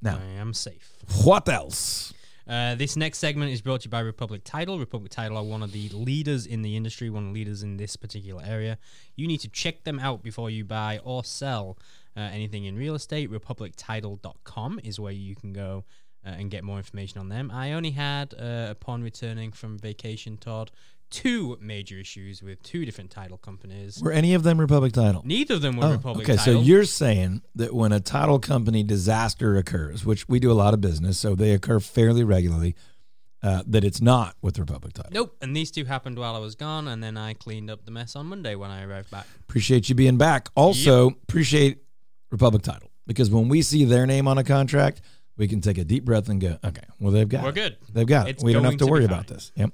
Now, 0.00 0.18
I 0.18 0.40
am 0.40 0.54
safe. 0.54 0.96
what 1.24 1.48
else? 1.48 2.12
Uh, 2.48 2.74
this 2.74 2.96
next 2.96 3.18
segment 3.18 3.52
is 3.52 3.60
brought 3.60 3.82
to 3.82 3.86
you 3.86 3.90
by 3.90 4.00
Republic 4.00 4.42
Title. 4.44 4.78
Republic 4.78 5.10
Title 5.10 5.36
are 5.36 5.44
one 5.44 5.62
of 5.62 5.72
the 5.72 5.88
leaders 5.90 6.44
in 6.44 6.62
the 6.62 6.76
industry, 6.76 7.08
one 7.08 7.24
of 7.24 7.28
the 7.28 7.34
leaders 7.34 7.62
in 7.62 7.76
this 7.76 7.96
particular 7.96 8.42
area. 8.44 8.78
You 9.16 9.26
need 9.26 9.38
to 9.40 9.48
check 9.48 9.84
them 9.84 9.98
out 10.00 10.22
before 10.22 10.50
you 10.50 10.64
buy 10.64 11.00
or 11.04 11.24
sell 11.24 11.78
uh, 12.16 12.20
anything 12.20 12.64
in 12.64 12.76
real 12.76 12.94
estate. 12.94 13.30
RepublicTitle.com 13.30 14.80
is 14.82 14.98
where 14.98 15.12
you 15.12 15.36
can 15.36 15.52
go 15.52 15.84
uh, 16.26 16.30
and 16.30 16.50
get 16.50 16.64
more 16.64 16.78
information 16.78 17.20
on 17.20 17.28
them. 17.28 17.50
I 17.52 17.72
only 17.72 17.92
had, 17.92 18.34
uh, 18.34 18.68
upon 18.70 19.02
returning 19.02 19.52
from 19.52 19.78
vacation, 19.78 20.36
Todd, 20.36 20.70
two 21.12 21.56
major 21.60 21.98
issues 21.98 22.42
with 22.42 22.60
two 22.62 22.84
different 22.84 23.10
title 23.10 23.38
companies. 23.38 24.00
Were 24.02 24.10
any 24.10 24.34
of 24.34 24.42
them 24.42 24.58
Republic 24.60 24.92
Title? 24.92 25.22
Neither 25.24 25.54
of 25.54 25.60
them 25.62 25.76
were 25.76 25.84
Oh, 25.84 25.92
Republic 25.92 26.28
okay, 26.28 26.36
Title. 26.36 26.54
so 26.54 26.60
you're 26.60 26.84
saying 26.84 27.42
that 27.54 27.72
when 27.74 27.92
a 27.92 28.00
title 28.00 28.38
company 28.40 28.82
disaster 28.82 29.56
occurs, 29.56 30.04
which 30.04 30.28
we 30.28 30.40
do 30.40 30.50
a 30.50 30.54
lot 30.54 30.74
of 30.74 30.80
business, 30.80 31.18
so 31.18 31.34
they 31.34 31.52
occur 31.52 31.78
fairly 31.78 32.24
regularly, 32.24 32.74
uh, 33.42 33.62
that 33.66 33.84
it's 33.84 34.00
not 34.00 34.36
with 34.40 34.58
Republic 34.58 34.92
Title. 34.94 35.10
Nope. 35.12 35.36
And 35.42 35.54
these 35.54 35.70
two 35.70 35.84
happened 35.84 36.18
while 36.18 36.34
I 36.34 36.38
was 36.38 36.54
gone, 36.54 36.88
and 36.88 37.02
then 37.02 37.16
I 37.16 37.34
cleaned 37.34 37.70
up 37.70 37.84
the 37.84 37.90
mess 37.90 38.16
on 38.16 38.26
Monday 38.26 38.54
when 38.54 38.70
I 38.70 38.82
arrived 38.84 39.10
back. 39.10 39.26
Appreciate 39.48 39.88
you 39.88 39.94
being 39.94 40.16
back. 40.16 40.48
Also, 40.54 41.08
appreciate 41.08 41.78
Republic 42.30 42.62
Title 42.62 42.90
because 43.06 43.30
when 43.30 43.48
we 43.48 43.60
see 43.62 43.84
their 43.84 44.06
name 44.06 44.26
on 44.28 44.38
a 44.38 44.44
contract, 44.44 45.02
we 45.36 45.48
can 45.48 45.60
take 45.60 45.76
a 45.78 45.84
deep 45.84 46.04
breath 46.04 46.28
and 46.28 46.40
go, 46.40 46.56
okay, 46.64 46.84
well, 47.00 47.10
they've 47.10 47.28
got 47.28 47.42
We're 47.42 47.48
it. 47.50 47.54
good. 47.54 47.76
They've 47.92 48.06
got 48.06 48.28
It's 48.28 48.42
it. 48.42 48.46
We 48.46 48.52
don't 48.52 48.64
have 48.64 48.74
to 48.74 48.84
to 48.84 48.86
worry 48.86 49.04
about 49.04 49.26
this. 49.26 49.50
Yep. 49.56 49.72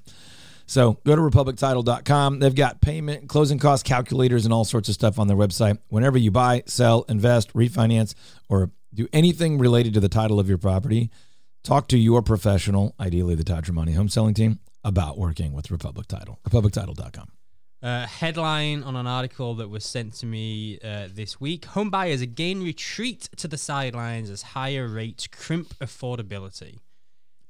So 0.68 0.98
go 1.04 1.16
to 1.16 1.22
republictitle.com. 1.22 2.38
They've 2.38 2.54
got 2.54 2.80
payment, 2.80 3.28
closing 3.28 3.58
cost 3.58 3.84
calculators, 3.84 4.44
and 4.44 4.52
all 4.52 4.64
sorts 4.64 4.88
of 4.88 4.94
stuff 4.94 5.18
on 5.18 5.26
their 5.26 5.36
website. 5.36 5.78
Whenever 5.88 6.18
you 6.18 6.30
buy, 6.30 6.62
sell, 6.66 7.04
invest, 7.08 7.52
refinance, 7.54 8.14
or 8.48 8.70
do 8.94 9.08
anything 9.12 9.58
related 9.58 9.94
to 9.94 10.00
the 10.00 10.10
title 10.10 10.38
of 10.38 10.48
your 10.48 10.58
property, 10.58 11.10
talk 11.64 11.88
to 11.88 11.98
your 11.98 12.22
professional, 12.22 12.94
ideally 13.00 13.34
the 13.34 13.44
Todd 13.44 13.64
Tramonte 13.64 13.94
home 13.94 14.10
selling 14.10 14.34
team, 14.34 14.60
about 14.84 15.18
working 15.18 15.52
with 15.54 15.70
Republic 15.70 16.06
Title. 16.06 16.38
Republictitle.com. 16.46 17.28
Uh, 17.80 18.06
headline 18.06 18.82
on 18.82 18.96
an 18.96 19.06
article 19.06 19.54
that 19.54 19.68
was 19.68 19.84
sent 19.84 20.12
to 20.12 20.26
me 20.26 20.80
uh, 20.82 21.06
this 21.14 21.40
week 21.40 21.64
Home 21.66 21.90
buyers 21.90 22.20
again 22.20 22.60
retreat 22.60 23.28
to 23.36 23.46
the 23.46 23.56
sidelines 23.56 24.30
as 24.30 24.42
higher 24.42 24.88
rates 24.88 25.28
crimp 25.28 25.78
affordability. 25.78 26.80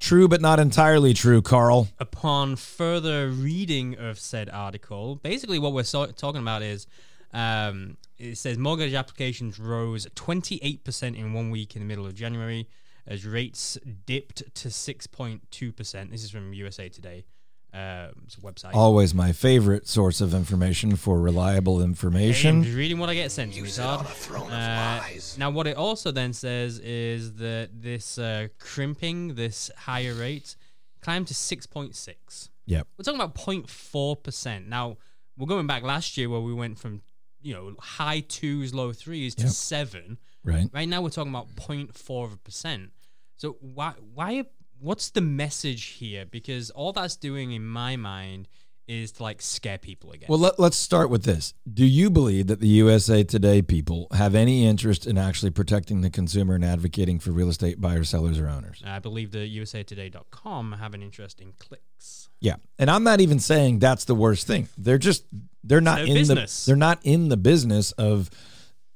True, 0.01 0.29
but 0.29 0.41
not 0.41 0.61
entirely 0.61 1.13
true, 1.13 1.43
Carl. 1.43 1.89
Upon 1.99 2.57
further 2.57 3.29
reading 3.29 3.97
of 3.99 4.19
said 4.19 4.49
article, 4.49 5.17
basically 5.17 5.59
what 5.59 5.73
we're 5.73 5.83
so- 5.83 6.07
talking 6.07 6.41
about 6.41 6.63
is 6.63 6.87
um, 7.33 7.97
it 8.17 8.39
says 8.39 8.59
mortgage 8.59 8.95
applications 8.95 9.59
rose 9.59 10.07
28% 10.15 11.17
in 11.17 11.33
one 11.33 11.51
week 11.51 11.77
in 11.77 11.83
the 11.83 11.87
middle 11.87 12.07
of 12.07 12.15
January 12.15 12.69
as 13.07 13.27
rates 13.27 13.79
dipped 14.07 14.55
to 14.55 14.69
6.2%. 14.69 16.11
This 16.11 16.25
is 16.25 16.31
from 16.31 16.53
USA 16.53 16.89
Today. 16.89 17.25
Um, 17.73 18.11
it's 18.25 18.37
a 18.37 18.41
website. 18.41 18.75
Always 18.75 19.15
my 19.15 19.33
favorite 19.33 19.87
source 19.87 20.21
of 20.23 20.33
information 20.33 20.97
for 20.97 21.21
reliable 21.21 21.83
information. 21.83 22.63
just 22.63 22.75
reading 22.77 22.99
what 22.99 23.11
I 23.11 23.15
get 23.15 23.31
sent 23.31 23.53
to 23.55 23.63
me, 23.63 23.69
Uh, 23.79 25.01
now, 25.37 25.51
what 25.51 25.67
it 25.67 25.77
also 25.77 26.11
then 26.11 26.33
says 26.33 26.79
is 26.79 27.35
that 27.35 27.69
this 27.75 28.19
uh, 28.19 28.49
crimping, 28.59 29.35
this 29.35 29.71
higher 29.77 30.15
rate, 30.15 30.57
climbed 31.03 31.27
to 31.29 31.35
6.6. 31.35 32.49
Yep. 32.67 32.87
We're 32.97 33.03
talking 33.05 33.21
about 33.21 33.35
0.4%. 33.35 34.67
Now, 34.67 34.97
we're 35.37 35.47
going 35.47 35.67
back 35.67 35.83
last 35.83 36.17
year 36.17 36.29
where 36.29 36.41
we 36.41 36.55
went 36.55 36.79
from, 36.79 37.03
you 37.41 37.53
know, 37.55 37.75
high 37.81 38.21
twos, 38.21 38.75
low 38.75 38.93
threes 38.93 39.35
to 39.37 39.45
Yep. 39.45 39.53
seven. 39.53 40.19
Right. 40.43 40.69
Right 40.73 40.89
now, 40.89 41.03
we're 41.03 41.11
talking 41.11 41.33
about 41.33 41.55
0.4%. 41.55 42.91
So 43.37 43.57
why, 43.61 43.93
why, 44.15 44.47
what's 44.81 45.11
the 45.11 45.21
message 45.21 45.85
here? 45.85 46.25
Because 46.25 46.71
all 46.71 46.93
that's 46.93 47.17
doing 47.17 47.53
in 47.53 47.67
my 47.67 47.97
mind 47.97 48.49
is 48.89 49.13
to 49.13 49.23
like 49.23 49.43
scare 49.43 49.79
people 49.79 50.13
again. 50.13 50.27
Well, 50.31 50.39
let, 50.39 50.59
let's 50.59 50.77
start 50.77 51.11
with 51.11 51.25
this. 51.25 51.53
Do 51.71 51.85
you 51.85 52.09
believe 52.09 52.47
that 52.47 52.61
the 52.61 52.69
USA 52.69 53.23
Today 53.23 53.61
people 53.61 54.09
have 54.13 54.35
any 54.35 54.67
interest 54.67 55.07
in 55.07 55.19
actually 55.19 55.51
protecting 55.51 56.01
the 56.01 56.09
consumer 56.09 56.55
and 56.55 56.65
advocating 56.65 57.19
for 57.19 57.31
real 57.31 57.51
estate 57.51 57.81
buyers, 57.81 58.09
sellers, 58.09 58.39
or 58.39 58.49
owners? 58.49 58.83
I 58.85 58.99
believe 58.99 59.31
the 59.31 59.59
USAtoday.com 59.59 60.73
have 60.73 60.95
an 60.95 61.03
interest 61.03 61.41
in 61.41 61.53
clicks. 61.59 62.31
Yeah, 62.41 62.57
and 62.79 62.91
I'm 62.91 63.05
not 63.05 63.21
even 63.21 63.39
saying 63.39 63.81
that's 63.81 64.07
the 64.07 64.15
worst 64.15 64.47
thing. 64.47 64.69
They're 64.79 64.97
just 64.99 65.25
they're 65.63 65.81
not 65.81 66.01
in 66.01 66.15
business. 66.15 66.65
the 66.65 66.71
they're 66.71 66.77
not 66.77 67.01
in 67.03 67.29
the 67.29 67.37
business 67.37 67.93
of 67.93 68.31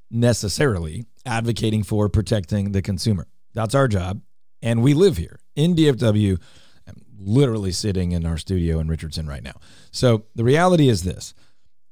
necessarily 0.09 1.05
advocating 1.25 1.83
for 1.83 2.09
protecting 2.09 2.71
the 2.71 2.81
consumer. 2.81 3.27
That's 3.53 3.75
our 3.75 3.87
job, 3.87 4.21
and 4.61 4.81
we 4.81 4.93
live 4.93 5.17
here 5.17 5.39
in 5.55 5.75
DFW. 5.75 6.39
I'm 6.87 7.03
literally 7.17 7.71
sitting 7.71 8.11
in 8.11 8.25
our 8.25 8.37
studio 8.37 8.79
in 8.79 8.87
Richardson 8.87 9.27
right 9.27 9.43
now. 9.43 9.55
So 9.91 10.25
the 10.35 10.43
reality 10.43 10.89
is 10.89 11.03
this: 11.03 11.33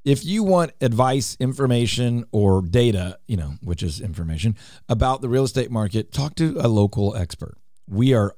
if 0.03 0.26
you 0.26 0.43
want 0.43 0.72
advice, 0.82 1.38
information, 1.39 2.26
or 2.32 2.62
data, 2.62 3.20
you 3.28 3.38
know, 3.38 3.53
which 3.62 3.84
is 3.84 4.01
information 4.01 4.55
about 4.89 5.22
the 5.22 5.30
real 5.30 5.43
estate 5.43 5.72
market, 5.72 6.12
talk 6.12 6.36
to 6.36 6.57
a 6.59 6.68
local 6.68 7.16
expert. 7.16 7.57
We 7.88 8.14
are 8.14 8.36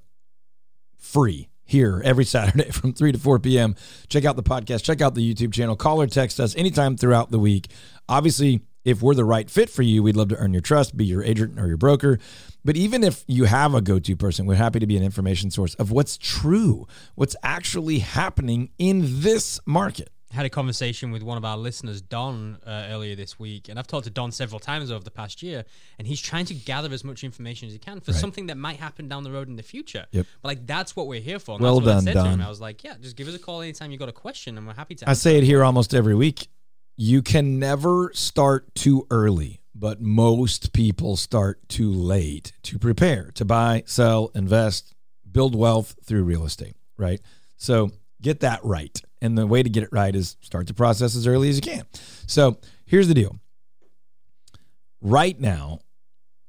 free 0.97 1.49
here 1.65 2.01
every 2.03 2.25
Saturday 2.35 2.71
from 2.71 2.93
3 2.93 3.13
to 3.13 3.17
4 3.17 3.39
p.m. 3.39 3.75
Check 4.09 4.25
out 4.25 4.35
the 4.35 4.43
podcast, 4.43 4.83
check 4.83 5.01
out 5.01 5.15
the 5.15 5.33
YouTube 5.33 5.53
channel, 5.53 5.75
call 5.75 6.01
or 6.01 6.07
text 6.07 6.39
us 6.39 6.55
anytime 6.55 6.97
throughout 6.97 7.31
the 7.31 7.39
week. 7.39 7.69
Obviously, 8.09 8.61
if 8.83 9.01
we're 9.01 9.15
the 9.15 9.25
right 9.25 9.49
fit 9.49 9.69
for 9.69 9.81
you, 9.81 10.03
we'd 10.03 10.17
love 10.17 10.29
to 10.29 10.37
earn 10.37 10.53
your 10.53 10.61
trust, 10.61 10.97
be 10.97 11.05
your 11.05 11.23
agent 11.23 11.59
or 11.59 11.67
your 11.67 11.77
broker. 11.77 12.19
But 12.65 12.77
even 12.77 13.03
if 13.03 13.23
you 13.27 13.43
have 13.45 13.73
a 13.73 13.81
go 13.81 13.99
to 13.99 14.15
person, 14.15 14.45
we're 14.45 14.55
happy 14.55 14.79
to 14.79 14.87
be 14.87 14.95
an 14.97 15.03
information 15.03 15.51
source 15.51 15.75
of 15.75 15.91
what's 15.91 16.17
true, 16.17 16.87
what's 17.15 17.35
actually 17.43 17.99
happening 17.99 18.69
in 18.77 19.21
this 19.21 19.59
market. 19.65 20.09
had 20.31 20.45
a 20.47 20.49
conversation 20.49 21.11
with 21.11 21.21
one 21.21 21.37
of 21.37 21.45
our 21.45 21.57
listeners, 21.57 22.01
Don, 22.01 22.57
uh, 22.65 22.87
earlier 22.89 23.15
this 23.15 23.37
week, 23.37 23.69
and 23.69 23.77
I've 23.77 23.85
talked 23.85 24.05
to 24.05 24.09
Don 24.09 24.31
several 24.31 24.59
times 24.59 24.89
over 24.89 25.03
the 25.03 25.11
past 25.11 25.43
year, 25.43 25.63
and 25.99 26.07
he's 26.07 26.19
trying 26.21 26.45
to 26.45 26.55
gather 26.55 26.91
as 26.91 27.03
much 27.03 27.23
information 27.23 27.67
as 27.67 27.73
he 27.73 27.77
can 27.79 27.99
for 27.99 28.11
Right. 28.13 28.19
something 28.21 28.47
that 28.47 28.57
might 28.57 28.77
happen 28.77 29.07
down 29.07 29.23
the 29.23 29.31
road 29.31 29.47
in 29.47 29.57
the 29.57 29.61
future. 29.63 30.07
Yep. 30.11 30.25
But 30.41 30.47
like 30.47 30.65
that's 30.65 30.95
what 30.95 31.05
we're 31.07 31.21
here 31.21 31.37
for. 31.37 31.59
Well 31.59 31.79
that's 31.81 31.85
what 31.85 31.91
done, 31.91 31.97
I 31.97 32.03
said 32.05 32.13
to 32.13 32.29
him. 32.31 32.37
Don. 32.39 32.47
I 32.47 32.49
was 32.49 32.61
like, 32.61 32.83
yeah, 32.83 32.95
just 32.99 33.15
give 33.15 33.27
us 33.27 33.35
a 33.35 33.39
call 33.39 33.61
anytime 33.61 33.91
you 33.91 33.97
got 33.99 34.09
a 34.09 34.13
question, 34.13 34.57
and 34.57 34.65
we're 34.65 34.73
happy 34.73 34.95
to. 34.95 35.09
I 35.09 35.13
say 35.13 35.37
it 35.37 35.43
here 35.43 35.63
almost 35.63 35.93
every 35.93 36.15
week. 36.15 36.47
You 36.97 37.21
can 37.21 37.59
never 37.59 38.09
start 38.15 38.73
too 38.73 39.05
early, 39.11 39.61
but 39.75 40.01
most 40.01 40.73
people 40.73 41.15
start 41.17 41.67
too 41.67 41.91
late 41.91 42.53
to 42.63 42.77
prepare 42.79 43.31
to 43.35 43.45
buy, 43.45 43.83
sell, 43.85 44.31
invest, 44.35 44.93
build 45.31 45.55
wealth 45.55 45.95
through 46.05 46.23
real 46.23 46.45
estate, 46.45 46.75
right? 46.97 47.19
So 47.57 47.91
get 48.21 48.41
that 48.41 48.63
right. 48.63 48.99
And 49.21 49.37
the 49.37 49.47
way 49.47 49.63
to 49.63 49.69
get 49.69 49.83
it 49.83 49.89
right 49.91 50.15
is 50.15 50.37
start 50.41 50.67
the 50.67 50.73
process 50.73 51.15
as 51.15 51.25
early 51.27 51.49
as 51.49 51.55
you 51.55 51.61
can. 51.61 51.85
So 52.27 52.57
here's 52.85 53.07
the 53.07 53.13
deal. 53.13 53.39
Right 55.01 55.39
now, 55.39 55.79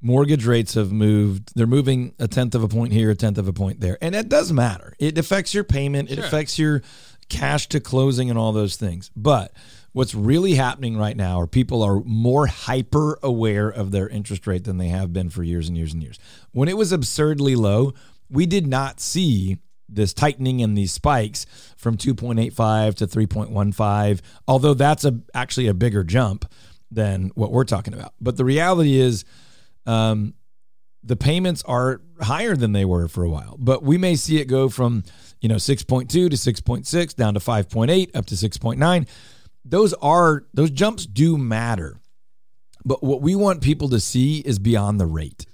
mortgage 0.00 0.46
rates 0.46 0.74
have 0.74 0.92
moved. 0.92 1.52
They're 1.56 1.66
moving 1.66 2.14
a 2.18 2.28
tenth 2.28 2.54
of 2.54 2.62
a 2.62 2.68
point 2.68 2.92
here, 2.92 3.10
a 3.10 3.14
tenth 3.14 3.38
of 3.38 3.48
a 3.48 3.52
point 3.52 3.80
there. 3.80 3.98
And 4.00 4.14
it 4.14 4.28
does 4.28 4.52
matter. 4.52 4.94
It 4.98 5.18
affects 5.18 5.54
your 5.54 5.64
payment, 5.64 6.10
it 6.10 6.16
Sure. 6.16 6.24
affects 6.24 6.58
your 6.58 6.82
cash 7.28 7.68
to 7.70 7.80
closing 7.80 8.28
and 8.30 8.38
all 8.38 8.52
those 8.52 8.76
things. 8.76 9.10
But 9.16 9.52
what's 9.94 10.14
really 10.14 10.54
happening 10.54 10.98
right 10.98 11.16
now 11.16 11.40
are 11.40 11.46
people 11.46 11.82
are 11.82 12.02
more 12.04 12.48
hyper 12.48 13.16
aware 13.22 13.68
of 13.68 13.92
their 13.92 14.08
interest 14.08 14.46
rate 14.46 14.64
than 14.64 14.76
they 14.76 14.88
have 14.88 15.12
been 15.12 15.30
for 15.30 15.42
years 15.42 15.68
and 15.68 15.78
years 15.78 15.94
and 15.94 16.02
years. 16.02 16.18
When 16.50 16.68
it 16.68 16.76
was 16.76 16.92
absurdly 16.92 17.54
low, 17.54 17.94
we 18.28 18.44
did 18.44 18.66
not 18.66 19.00
see 19.00 19.58
this 19.88 20.12
tightening 20.12 20.60
and 20.62 20.76
these 20.76 20.92
spikes 20.92 21.46
from 21.76 21.96
2.85 21.96 22.94
to 22.96 23.06
3.15 23.06 24.20
although 24.48 24.74
that's 24.74 25.04
a 25.04 25.20
actually 25.34 25.68
a 25.68 25.74
bigger 25.74 26.02
jump 26.02 26.50
than 26.90 27.30
what 27.34 27.52
we're 27.52 27.64
talking 27.64 27.92
about 27.92 28.14
but 28.18 28.38
the 28.38 28.46
reality 28.46 28.96
is 28.96 29.26
um, 29.84 30.32
the 31.02 31.16
payments 31.16 31.62
are 31.64 32.00
higher 32.22 32.56
than 32.56 32.72
they 32.72 32.86
were 32.86 33.08
for 33.08 33.24
a 33.24 33.28
while 33.28 33.56
but 33.58 33.82
we 33.82 33.98
may 33.98 34.16
see 34.16 34.40
it 34.40 34.46
go 34.46 34.70
from 34.70 35.04
you 35.42 35.50
know 35.50 35.56
6.2 35.56 36.08
to 36.08 36.28
6.6 36.30 37.14
down 37.14 37.34
to 37.34 37.40
5.8 37.40 38.16
up 38.16 38.24
to 38.24 38.34
6.9 38.34 39.06
those 39.64 39.92
are 39.94 40.44
those 40.52 40.70
jumps 40.70 41.06
do 41.06 41.36
matter 41.38 42.00
but 42.84 43.02
what 43.02 43.22
we 43.22 43.34
want 43.34 43.62
people 43.62 43.88
to 43.88 44.00
see 44.00 44.40
is 44.40 44.58
beyond 44.58 45.00
the 45.00 45.06
rate 45.06 45.46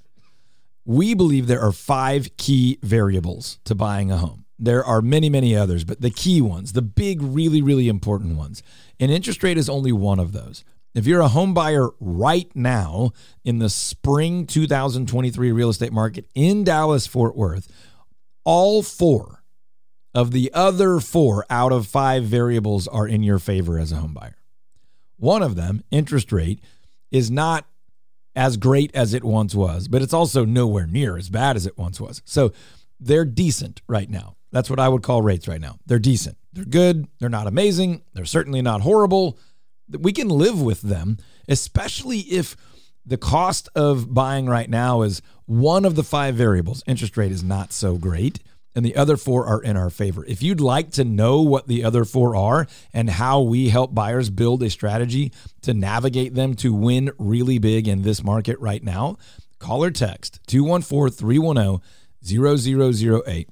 we 0.91 1.15
believe 1.15 1.47
there 1.47 1.61
are 1.61 1.73
five 1.73 2.37
key 2.37 2.79
variables 2.83 3.61
to 3.65 3.75
buying 3.75 4.11
a 4.11 4.17
home. 4.17 4.45
There 4.59 4.85
are 4.85 5.01
many, 5.01 5.31
many 5.31 5.55
others, 5.55 5.85
but 5.85 6.01
the 6.01 6.11
key 6.11 6.43
ones, 6.43 6.73
the 6.73 6.83
big, 6.83 7.23
really, 7.23 7.63
really 7.63 7.89
important 7.89 8.37
ones. 8.37 8.63
And 8.99 9.11
interest 9.11 9.43
rate 9.43 9.57
is 9.57 9.69
only 9.69 9.93
one 9.93 10.19
of 10.19 10.33
those. 10.33 10.65
If 10.95 11.07
you're 11.07 11.21
a 11.21 11.29
home 11.29 11.55
buyer 11.55 11.91
right 12.01 12.51
now 12.57 13.13
in 13.45 13.61
the 13.61 13.71
spring 13.71 14.47
2023 14.47 15.53
real 15.53 15.71
estate 15.71 15.93
market 15.93 16.27
in 16.35 16.65
Dallas, 16.65 17.07
Fort 17.07 17.37
Worth, 17.37 17.69
all 18.45 18.83
four 18.83 19.39
of 20.15 20.33
the 20.33 20.51
other 20.53 21.01
four 21.01 21.47
out 21.49 21.73
of 21.73 21.87
five 21.87 22.25
variables 22.25 22.89
are 22.89 23.07
in 23.07 23.23
your 23.23 23.39
favor 23.39 23.79
as 23.79 23.93
a 23.93 23.97
home 23.97 24.15
buyer. 24.15 24.37
One 25.17 25.43
of 25.43 25.57
them, 25.57 25.83
interest 25.91 26.33
rate, 26.33 26.61
is 27.11 27.31
not 27.31 27.67
as 28.35 28.57
great 28.57 28.95
as 28.95 29.13
it 29.13 29.25
once 29.25 29.55
was, 29.55 29.89
but 29.89 30.03
it's 30.03 30.15
also 30.15 30.45
nowhere 30.45 30.87
near 30.87 31.17
as 31.17 31.29
bad 31.29 31.57
as 31.57 31.67
it 31.67 31.77
once 31.77 32.01
was. 32.01 32.23
So 32.25 32.53
they're 32.99 33.25
decent 33.25 33.83
right 33.89 34.09
now. 34.09 34.37
That's 34.53 34.71
what 34.71 34.81
I 34.81 34.89
would 34.89 35.03
call 35.03 35.23
rates 35.23 35.47
right 35.47 35.61
now. 35.61 35.77
They're 35.87 35.99
decent. 35.99 36.37
They're 36.53 36.65
good. 36.65 37.07
They're 37.19 37.29
not 37.29 37.47
amazing. 37.47 38.03
They're 38.15 38.25
certainly 38.25 38.63
not 38.63 38.81
horrible. 38.81 39.39
We 39.89 40.13
can 40.13 40.29
live 40.29 40.61
with 40.61 40.83
them, 40.83 41.19
especially 41.49 42.21
if 42.21 42.57
the 43.05 43.17
cost 43.17 43.69
of 43.75 44.13
buying 44.13 44.47
right 44.47 44.69
now 44.69 45.03
is 45.03 45.23
one 45.47 45.85
of 45.85 45.97
the 45.97 46.03
five 46.05 46.35
variables. 46.35 46.83
Interest 46.87 47.17
rate 47.17 47.33
is 47.33 47.43
not 47.43 47.73
so 47.73 47.97
great, 47.97 48.41
and 48.75 48.85
the 48.85 48.97
other 48.97 49.16
four 49.16 49.47
are 49.47 49.62
in 49.62 49.77
our 49.77 49.91
favor. 49.91 50.25
If 50.27 50.43
you'd 50.43 50.61
like 50.61 50.93
to 50.93 51.05
know 51.05 51.43
what 51.43 51.66
the 51.66 51.85
other 51.85 52.05
four 52.05 52.37
are 52.37 52.66
and 52.93 53.11
how 53.11 53.41
we 53.41 53.68
help 53.68 53.95
buyers 53.95 54.31
build 54.31 54.62
a 54.62 54.71
strategy 54.71 55.33
to 55.62 55.75
navigate 55.75 56.35
them 56.35 56.55
to 56.57 56.73
win 56.73 57.11
really 57.18 57.59
big 57.59 57.89
in 57.89 58.03
this 58.03 58.23
market 58.23 58.59
right 58.61 58.83
now, 58.83 59.16
call 59.59 59.85
or 59.85 59.91
text 59.91 60.41
214 60.47 61.16
310 61.16 61.81
0008. 62.25 63.49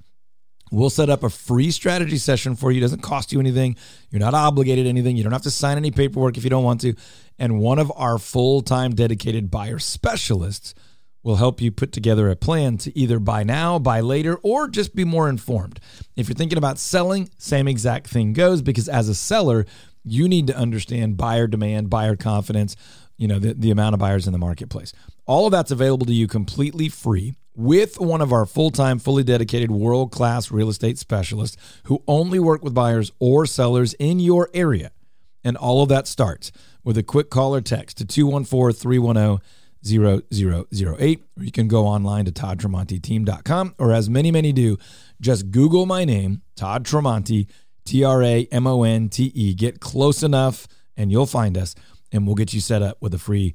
We'll 0.70 0.90
set 0.90 1.08
up 1.08 1.22
a 1.22 1.30
free 1.30 1.70
strategy 1.70 2.18
session 2.18 2.54
for 2.54 2.70
you. 2.70 2.78
It 2.78 2.82
doesn't 2.82 3.02
cost 3.02 3.32
you 3.32 3.40
anything. 3.40 3.76
You're 4.10 4.20
not 4.20 4.34
obligated 4.34 4.84
to 4.84 4.90
anything. 4.90 5.16
You 5.16 5.22
don't 5.22 5.32
have 5.32 5.42
to 5.42 5.50
sign 5.50 5.78
any 5.78 5.90
paperwork 5.90 6.36
if 6.36 6.44
you 6.44 6.50
don't 6.50 6.64
want 6.64 6.82
to. 6.82 6.94
And 7.38 7.58
one 7.58 7.78
of 7.78 7.90
our 7.96 8.18
full 8.18 8.60
time 8.60 8.94
dedicated 8.94 9.50
buyer 9.50 9.78
specialists 9.78 10.74
will 11.22 11.36
help 11.36 11.60
you 11.60 11.70
put 11.70 11.92
together 11.92 12.30
a 12.30 12.36
plan 12.36 12.78
to 12.78 12.96
either 12.96 13.18
buy 13.18 13.42
now, 13.42 13.78
buy 13.78 14.00
later, 14.00 14.36
or 14.42 14.68
just 14.68 14.94
be 14.94 15.04
more 15.04 15.28
informed. 15.28 15.80
If 16.16 16.28
you're 16.28 16.36
thinking 16.36 16.58
about 16.58 16.78
selling, 16.78 17.28
same 17.38 17.68
exact 17.68 18.06
thing 18.06 18.32
goes 18.32 18.62
because 18.62 18.88
as 18.88 19.08
a 19.08 19.14
seller, 19.14 19.66
you 20.04 20.28
need 20.28 20.46
to 20.46 20.56
understand 20.56 21.16
buyer 21.16 21.46
demand, 21.46 21.90
buyer 21.90 22.16
confidence, 22.16 22.76
you 23.16 23.28
know, 23.28 23.38
the, 23.38 23.54
the 23.54 23.70
amount 23.70 23.94
of 23.94 24.00
buyers 24.00 24.26
in 24.26 24.32
the 24.32 24.38
marketplace. 24.38 24.92
All 25.26 25.46
of 25.46 25.52
that's 25.52 25.70
available 25.70 26.06
to 26.06 26.14
you 26.14 26.26
completely 26.26 26.88
free 26.88 27.34
with 27.54 28.00
one 28.00 28.20
of 28.20 28.32
our 28.32 28.46
full-time, 28.46 29.00
fully 29.00 29.24
dedicated, 29.24 29.70
world-class 29.70 30.50
real 30.52 30.68
estate 30.68 30.96
specialists 30.96 31.56
who 31.84 32.02
only 32.06 32.38
work 32.38 32.62
with 32.62 32.72
buyers 32.72 33.10
or 33.18 33.44
sellers 33.44 33.94
in 33.94 34.20
your 34.20 34.48
area. 34.54 34.92
And 35.42 35.56
all 35.56 35.82
of 35.82 35.88
that 35.88 36.06
starts 36.06 36.52
with 36.84 36.96
a 36.96 37.02
quick 37.02 37.30
call 37.30 37.54
or 37.54 37.60
text 37.60 37.98
to 37.98 38.04
oh, 39.18 39.40
214-310-0008. 39.90 41.20
Or 41.36 41.44
you 41.44 41.52
can 41.52 41.68
go 41.68 41.86
online 41.86 42.24
to 42.24 42.32
toddtramonteteam.com 42.32 43.74
or 43.78 43.92
as 43.92 44.08
many, 44.08 44.30
many 44.30 44.52
do, 44.52 44.78
just 45.20 45.50
Google 45.50 45.86
my 45.86 46.04
name, 46.04 46.42
Todd 46.56 46.84
Tramonte, 46.84 47.48
T-R-A-M-O-N-T-E. 47.84 49.54
Get 49.54 49.80
close 49.80 50.22
enough 50.22 50.68
and 50.96 51.10
you'll 51.10 51.26
find 51.26 51.56
us 51.56 51.74
and 52.12 52.26
we'll 52.26 52.36
get 52.36 52.52
you 52.52 52.60
set 52.60 52.82
up 52.82 52.98
with 53.00 53.14
a 53.14 53.18
free 53.18 53.54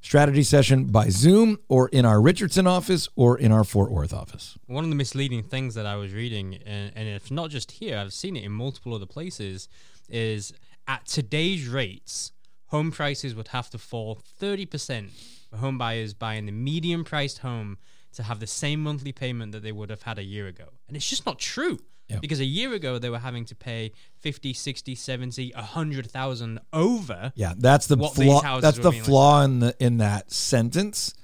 strategy 0.00 0.42
session 0.42 0.84
by 0.84 1.08
Zoom 1.08 1.58
or 1.68 1.88
in 1.88 2.04
our 2.04 2.20
Richardson 2.20 2.66
office 2.66 3.08
or 3.16 3.38
in 3.38 3.50
our 3.50 3.64
Fort 3.64 3.90
Worth 3.90 4.12
office. 4.12 4.58
One 4.66 4.84
of 4.84 4.90
the 4.90 4.96
misleading 4.96 5.42
things 5.42 5.74
that 5.74 5.86
I 5.86 5.96
was 5.96 6.12
reading, 6.12 6.58
and, 6.66 6.92
and 6.94 7.08
it's 7.08 7.30
not 7.30 7.50
just 7.50 7.72
here, 7.72 7.96
I've 7.96 8.12
seen 8.12 8.36
it 8.36 8.44
in 8.44 8.52
multiple 8.52 8.94
other 8.94 9.06
places, 9.06 9.68
is 10.10 10.52
at 10.86 11.06
today's 11.06 11.66
rates, 11.66 12.32
home 12.66 12.90
prices 12.90 13.34
would 13.34 13.48
have 13.48 13.70
to 13.70 13.78
fall 13.78 14.20
30% 14.40 15.08
for 15.54 15.60
home 15.60 15.78
buyers 15.78 16.14
buying 16.14 16.46
the 16.46 16.52
medium 16.52 17.04
priced 17.04 17.38
home 17.38 17.78
to 18.12 18.22
have 18.22 18.40
the 18.40 18.46
same 18.46 18.82
monthly 18.82 19.12
payment 19.12 19.52
that 19.52 19.62
they 19.62 19.72
would 19.72 19.90
have 19.90 20.02
had 20.02 20.18
a 20.18 20.22
year 20.22 20.46
ago. 20.46 20.64
And 20.88 20.96
it's 20.96 21.08
just 21.08 21.26
not 21.26 21.38
true. 21.38 21.78
Yeah. 22.08 22.18
Because 22.20 22.40
a 22.40 22.44
year 22.44 22.74
ago 22.74 22.98
they 22.98 23.08
were 23.08 23.18
having 23.18 23.46
to 23.46 23.54
pay 23.54 23.92
50, 24.18 24.52
60, 24.52 24.94
70, 24.94 25.52
100,000 25.54 26.60
over. 26.72 27.32
Yeah, 27.34 27.54
that's 27.56 27.86
the 27.86 27.96
flaw. 27.96 28.60
That's 28.60 28.78
the 28.78 28.92
flaw 28.92 29.42
in 29.42 29.60
the 29.60 29.74
in 29.80 29.98
that 29.98 30.30
sentence. 30.30 31.14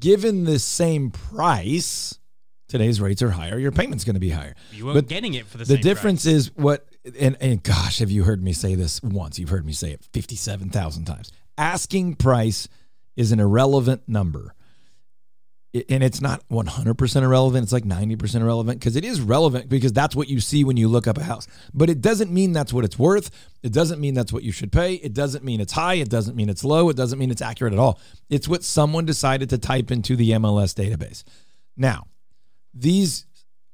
Given 0.00 0.44
the 0.44 0.58
same 0.58 1.10
price, 1.10 2.18
today's 2.68 3.00
rates 3.00 3.22
are 3.22 3.30
higher. 3.30 3.58
Your 3.58 3.70
payment's 3.72 4.04
going 4.04 4.14
to 4.14 4.20
be 4.20 4.30
higher. 4.30 4.54
You 4.72 4.86
weren't 4.86 4.96
But 4.96 5.08
getting 5.08 5.34
it 5.34 5.46
for 5.46 5.58
the, 5.58 5.66
same. 5.66 5.76
The 5.76 5.82
difference 5.82 6.24
price. 6.24 6.34
is 6.34 6.56
what, 6.56 6.86
and, 7.18 7.36
and 7.40 7.62
gosh, 7.62 7.98
have 8.00 8.10
you 8.10 8.24
heard 8.24 8.42
me 8.42 8.52
say 8.52 8.74
this 8.74 9.00
once? 9.02 9.38
You've 9.38 9.50
heard 9.50 9.66
me 9.66 9.72
say 9.72 9.92
it 9.92 10.04
57,000 10.12 11.04
times. 11.04 11.30
Asking 11.58 12.14
price 12.14 12.68
is 13.16 13.32
an 13.32 13.40
irrelevant 13.40 14.08
number. 14.08 14.54
And 15.88 16.04
it's 16.04 16.20
not 16.20 16.46
100% 16.50 17.22
irrelevant. 17.22 17.62
It's 17.62 17.72
like 17.72 17.84
90% 17.84 18.42
irrelevant 18.42 18.78
because 18.78 18.94
it 18.94 19.06
is 19.06 19.22
relevant 19.22 19.70
because 19.70 19.92
that's 19.94 20.14
what 20.14 20.28
you 20.28 20.38
see 20.38 20.64
when 20.64 20.76
you 20.76 20.86
look 20.86 21.06
up 21.06 21.16
a 21.16 21.22
house. 21.24 21.46
But 21.72 21.88
it 21.88 22.02
doesn't 22.02 22.30
mean 22.30 22.52
that's 22.52 22.74
what 22.74 22.84
it's 22.84 22.98
worth. 22.98 23.30
It 23.62 23.72
doesn't 23.72 23.98
mean 23.98 24.12
that's 24.12 24.34
what 24.34 24.42
you 24.42 24.52
should 24.52 24.70
pay. 24.70 24.94
It 24.94 25.14
doesn't 25.14 25.44
mean 25.44 25.62
it's 25.62 25.72
high. 25.72 25.94
It 25.94 26.10
doesn't 26.10 26.36
mean 26.36 26.50
it's 26.50 26.62
low. 26.62 26.90
It 26.90 26.96
doesn't 26.96 27.18
mean 27.18 27.30
it's 27.30 27.40
accurate 27.40 27.72
at 27.72 27.78
all. 27.78 27.98
It's 28.28 28.48
what 28.48 28.64
someone 28.64 29.06
decided 29.06 29.48
to 29.48 29.56
type 29.56 29.90
into 29.90 30.14
the 30.14 30.32
MLS 30.32 30.74
database. 30.74 31.24
Now, 31.74 32.06
these 32.74 33.24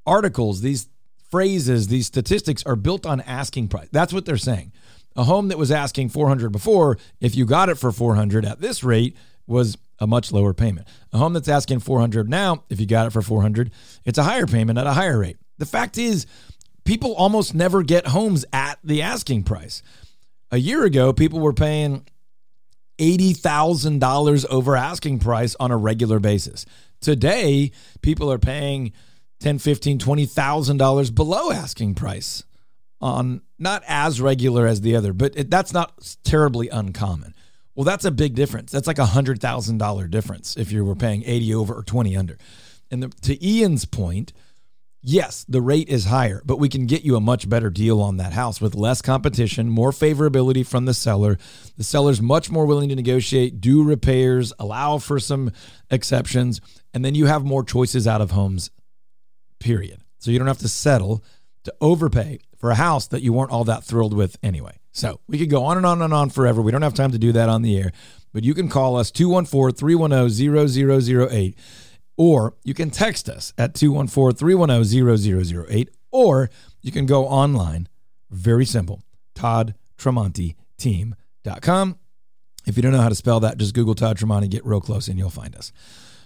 articles, 0.06 0.60
these 0.60 0.88
phrases, 1.30 1.88
these 1.88 2.06
statistics 2.06 2.64
are 2.64 2.76
built 2.76 3.06
on 3.06 3.20
asking 3.22 3.68
price. 3.68 3.88
That's 3.90 4.12
what 4.12 4.24
they're 4.24 4.36
saying. 4.36 4.72
A 5.18 5.24
home 5.24 5.48
that 5.48 5.58
was 5.58 5.72
asking 5.72 6.10
400 6.10 6.52
before, 6.52 6.96
if 7.20 7.34
you 7.34 7.44
got 7.44 7.68
it 7.68 7.74
for 7.74 7.90
400 7.90 8.44
at 8.44 8.60
this 8.60 8.84
rate, 8.84 9.16
was 9.48 9.76
a 9.98 10.06
much 10.06 10.30
lower 10.30 10.54
payment. 10.54 10.86
A 11.12 11.18
home 11.18 11.32
that's 11.32 11.48
asking 11.48 11.80
400 11.80 12.30
now, 12.30 12.62
if 12.70 12.78
you 12.78 12.86
got 12.86 13.08
it 13.08 13.10
for 13.10 13.20
400, 13.20 13.72
it's 14.04 14.16
a 14.16 14.22
higher 14.22 14.46
payment 14.46 14.78
at 14.78 14.86
a 14.86 14.92
higher 14.92 15.18
rate. 15.18 15.36
The 15.58 15.66
fact 15.66 15.98
is, 15.98 16.24
people 16.84 17.14
almost 17.14 17.52
never 17.52 17.82
get 17.82 18.06
homes 18.06 18.44
at 18.52 18.78
the 18.84 19.02
asking 19.02 19.42
price. 19.42 19.82
A 20.52 20.58
year 20.58 20.84
ago, 20.84 21.12
people 21.12 21.40
were 21.40 21.52
paying 21.52 22.06
$80,000 23.00 24.46
over 24.46 24.76
asking 24.76 25.18
price 25.18 25.56
on 25.58 25.72
a 25.72 25.76
regular 25.76 26.20
basis. 26.20 26.64
Today, 27.00 27.72
people 28.02 28.30
are 28.30 28.38
paying 28.38 28.92
10, 29.40 29.58
15, 29.58 29.98
20,000 29.98 30.76
dollars 30.76 31.10
below 31.10 31.50
asking 31.50 31.96
price 31.96 32.44
on 33.00 33.42
not 33.58 33.82
as 33.86 34.20
regular 34.20 34.66
as 34.66 34.80
the 34.80 34.96
other, 34.96 35.12
but 35.12 35.36
it, 35.36 35.50
that's 35.50 35.72
not 35.72 36.16
terribly 36.24 36.68
uncommon. 36.68 37.34
Well, 37.74 37.84
that's 37.84 38.04
a 38.04 38.10
big 38.10 38.34
difference. 38.34 38.72
That's 38.72 38.88
like 38.88 38.98
a 38.98 39.06
hundred 39.06 39.40
thousand 39.40 39.78
dollar 39.78 40.08
difference 40.08 40.56
if 40.56 40.72
you 40.72 40.84
were 40.84 40.96
paying 40.96 41.22
80 41.24 41.54
over 41.54 41.74
or 41.74 41.82
20 41.84 42.16
under. 42.16 42.36
And 42.90 43.02
the, 43.02 43.08
to 43.22 43.44
Ian's 43.44 43.84
point, 43.84 44.32
yes, 45.00 45.44
the 45.48 45.60
rate 45.60 45.88
is 45.88 46.06
higher, 46.06 46.42
but 46.44 46.58
we 46.58 46.68
can 46.68 46.86
get 46.86 47.02
you 47.02 47.14
a 47.14 47.20
much 47.20 47.48
better 47.48 47.70
deal 47.70 48.00
on 48.00 48.16
that 48.16 48.32
house 48.32 48.60
with 48.60 48.74
less 48.74 49.00
competition, 49.00 49.68
more 49.68 49.92
favorability 49.92 50.66
from 50.66 50.86
the 50.86 50.94
seller. 50.94 51.38
The 51.76 51.84
seller's 51.84 52.20
much 52.20 52.50
more 52.50 52.66
willing 52.66 52.88
to 52.88 52.96
negotiate, 52.96 53.60
do 53.60 53.84
repairs, 53.84 54.52
allow 54.58 54.98
for 54.98 55.20
some 55.20 55.52
exceptions, 55.90 56.60
and 56.92 57.04
then 57.04 57.14
you 57.14 57.26
have 57.26 57.44
more 57.44 57.62
choices 57.62 58.08
out 58.08 58.20
of 58.20 58.32
homes, 58.32 58.70
period. 59.60 60.00
So 60.18 60.30
you 60.30 60.38
don't 60.38 60.48
have 60.48 60.58
to 60.58 60.68
settle 60.68 61.22
to 61.62 61.74
overpay 61.80 62.40
for 62.58 62.70
a 62.70 62.74
house 62.74 63.06
that 63.08 63.22
you 63.22 63.32
weren't 63.32 63.50
all 63.50 63.64
that 63.64 63.84
thrilled 63.84 64.14
with 64.14 64.36
anyway. 64.42 64.78
So 64.92 65.20
we 65.28 65.38
could 65.38 65.50
go 65.50 65.64
on 65.64 65.76
and 65.76 65.86
on 65.86 66.02
and 66.02 66.12
on 66.12 66.28
forever. 66.30 66.60
We 66.60 66.72
don't 66.72 66.82
have 66.82 66.94
time 66.94 67.12
to 67.12 67.18
do 67.18 67.32
that 67.32 67.48
on 67.48 67.62
the 67.62 67.78
air, 67.78 67.92
but 68.32 68.44
you 68.44 68.52
can 68.52 68.68
call 68.68 68.96
us 68.96 69.10
214 69.10 69.76
310 69.76 71.28
0008 71.28 71.58
or 72.16 72.54
you 72.64 72.74
can 72.74 72.90
text 72.90 73.28
us 73.28 73.52
at 73.56 73.74
214 73.74 74.36
310 74.36 75.66
0008 75.68 75.90
or 76.10 76.50
you 76.82 76.92
can 76.92 77.06
go 77.06 77.26
online. 77.26 77.88
Very 78.30 78.64
simple. 78.64 79.02
Todd 79.34 79.74
team.com. 80.78 81.98
If 82.66 82.76
you 82.76 82.82
don't 82.82 82.92
know 82.92 83.00
how 83.00 83.08
to 83.08 83.14
spell 83.14 83.40
that, 83.40 83.56
just 83.56 83.74
Google 83.74 83.94
Todd 83.94 84.18
Tramonte, 84.18 84.50
get 84.50 84.66
real 84.66 84.80
close, 84.80 85.08
and 85.08 85.18
you'll 85.18 85.30
find 85.30 85.56
us. 85.56 85.72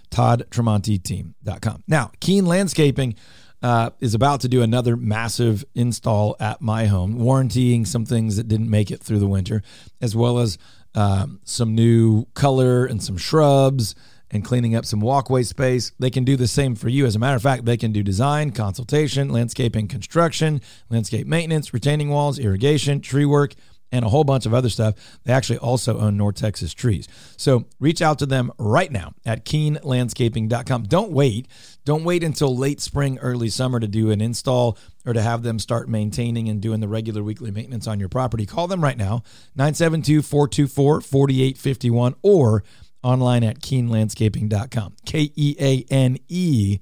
Todd 0.09 0.45
team.com. 0.51 1.83
Now, 1.87 2.11
Keane 2.19 2.45
Landscaping 2.45 3.15
uh, 3.63 3.91
is 4.01 4.13
about 4.13 4.41
to 4.41 4.49
do 4.49 4.61
another 4.61 4.97
massive 4.97 5.63
install 5.73 6.35
at 6.39 6.61
my 6.61 6.85
home, 6.85 7.17
warrantying 7.17 7.87
some 7.87 8.05
things 8.05 8.35
that 8.35 8.47
didn't 8.47 8.69
make 8.69 8.91
it 8.91 8.99
through 8.99 9.19
the 9.19 9.27
winter, 9.27 9.63
as 10.01 10.15
well 10.15 10.39
as 10.39 10.57
um, 10.93 11.39
some 11.45 11.73
new 11.73 12.25
color 12.33 12.85
and 12.85 13.01
some 13.01 13.17
shrubs 13.17 13.95
and 14.29 14.43
cleaning 14.43 14.75
up 14.75 14.85
some 14.85 14.99
walkway 14.99 15.43
space. 15.43 15.91
They 15.97 16.09
can 16.09 16.23
do 16.25 16.35
the 16.35 16.47
same 16.47 16.75
for 16.75 16.89
you. 16.89 17.05
As 17.05 17.15
a 17.15 17.19
matter 17.19 17.35
of 17.35 17.41
fact, 17.41 17.65
they 17.65 17.77
can 17.77 17.91
do 17.91 18.03
design, 18.03 18.51
consultation, 18.51 19.29
landscaping, 19.29 19.87
construction, 19.87 20.59
landscape 20.89 21.25
maintenance, 21.25 21.73
retaining 21.73 22.09
walls, 22.09 22.39
irrigation, 22.39 22.99
tree 22.99 23.25
work, 23.25 23.53
and 23.93 24.03
a 24.03 24.09
whole 24.09 24.23
bunch 24.23 24.45
of 24.45 24.53
other 24.53 24.69
stuff. 24.69 24.95
They 25.23 25.31
actually 25.31 25.59
also 25.59 25.99
own 25.99 26.17
North 26.17 26.35
Texas 26.35 26.73
Trees. 26.73 27.07
So 27.37 27.65
reach 27.79 28.01
out 28.01 28.19
to 28.19 28.25
them 28.25 28.51
right 28.57 28.91
now 28.91 29.13
at 29.23 29.45
keanelandscaping.com. 29.45 30.83
Don't 30.83 31.11
wait. 31.11 31.47
Don't 31.85 32.03
wait 32.03 32.23
until 32.23 32.57
late 32.57 32.81
spring, 32.81 33.19
early 33.19 33.49
summer 33.49 33.79
to 33.79 33.87
do 33.87 34.09
an 34.09 34.19
install 34.19 34.77
or 35.05 35.13
to 35.13 35.21
have 35.21 35.43
them 35.43 35.59
start 35.59 35.87
maintaining 35.87 36.49
and 36.49 36.59
doing 36.59 36.79
the 36.79 36.87
regular 36.87 37.21
weekly 37.21 37.51
maintenance 37.51 37.87
on 37.87 37.99
your 37.99 38.09
property. 38.09 38.45
Call 38.45 38.67
them 38.67 38.83
right 38.83 38.97
now, 38.97 39.21
972 39.55 40.23
424 40.23 41.01
4851 41.01 42.15
or 42.23 42.63
online 43.03 43.43
at 43.43 43.59
keanelandscaping.com. 43.59 44.95
K 45.05 45.31
E 45.35 45.55
A 45.59 45.85
N 45.93 46.17
E 46.29 46.79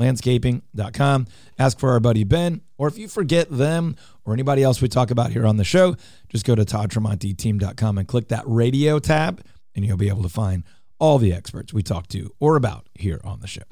landscaping.com. 0.00 1.26
Ask 1.58 1.78
for 1.78 1.90
our 1.90 2.00
buddy 2.00 2.24
Ben, 2.24 2.62
or 2.78 2.88
if 2.88 2.98
you 2.98 3.08
forget 3.08 3.50
them 3.50 3.96
or 4.24 4.32
anybody 4.32 4.62
else 4.62 4.80
we 4.80 4.88
talk 4.88 5.10
about 5.10 5.30
here 5.30 5.46
on 5.46 5.56
the 5.56 5.64
show, 5.64 5.94
just 6.28 6.44
go 6.44 6.54
to 6.54 6.64
toddtramonteteam.com 6.64 7.98
and 7.98 8.08
click 8.08 8.28
that 8.28 8.44
radio 8.46 8.98
tab, 8.98 9.42
and 9.74 9.84
you'll 9.84 9.96
be 9.96 10.08
able 10.08 10.22
to 10.22 10.28
find 10.28 10.64
all 10.98 11.18
the 11.18 11.32
experts 11.32 11.72
we 11.72 11.82
talk 11.82 12.06
to 12.08 12.30
or 12.40 12.56
about 12.56 12.86
here 12.94 13.20
on 13.24 13.40
the 13.40 13.46
show. 13.46 13.62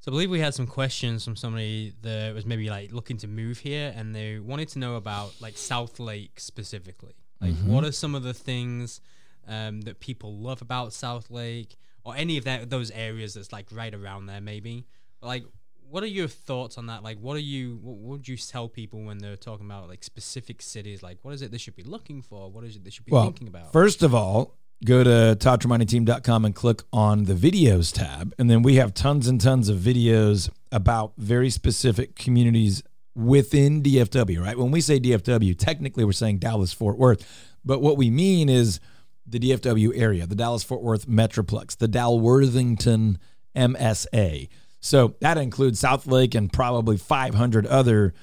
So 0.00 0.10
I 0.10 0.12
believe 0.12 0.30
we 0.30 0.40
had 0.40 0.54
some 0.54 0.66
questions 0.66 1.24
from 1.24 1.36
somebody 1.36 1.92
that 2.02 2.32
was 2.34 2.46
maybe 2.46 2.70
like 2.70 2.90
looking 2.92 3.18
to 3.18 3.28
move 3.28 3.58
here, 3.58 3.92
and 3.94 4.14
they 4.14 4.38
wanted 4.38 4.68
to 4.70 4.78
know 4.78 4.96
about 4.96 5.32
like 5.40 5.54
Southlake 5.54 6.38
specifically. 6.40 7.14
Like, 7.40 7.52
Mm-hmm. 7.52 7.72
what 7.72 7.84
are 7.84 7.92
some 7.92 8.14
of 8.14 8.22
the 8.22 8.34
things 8.34 9.00
um, 9.48 9.80
that 9.82 9.98
people 10.00 10.36
love 10.38 10.60
about 10.62 10.90
Southlake, 10.90 11.76
or 12.04 12.14
any 12.16 12.38
of 12.38 12.44
that 12.44 12.70
those 12.70 12.90
areas 12.90 13.34
that's 13.34 13.52
like 13.52 13.66
right 13.72 13.94
around 13.94 14.26
there, 14.26 14.40
maybe? 14.40 14.86
Like, 15.22 15.44
what 15.90 16.02
are 16.02 16.06
your 16.08 16.28
thoughts 16.28 16.78
on 16.78 16.86
that? 16.86 17.02
Like, 17.02 17.18
what 17.18 17.36
are 17.36 17.40
you? 17.40 17.78
What, 17.82 17.96
what 17.96 18.18
would 18.18 18.28
you 18.28 18.36
tell 18.36 18.68
people 18.68 19.02
when 19.02 19.18
they're 19.18 19.36
talking 19.36 19.66
about 19.66 19.88
like 19.88 20.04
specific 20.04 20.62
cities? 20.62 21.02
Like, 21.02 21.18
what 21.22 21.34
is 21.34 21.42
it 21.42 21.50
they 21.50 21.58
should 21.58 21.76
be 21.76 21.82
looking 21.82 22.22
for? 22.22 22.50
What 22.50 22.64
is 22.64 22.76
it 22.76 22.84
they 22.84 22.90
should 22.90 23.04
be 23.04 23.12
Well, 23.12 23.24
thinking 23.24 23.48
about? 23.48 23.72
first 23.72 24.02
of 24.02 24.14
all, 24.14 24.56
go 24.84 25.02
to 25.04 25.36
toddtramonteteam.com 25.38 26.44
and 26.44 26.54
click 26.54 26.82
on 26.92 27.24
the 27.24 27.34
videos 27.34 27.92
tab. 27.92 28.34
And 28.38 28.48
then 28.50 28.62
we 28.62 28.76
have 28.76 28.94
tons 28.94 29.26
and 29.28 29.40
tons 29.40 29.68
of 29.68 29.78
videos 29.78 30.48
about 30.72 31.12
very 31.18 31.50
specific 31.50 32.14
communities 32.16 32.82
within 33.14 33.82
DFW, 33.82 34.40
right? 34.40 34.56
When 34.56 34.70
we 34.70 34.80
say 34.80 35.00
DFW, 35.00 35.58
technically 35.58 36.04
we're 36.04 36.12
saying 36.12 36.38
Dallas 36.38 36.72
Fort 36.72 36.96
Worth. 36.96 37.26
But 37.64 37.82
what 37.82 37.96
we 37.96 38.08
mean 38.10 38.48
is 38.48 38.80
the 39.26 39.38
DFW 39.38 39.92
area, 39.94 40.26
the 40.26 40.34
Dallas 40.34 40.62
Fort 40.62 40.82
Worth 40.82 41.06
Metroplex, 41.06 41.76
the 41.76 41.88
Dalworthington 41.88 43.16
MSA. 43.54 44.48
So 44.80 45.14
that 45.20 45.38
includes 45.38 45.80
Southlake 45.80 46.34
and 46.34 46.52
probably 46.52 46.96
500 46.96 47.66
other, 47.66 48.14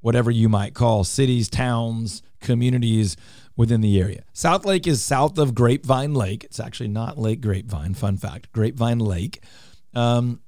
whatever 0.00 0.30
you 0.30 0.48
might 0.48 0.74
call 0.74 1.04
cities, 1.04 1.48
towns, 1.48 2.22
communities 2.40 3.16
within 3.56 3.80
the 3.80 4.00
area. 4.00 4.24
Southlake 4.34 4.86
is 4.86 5.02
south 5.02 5.38
of 5.38 5.54
Grapevine 5.54 6.14
Lake. 6.14 6.44
It's 6.44 6.60
actually 6.60 6.88
not 6.88 7.18
Lake 7.18 7.40
Grapevine, 7.40 7.94
fun 7.94 8.16
fact, 8.16 8.52
Grapevine 8.52 8.98
Lake. 8.98 9.42
Um, 9.94 10.40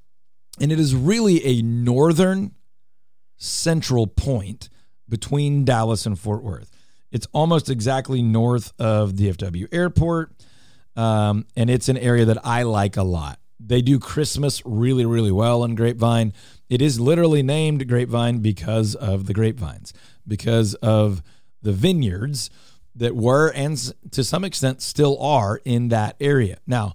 and 0.60 0.72
it 0.72 0.80
is 0.80 0.94
really 0.94 1.44
a 1.44 1.62
northern 1.62 2.54
central 3.36 4.06
point 4.06 4.68
between 5.08 5.64
Dallas 5.64 6.06
and 6.06 6.18
Fort 6.18 6.42
Worth. 6.42 6.70
It's 7.10 7.26
almost 7.32 7.70
exactly 7.70 8.20
north 8.22 8.72
of 8.78 9.12
DFW 9.12 9.68
Airport, 9.72 10.32
um, 10.96 11.46
and 11.56 11.70
it's 11.70 11.88
an 11.88 11.96
area 11.96 12.26
that 12.26 12.44
I 12.44 12.64
like 12.64 12.96
a 12.96 13.02
lot. 13.02 13.38
They 13.61 13.82
do 13.82 13.98
Christmas 13.98 14.62
really, 14.64 15.04
really 15.04 15.32
well 15.32 15.64
in 15.64 15.74
Grapevine. 15.74 16.32
It 16.68 16.80
is 16.80 17.00
literally 17.00 17.42
named 17.42 17.88
Grapevine 17.88 18.38
because 18.38 18.94
of 18.94 19.26
the 19.26 19.34
grapevines, 19.34 19.92
because 20.26 20.74
of 20.74 21.22
the 21.62 21.72
vineyards 21.72 22.50
that 22.94 23.16
were 23.16 23.50
and 23.52 23.94
to 24.11 24.24
some 24.24 24.44
extent 24.44 24.82
still 24.82 25.20
are 25.20 25.61
in 25.64 25.88
that 25.88 26.16
area. 26.20 26.59
Now, 26.66 26.94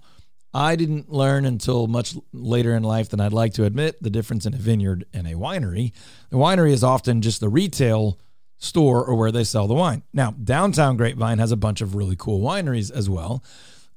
I 0.52 0.76
didn't 0.76 1.10
learn 1.10 1.44
until 1.44 1.88
much 1.88 2.14
later 2.32 2.76
in 2.76 2.84
life 2.84 3.08
than 3.08 3.20
I'd 3.20 3.32
like 3.32 3.54
to 3.54 3.64
admit 3.64 4.00
the 4.00 4.10
difference 4.10 4.46
in 4.46 4.54
a 4.54 4.58
vineyard 4.58 5.04
and 5.12 5.26
a 5.26 5.32
winery. 5.32 5.92
The 6.30 6.36
winery 6.36 6.72
is 6.72 6.84
often 6.84 7.22
just 7.22 7.40
the 7.40 7.48
retail 7.48 8.20
store 8.56 9.04
or 9.04 9.16
where 9.16 9.32
they 9.32 9.42
sell 9.42 9.66
the 9.66 9.74
wine. 9.74 10.04
Now, 10.12 10.30
downtown 10.30 10.96
Grapevine 10.96 11.38
has 11.38 11.50
a 11.50 11.56
bunch 11.56 11.80
of 11.80 11.96
really 11.96 12.14
cool 12.16 12.40
wineries 12.40 12.90
as 12.92 13.10
well. 13.10 13.42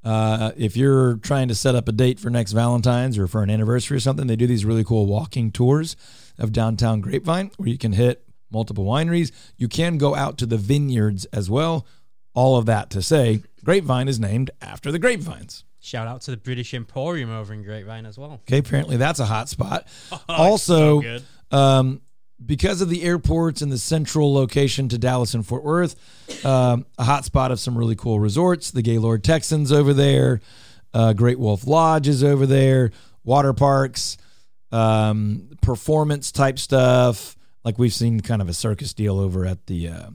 Uh, 0.07 0.53
if 0.55 0.77
you're 0.77 1.17
trying 1.17 1.49
to 1.49 1.55
set 1.55 1.75
up 1.75 1.89
a 1.89 1.91
date 1.91 2.17
for 2.17 2.29
next 2.29 2.53
Valentine's 2.53 3.17
or 3.17 3.27
for 3.27 3.43
an 3.43 3.49
anniversary 3.49 3.97
or 3.97 3.99
something, 3.99 4.27
they 4.27 4.37
do 4.37 4.47
these 4.47 4.63
really 4.63 4.85
cool 4.85 5.05
walking 5.05 5.51
tours 5.51 5.97
of 6.37 6.53
downtown 6.53 7.01
Grapevine 7.01 7.51
where 7.57 7.67
you 7.67 7.77
can 7.77 7.91
hit 7.91 8.23
multiple 8.49 8.85
wineries. 8.85 9.33
You 9.57 9.67
can 9.67 9.97
go 9.97 10.15
out 10.15 10.37
to 10.37 10.45
the 10.45 10.55
vineyards 10.55 11.25
as 11.25 11.49
well. 11.49 11.85
All 12.33 12.57
of 12.57 12.65
that 12.67 12.89
to 12.91 13.01
say, 13.01 13.41
Grapevine 13.65 14.07
is 14.07 14.17
named 14.17 14.49
after 14.61 14.93
the 14.93 14.99
grapevines. 14.99 15.65
Shout 15.81 16.07
out 16.07 16.21
to 16.21 16.31
the 16.31 16.37
British 16.37 16.73
Emporium 16.73 17.29
over 17.29 17.53
in 17.53 17.63
Grapevine 17.63 18.05
as 18.05 18.17
well. 18.17 18.39
Okay, 18.47 18.59
apparently 18.59 18.95
that's 18.95 19.19
a 19.19 19.25
hot 19.25 19.49
spot. 19.49 19.89
so 20.09 20.19
also, 20.29 21.01
good. 21.01 21.23
um, 21.51 22.01
because 22.43 22.81
of 22.81 22.89
the 22.89 23.03
airports 23.03 23.61
and 23.61 23.71
the 23.71 23.77
central 23.77 24.33
location 24.33 24.89
to 24.89 24.97
Dallas 24.97 25.33
and 25.33 25.45
Fort 25.45 25.63
Worth, 25.63 25.95
um, 26.45 26.85
a 26.97 27.03
hot 27.03 27.25
spot 27.25 27.51
of 27.51 27.59
some 27.59 27.77
really 27.77 27.95
cool 27.95 28.19
resorts. 28.19 28.71
The 28.71 28.81
Gaylord 28.81 29.23
Texans 29.23 29.71
over 29.71 29.93
there, 29.93 30.41
uh, 30.93 31.13
Great 31.13 31.39
Wolf 31.39 31.65
Lodge 31.65 32.07
is 32.07 32.23
over 32.23 32.45
there, 32.45 32.91
water 33.23 33.53
parks, 33.53 34.17
um, 34.71 35.49
performance 35.61 36.31
type 36.31 36.59
stuff. 36.59 37.35
Like 37.63 37.79
we've 37.79 37.93
seen 37.93 38.19
kind 38.21 38.41
of 38.41 38.49
a 38.49 38.53
circus 38.53 38.93
deal 38.93 39.19
over 39.19 39.45
at 39.45 39.65
the 39.65 39.89
uh, 39.89 40.09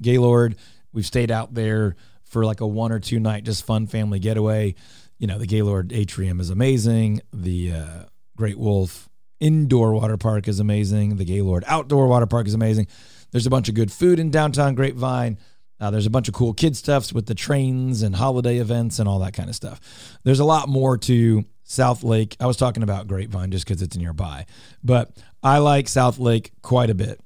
Gaylord. 0.00 0.56
We've 0.92 1.06
stayed 1.06 1.30
out 1.30 1.54
there 1.54 1.96
for 2.24 2.44
like 2.44 2.60
a 2.60 2.66
one 2.66 2.92
or 2.92 3.00
two 3.00 3.18
night 3.18 3.44
just 3.44 3.64
fun 3.64 3.86
family 3.86 4.18
getaway. 4.18 4.74
You 5.18 5.26
know, 5.26 5.38
the 5.38 5.46
Gaylord 5.46 5.92
Atrium 5.92 6.40
is 6.40 6.50
amazing. 6.50 7.22
The 7.32 7.72
uh, 7.72 8.04
Great 8.36 8.58
Wolf 8.58 9.08
indoor 9.42 9.92
water 9.92 10.16
park 10.16 10.48
is 10.48 10.60
amazing. 10.60 11.16
The 11.16 11.24
Gaylord 11.24 11.64
outdoor 11.66 12.06
water 12.06 12.26
park 12.26 12.46
is 12.46 12.54
amazing. 12.54 12.86
There's 13.32 13.46
a 13.46 13.50
bunch 13.50 13.68
of 13.68 13.74
good 13.74 13.90
food 13.90 14.18
in 14.18 14.30
downtown 14.30 14.74
Grapevine. 14.74 15.36
Uh, 15.80 15.90
there's 15.90 16.06
a 16.06 16.10
bunch 16.10 16.28
of 16.28 16.34
cool 16.34 16.54
kid 16.54 16.76
stuffs 16.76 17.12
with 17.12 17.26
the 17.26 17.34
trains 17.34 18.02
and 18.02 18.14
holiday 18.14 18.58
events 18.58 18.98
and 19.00 19.08
all 19.08 19.18
that 19.18 19.34
kind 19.34 19.48
of 19.48 19.56
stuff. 19.56 19.80
There's 20.22 20.38
a 20.38 20.44
lot 20.44 20.68
more 20.68 20.96
to 20.98 21.44
Southlake. 21.66 22.36
I 22.38 22.46
was 22.46 22.56
talking 22.56 22.84
about 22.84 23.08
Grapevine 23.08 23.50
just 23.50 23.66
because 23.66 23.82
it's 23.82 23.96
nearby, 23.96 24.46
but 24.84 25.10
I 25.42 25.58
like 25.58 25.86
Southlake 25.86 26.50
quite 26.62 26.90
a 26.90 26.94
bit. 26.94 27.20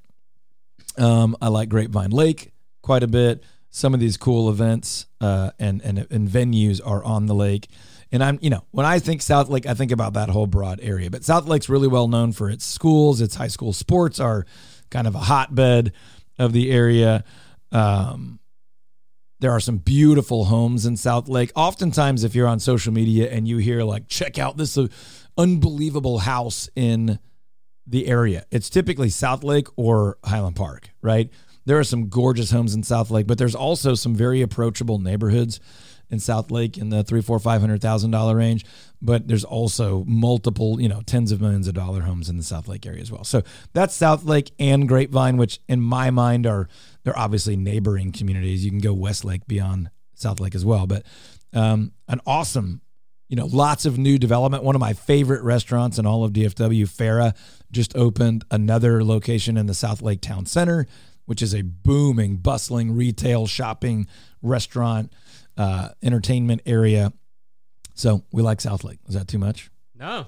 Um, 0.97 1.37
I 1.39 1.49
like 1.49 1.69
Grapevine 1.69 2.09
Lake 2.09 2.51
quite 2.81 3.03
a 3.03 3.07
bit. 3.07 3.43
some 3.69 3.93
of 3.93 3.99
these 3.99 4.17
cool 4.17 4.49
events 4.49 5.05
uh, 5.21 5.51
and, 5.59 5.81
and 5.83 6.07
and 6.09 6.27
venues 6.27 6.81
are 6.83 7.03
on 7.03 7.27
the 7.27 7.35
lake. 7.35 7.67
And 8.11 8.23
I'm, 8.23 8.39
you 8.41 8.49
know, 8.49 8.63
when 8.71 8.85
I 8.85 8.99
think 8.99 9.21
Southlake, 9.21 9.65
I 9.65 9.73
think 9.73 9.91
about 9.91 10.13
that 10.13 10.29
whole 10.29 10.47
broad 10.47 10.79
area. 10.81 11.09
But 11.09 11.21
Southlake's 11.21 11.69
really 11.69 11.87
well 11.87 12.07
known 12.07 12.31
for 12.31 12.49
its 12.49 12.65
schools. 12.65 13.21
Its 13.21 13.35
high 13.35 13.47
school 13.47 13.73
sports 13.73 14.19
are 14.19 14.45
kind 14.89 15.07
of 15.07 15.15
a 15.15 15.19
hotbed 15.19 15.91
of 16.39 16.53
the 16.53 16.71
area. 16.71 17.23
Um, 17.71 18.39
there 19.39 19.51
are 19.51 19.59
some 19.59 19.77
beautiful 19.77 20.45
homes 20.45 20.85
in 20.85 20.95
Southlake. 20.95 21.51
Oftentimes, 21.55 22.23
if 22.23 22.33
you're 22.33 22.47
on 22.47 22.59
social 22.59 22.93
media 22.93 23.29
and 23.29 23.47
you 23.47 23.57
hear 23.57 23.83
like, 23.83 24.07
check 24.07 24.39
out 24.39 24.57
this 24.57 24.77
uh, 24.77 24.87
unbelievable 25.37 26.19
house 26.19 26.69
in 26.75 27.19
the 27.85 28.07
area, 28.07 28.45
it's 28.51 28.69
typically 28.69 29.09
Southlake 29.09 29.69
or 29.75 30.17
Highland 30.23 30.55
Park, 30.55 30.89
right? 31.01 31.29
There 31.65 31.77
are 31.77 31.83
some 31.83 32.07
gorgeous 32.07 32.51
homes 32.51 32.73
in 32.73 32.81
Southlake, 32.81 33.27
but 33.27 33.37
there's 33.37 33.55
also 33.55 33.93
some 33.93 34.15
very 34.15 34.41
approachable 34.41 34.99
neighborhoods 34.99 35.59
in 36.09 36.19
Southlake 36.19 36.77
in 36.77 36.89
the 36.89 37.03
three, 37.03 37.21
four, 37.21 37.39
five 37.39 37.61
hundred 37.61 37.81
thousand 37.81 38.11
dollar 38.11 38.35
range. 38.35 38.65
But 39.01 39.27
there's 39.27 39.43
also 39.43 40.03
multiple, 40.07 40.81
you 40.81 40.89
know, 40.89 41.01
tens 41.05 41.31
of 41.31 41.41
millions 41.41 41.67
of 41.67 41.73
dollar 41.73 42.01
homes 42.01 42.29
in 42.29 42.37
the 42.37 42.43
Southlake 42.43 42.85
area 42.85 43.01
as 43.01 43.11
well. 43.11 43.23
So 43.23 43.43
that's 43.73 43.97
Southlake 43.97 44.51
and 44.59 44.87
Grapevine, 44.87 45.37
which 45.37 45.59
in 45.67 45.81
my 45.81 46.09
mind 46.09 46.47
are 46.47 46.67
they're 47.03 47.17
obviously 47.17 47.55
neighboring 47.55 48.11
communities. 48.11 48.65
You 48.65 48.71
can 48.71 48.79
go 48.79 48.93
Westlake 48.93 49.47
beyond 49.47 49.89
Southlake 50.17 50.55
as 50.55 50.65
well, 50.65 50.87
but 50.87 51.03
um, 51.53 51.91
an 52.07 52.21
awesome, 52.25 52.81
you 53.29 53.35
know, 53.35 53.45
lots 53.45 53.85
of 53.85 53.97
new 53.97 54.17
development. 54.17 54.63
One 54.63 54.75
of 54.75 54.81
my 54.81 54.93
favorite 54.93 55.43
restaurants 55.43 55.99
in 55.99 56.05
all 56.05 56.23
of 56.23 56.33
DFW, 56.33 56.83
Farah, 56.83 57.35
just 57.71 57.95
opened 57.95 58.45
another 58.49 59.03
location 59.03 59.57
in 59.57 59.67
the 59.67 59.73
Southlake 59.73 60.21
Town 60.21 60.45
Center, 60.45 60.87
which 61.25 61.41
is 61.41 61.53
a 61.53 61.61
booming, 61.61 62.37
bustling 62.37 62.95
retail, 62.95 63.45
shopping, 63.47 64.07
restaurant 64.41 65.11
uh, 65.57 65.89
entertainment 66.01 66.61
area. 66.65 67.11
So 67.93 68.23
we 68.31 68.41
like 68.41 68.59
Southlake. 68.59 68.99
Is 69.07 69.15
that 69.15 69.27
too 69.27 69.39
much? 69.39 69.69
No, 69.95 70.27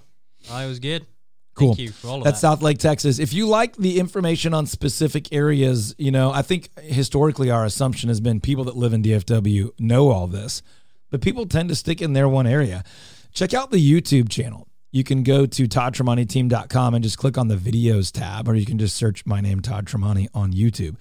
I 0.52 0.66
was 0.66 0.80
good. 0.80 1.06
Cool. 1.54 1.76
Thank 1.76 1.80
you 1.80 1.92
for 1.92 2.08
all 2.08 2.18
of 2.20 2.24
That's 2.24 2.40
that. 2.42 2.48
South 2.48 2.62
Lake, 2.62 2.78
Texas. 2.78 3.20
If 3.20 3.34
you 3.34 3.48
like 3.48 3.76
the 3.76 4.00
information 4.00 4.54
on 4.54 4.66
specific 4.66 5.34
areas, 5.34 5.94
you 5.98 6.10
know, 6.10 6.32
I 6.32 6.42
think 6.42 6.70
historically 6.80 7.52
our 7.52 7.66
assumption 7.66 8.08
has 8.08 8.22
been 8.22 8.40
people 8.40 8.64
that 8.66 8.78
live 8.78 8.94
in 8.94 9.04
DFW 9.04 9.72
know 9.78 10.10
all 10.10 10.28
this, 10.28 10.62
but 11.10 11.22
people 11.22 11.46
tend 11.46 11.70
to 11.70 11.76
stick 11.76 12.02
in 12.02 12.14
their 12.14 12.30
one 12.30 12.48
area. 12.48 12.84
Check 13.34 13.54
out 13.54 13.72
the 13.72 13.78
YouTube 13.78 14.30
channel. 14.30 14.68
You 14.92 15.04
can 15.04 15.22
go 15.22 15.46
to 15.46 15.68
toddtramonteteam.com 15.68 16.94
and 16.96 17.04
just 17.04 17.18
click 17.18 17.38
on 17.38 17.48
the 17.48 17.56
videos 17.56 18.12
tab, 18.12 18.48
or 18.48 18.56
you 18.56 18.66
can 18.66 18.80
just 18.80 18.96
search 18.96 19.26
my 19.26 19.42
name, 19.42 19.60
Todd 19.60 19.86
Tramonte, 19.86 20.28
on 20.34 20.54
YouTube. 20.54 20.96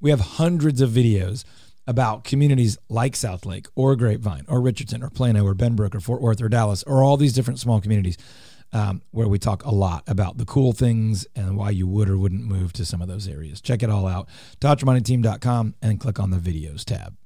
We 0.00 0.10
have 0.10 0.20
hundreds 0.20 0.80
of 0.80 0.90
videos 0.90 1.44
about 1.86 2.24
communities 2.24 2.78
like 2.88 3.14
Southlake 3.14 3.66
or 3.74 3.96
Grapevine 3.96 4.44
or 4.48 4.60
Richardson 4.60 5.02
or 5.02 5.10
Plano 5.10 5.44
or 5.44 5.54
Benbrook 5.54 5.94
or 5.94 6.00
Fort 6.00 6.22
Worth 6.22 6.40
or 6.40 6.48
Dallas 6.48 6.82
or 6.84 7.02
all 7.02 7.16
these 7.16 7.32
different 7.32 7.58
small 7.58 7.80
communities 7.80 8.16
um, 8.72 9.02
where 9.10 9.28
we 9.28 9.38
talk 9.38 9.64
a 9.64 9.70
lot 9.70 10.04
about 10.06 10.38
the 10.38 10.44
cool 10.44 10.72
things 10.72 11.26
and 11.36 11.56
why 11.56 11.70
you 11.70 11.86
would 11.86 12.08
or 12.08 12.16
wouldn't 12.16 12.44
move 12.44 12.72
to 12.74 12.84
some 12.84 13.02
of 13.02 13.08
those 13.08 13.28
areas. 13.28 13.60
Check 13.60 13.82
it 13.82 13.90
all 13.90 14.06
out. 14.06 14.28
ToddTramonteTeam.com 14.60 15.74
and 15.82 16.00
click 16.00 16.18
on 16.18 16.30
the 16.30 16.38
videos 16.38 16.84
tab. 16.84 17.16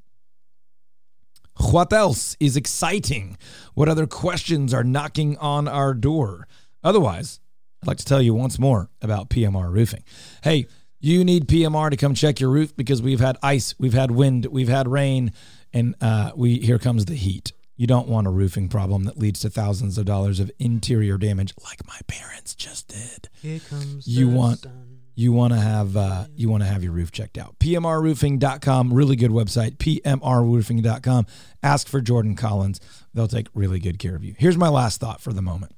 What 1.59 1.93
else 1.93 2.37
is 2.39 2.57
exciting? 2.57 3.39
What 3.75 3.89
other 3.89 4.07
questions 4.07 4.75
are 4.75 4.85
knocking 4.85 5.39
on 5.39 5.69
our 5.69 5.95
door? 5.95 6.47
Otherwise, 6.85 7.41
I'd 7.83 7.87
like 7.87 7.99
to 7.99 8.05
tell 8.05 8.21
you 8.21 8.35
once 8.35 8.59
more 8.59 8.91
about 9.01 9.31
PMR 9.31 9.71
Roofing. 9.73 10.03
Hey, 10.43 10.67
you 11.01 11.25
need 11.25 11.47
PMR 11.47 11.91
to 11.91 11.97
come 11.97 12.15
check 12.15 12.41
your 12.41 12.51
roof 12.51 12.77
because 12.77 13.01
we've 13.03 13.21
had 13.21 13.37
ice, 13.43 13.75
we've 13.79 13.95
had 13.95 14.11
wind, 14.11 14.47
we've 14.47 14.69
had 14.69 14.89
rain, 14.89 15.33
and 15.73 15.95
uh, 16.01 16.33
we 16.37 16.59
here 16.59 16.79
comes 16.79 17.05
the 17.05 17.15
heat. 17.15 17.53
You 17.77 17.87
don't 17.87 18.09
want 18.09 18.27
a 18.27 18.31
roofing 18.31 18.69
problem 18.71 19.05
that 19.05 19.19
leads 19.19 19.41
to 19.41 19.51
thousands 19.51 19.99
of 19.99 20.07
dollars 20.07 20.41
of 20.41 20.51
interior 20.59 21.19
damage, 21.19 21.53
like 21.63 21.87
my 21.87 21.99
parents 22.07 22.55
just 22.55 22.89
did. 22.89 23.29
Here 23.43 23.61
comes 23.61 24.07
You 24.09 24.31
the 24.31 24.37
want- 24.37 24.61
sun. 24.63 24.83
You 25.19 25.33
want 25.33 25.55
to 25.55 25.59
have 25.59 25.97
uh, 25.97 26.27
you 26.35 26.51
want 26.51 26.63
to 26.63 26.69
have 26.69 26.83
your 26.85 26.93
roof 26.93 27.11
checked 27.11 27.39
out. 27.39 27.59
PMRroofing.com, 27.59 28.93
really 28.93 29.17
good 29.17 29.31
website. 29.31 29.79
PMRroofing.com. 29.79 31.27
Ask 31.63 31.89
for 31.89 32.01
Jordan 32.03 32.35
Collins. 32.37 32.81
They'll 33.15 33.27
take 33.29 33.49
really 33.55 33.79
good 33.79 33.99
care 33.99 34.15
of 34.15 34.23
you. 34.25 34.35
Here's 34.39 34.59
my 34.59 34.69
last 34.69 35.01
thought 35.01 35.23
for 35.23 35.33
the 35.33 35.41
moment. 35.41 35.73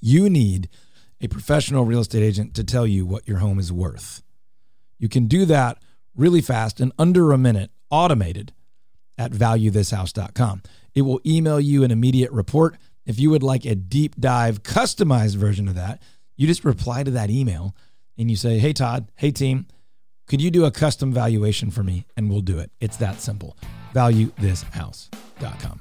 You 0.00 0.30
need 0.30 0.68
a 1.24 1.28
professional 1.28 1.84
real 1.84 2.00
estate 2.00 2.22
agent 2.22 2.54
to 2.54 2.62
tell 2.62 2.86
you 2.86 3.06
what 3.06 3.26
your 3.26 3.38
home 3.38 3.58
is 3.58 3.72
worth. 3.72 4.22
You 4.98 5.08
can 5.08 5.26
do 5.26 5.44
that 5.46 5.78
really 6.14 6.42
fast 6.42 6.80
in 6.80 6.92
under 6.98 7.32
a 7.32 7.38
minute, 7.38 7.70
automated 7.90 8.52
at 9.16 9.32
valuethishouse.com. 9.32 10.62
It 10.94 11.02
will 11.02 11.20
email 11.26 11.58
you 11.58 11.82
an 11.82 11.90
immediate 11.90 12.30
report. 12.30 12.76
If 13.06 13.18
you 13.18 13.30
would 13.30 13.42
like 13.42 13.64
a 13.64 13.74
deep 13.74 14.16
dive, 14.20 14.62
customized 14.62 15.36
version 15.36 15.66
of 15.68 15.74
that, 15.74 16.00
you 16.36 16.46
just 16.46 16.64
reply 16.64 17.02
to 17.02 17.10
that 17.12 17.30
email 17.30 17.74
and 18.18 18.30
you 18.30 18.36
say, 18.36 18.58
Hey, 18.58 18.72
Todd, 18.72 19.10
hey, 19.16 19.30
team, 19.30 19.66
could 20.26 20.40
you 20.40 20.50
do 20.50 20.64
a 20.64 20.70
custom 20.70 21.12
valuation 21.12 21.70
for 21.70 21.82
me? 21.82 22.06
And 22.16 22.30
we'll 22.30 22.40
do 22.40 22.58
it. 22.58 22.70
It's 22.80 22.96
that 22.98 23.20
simple. 23.20 23.56
Valuethishouse.com. 23.94 25.80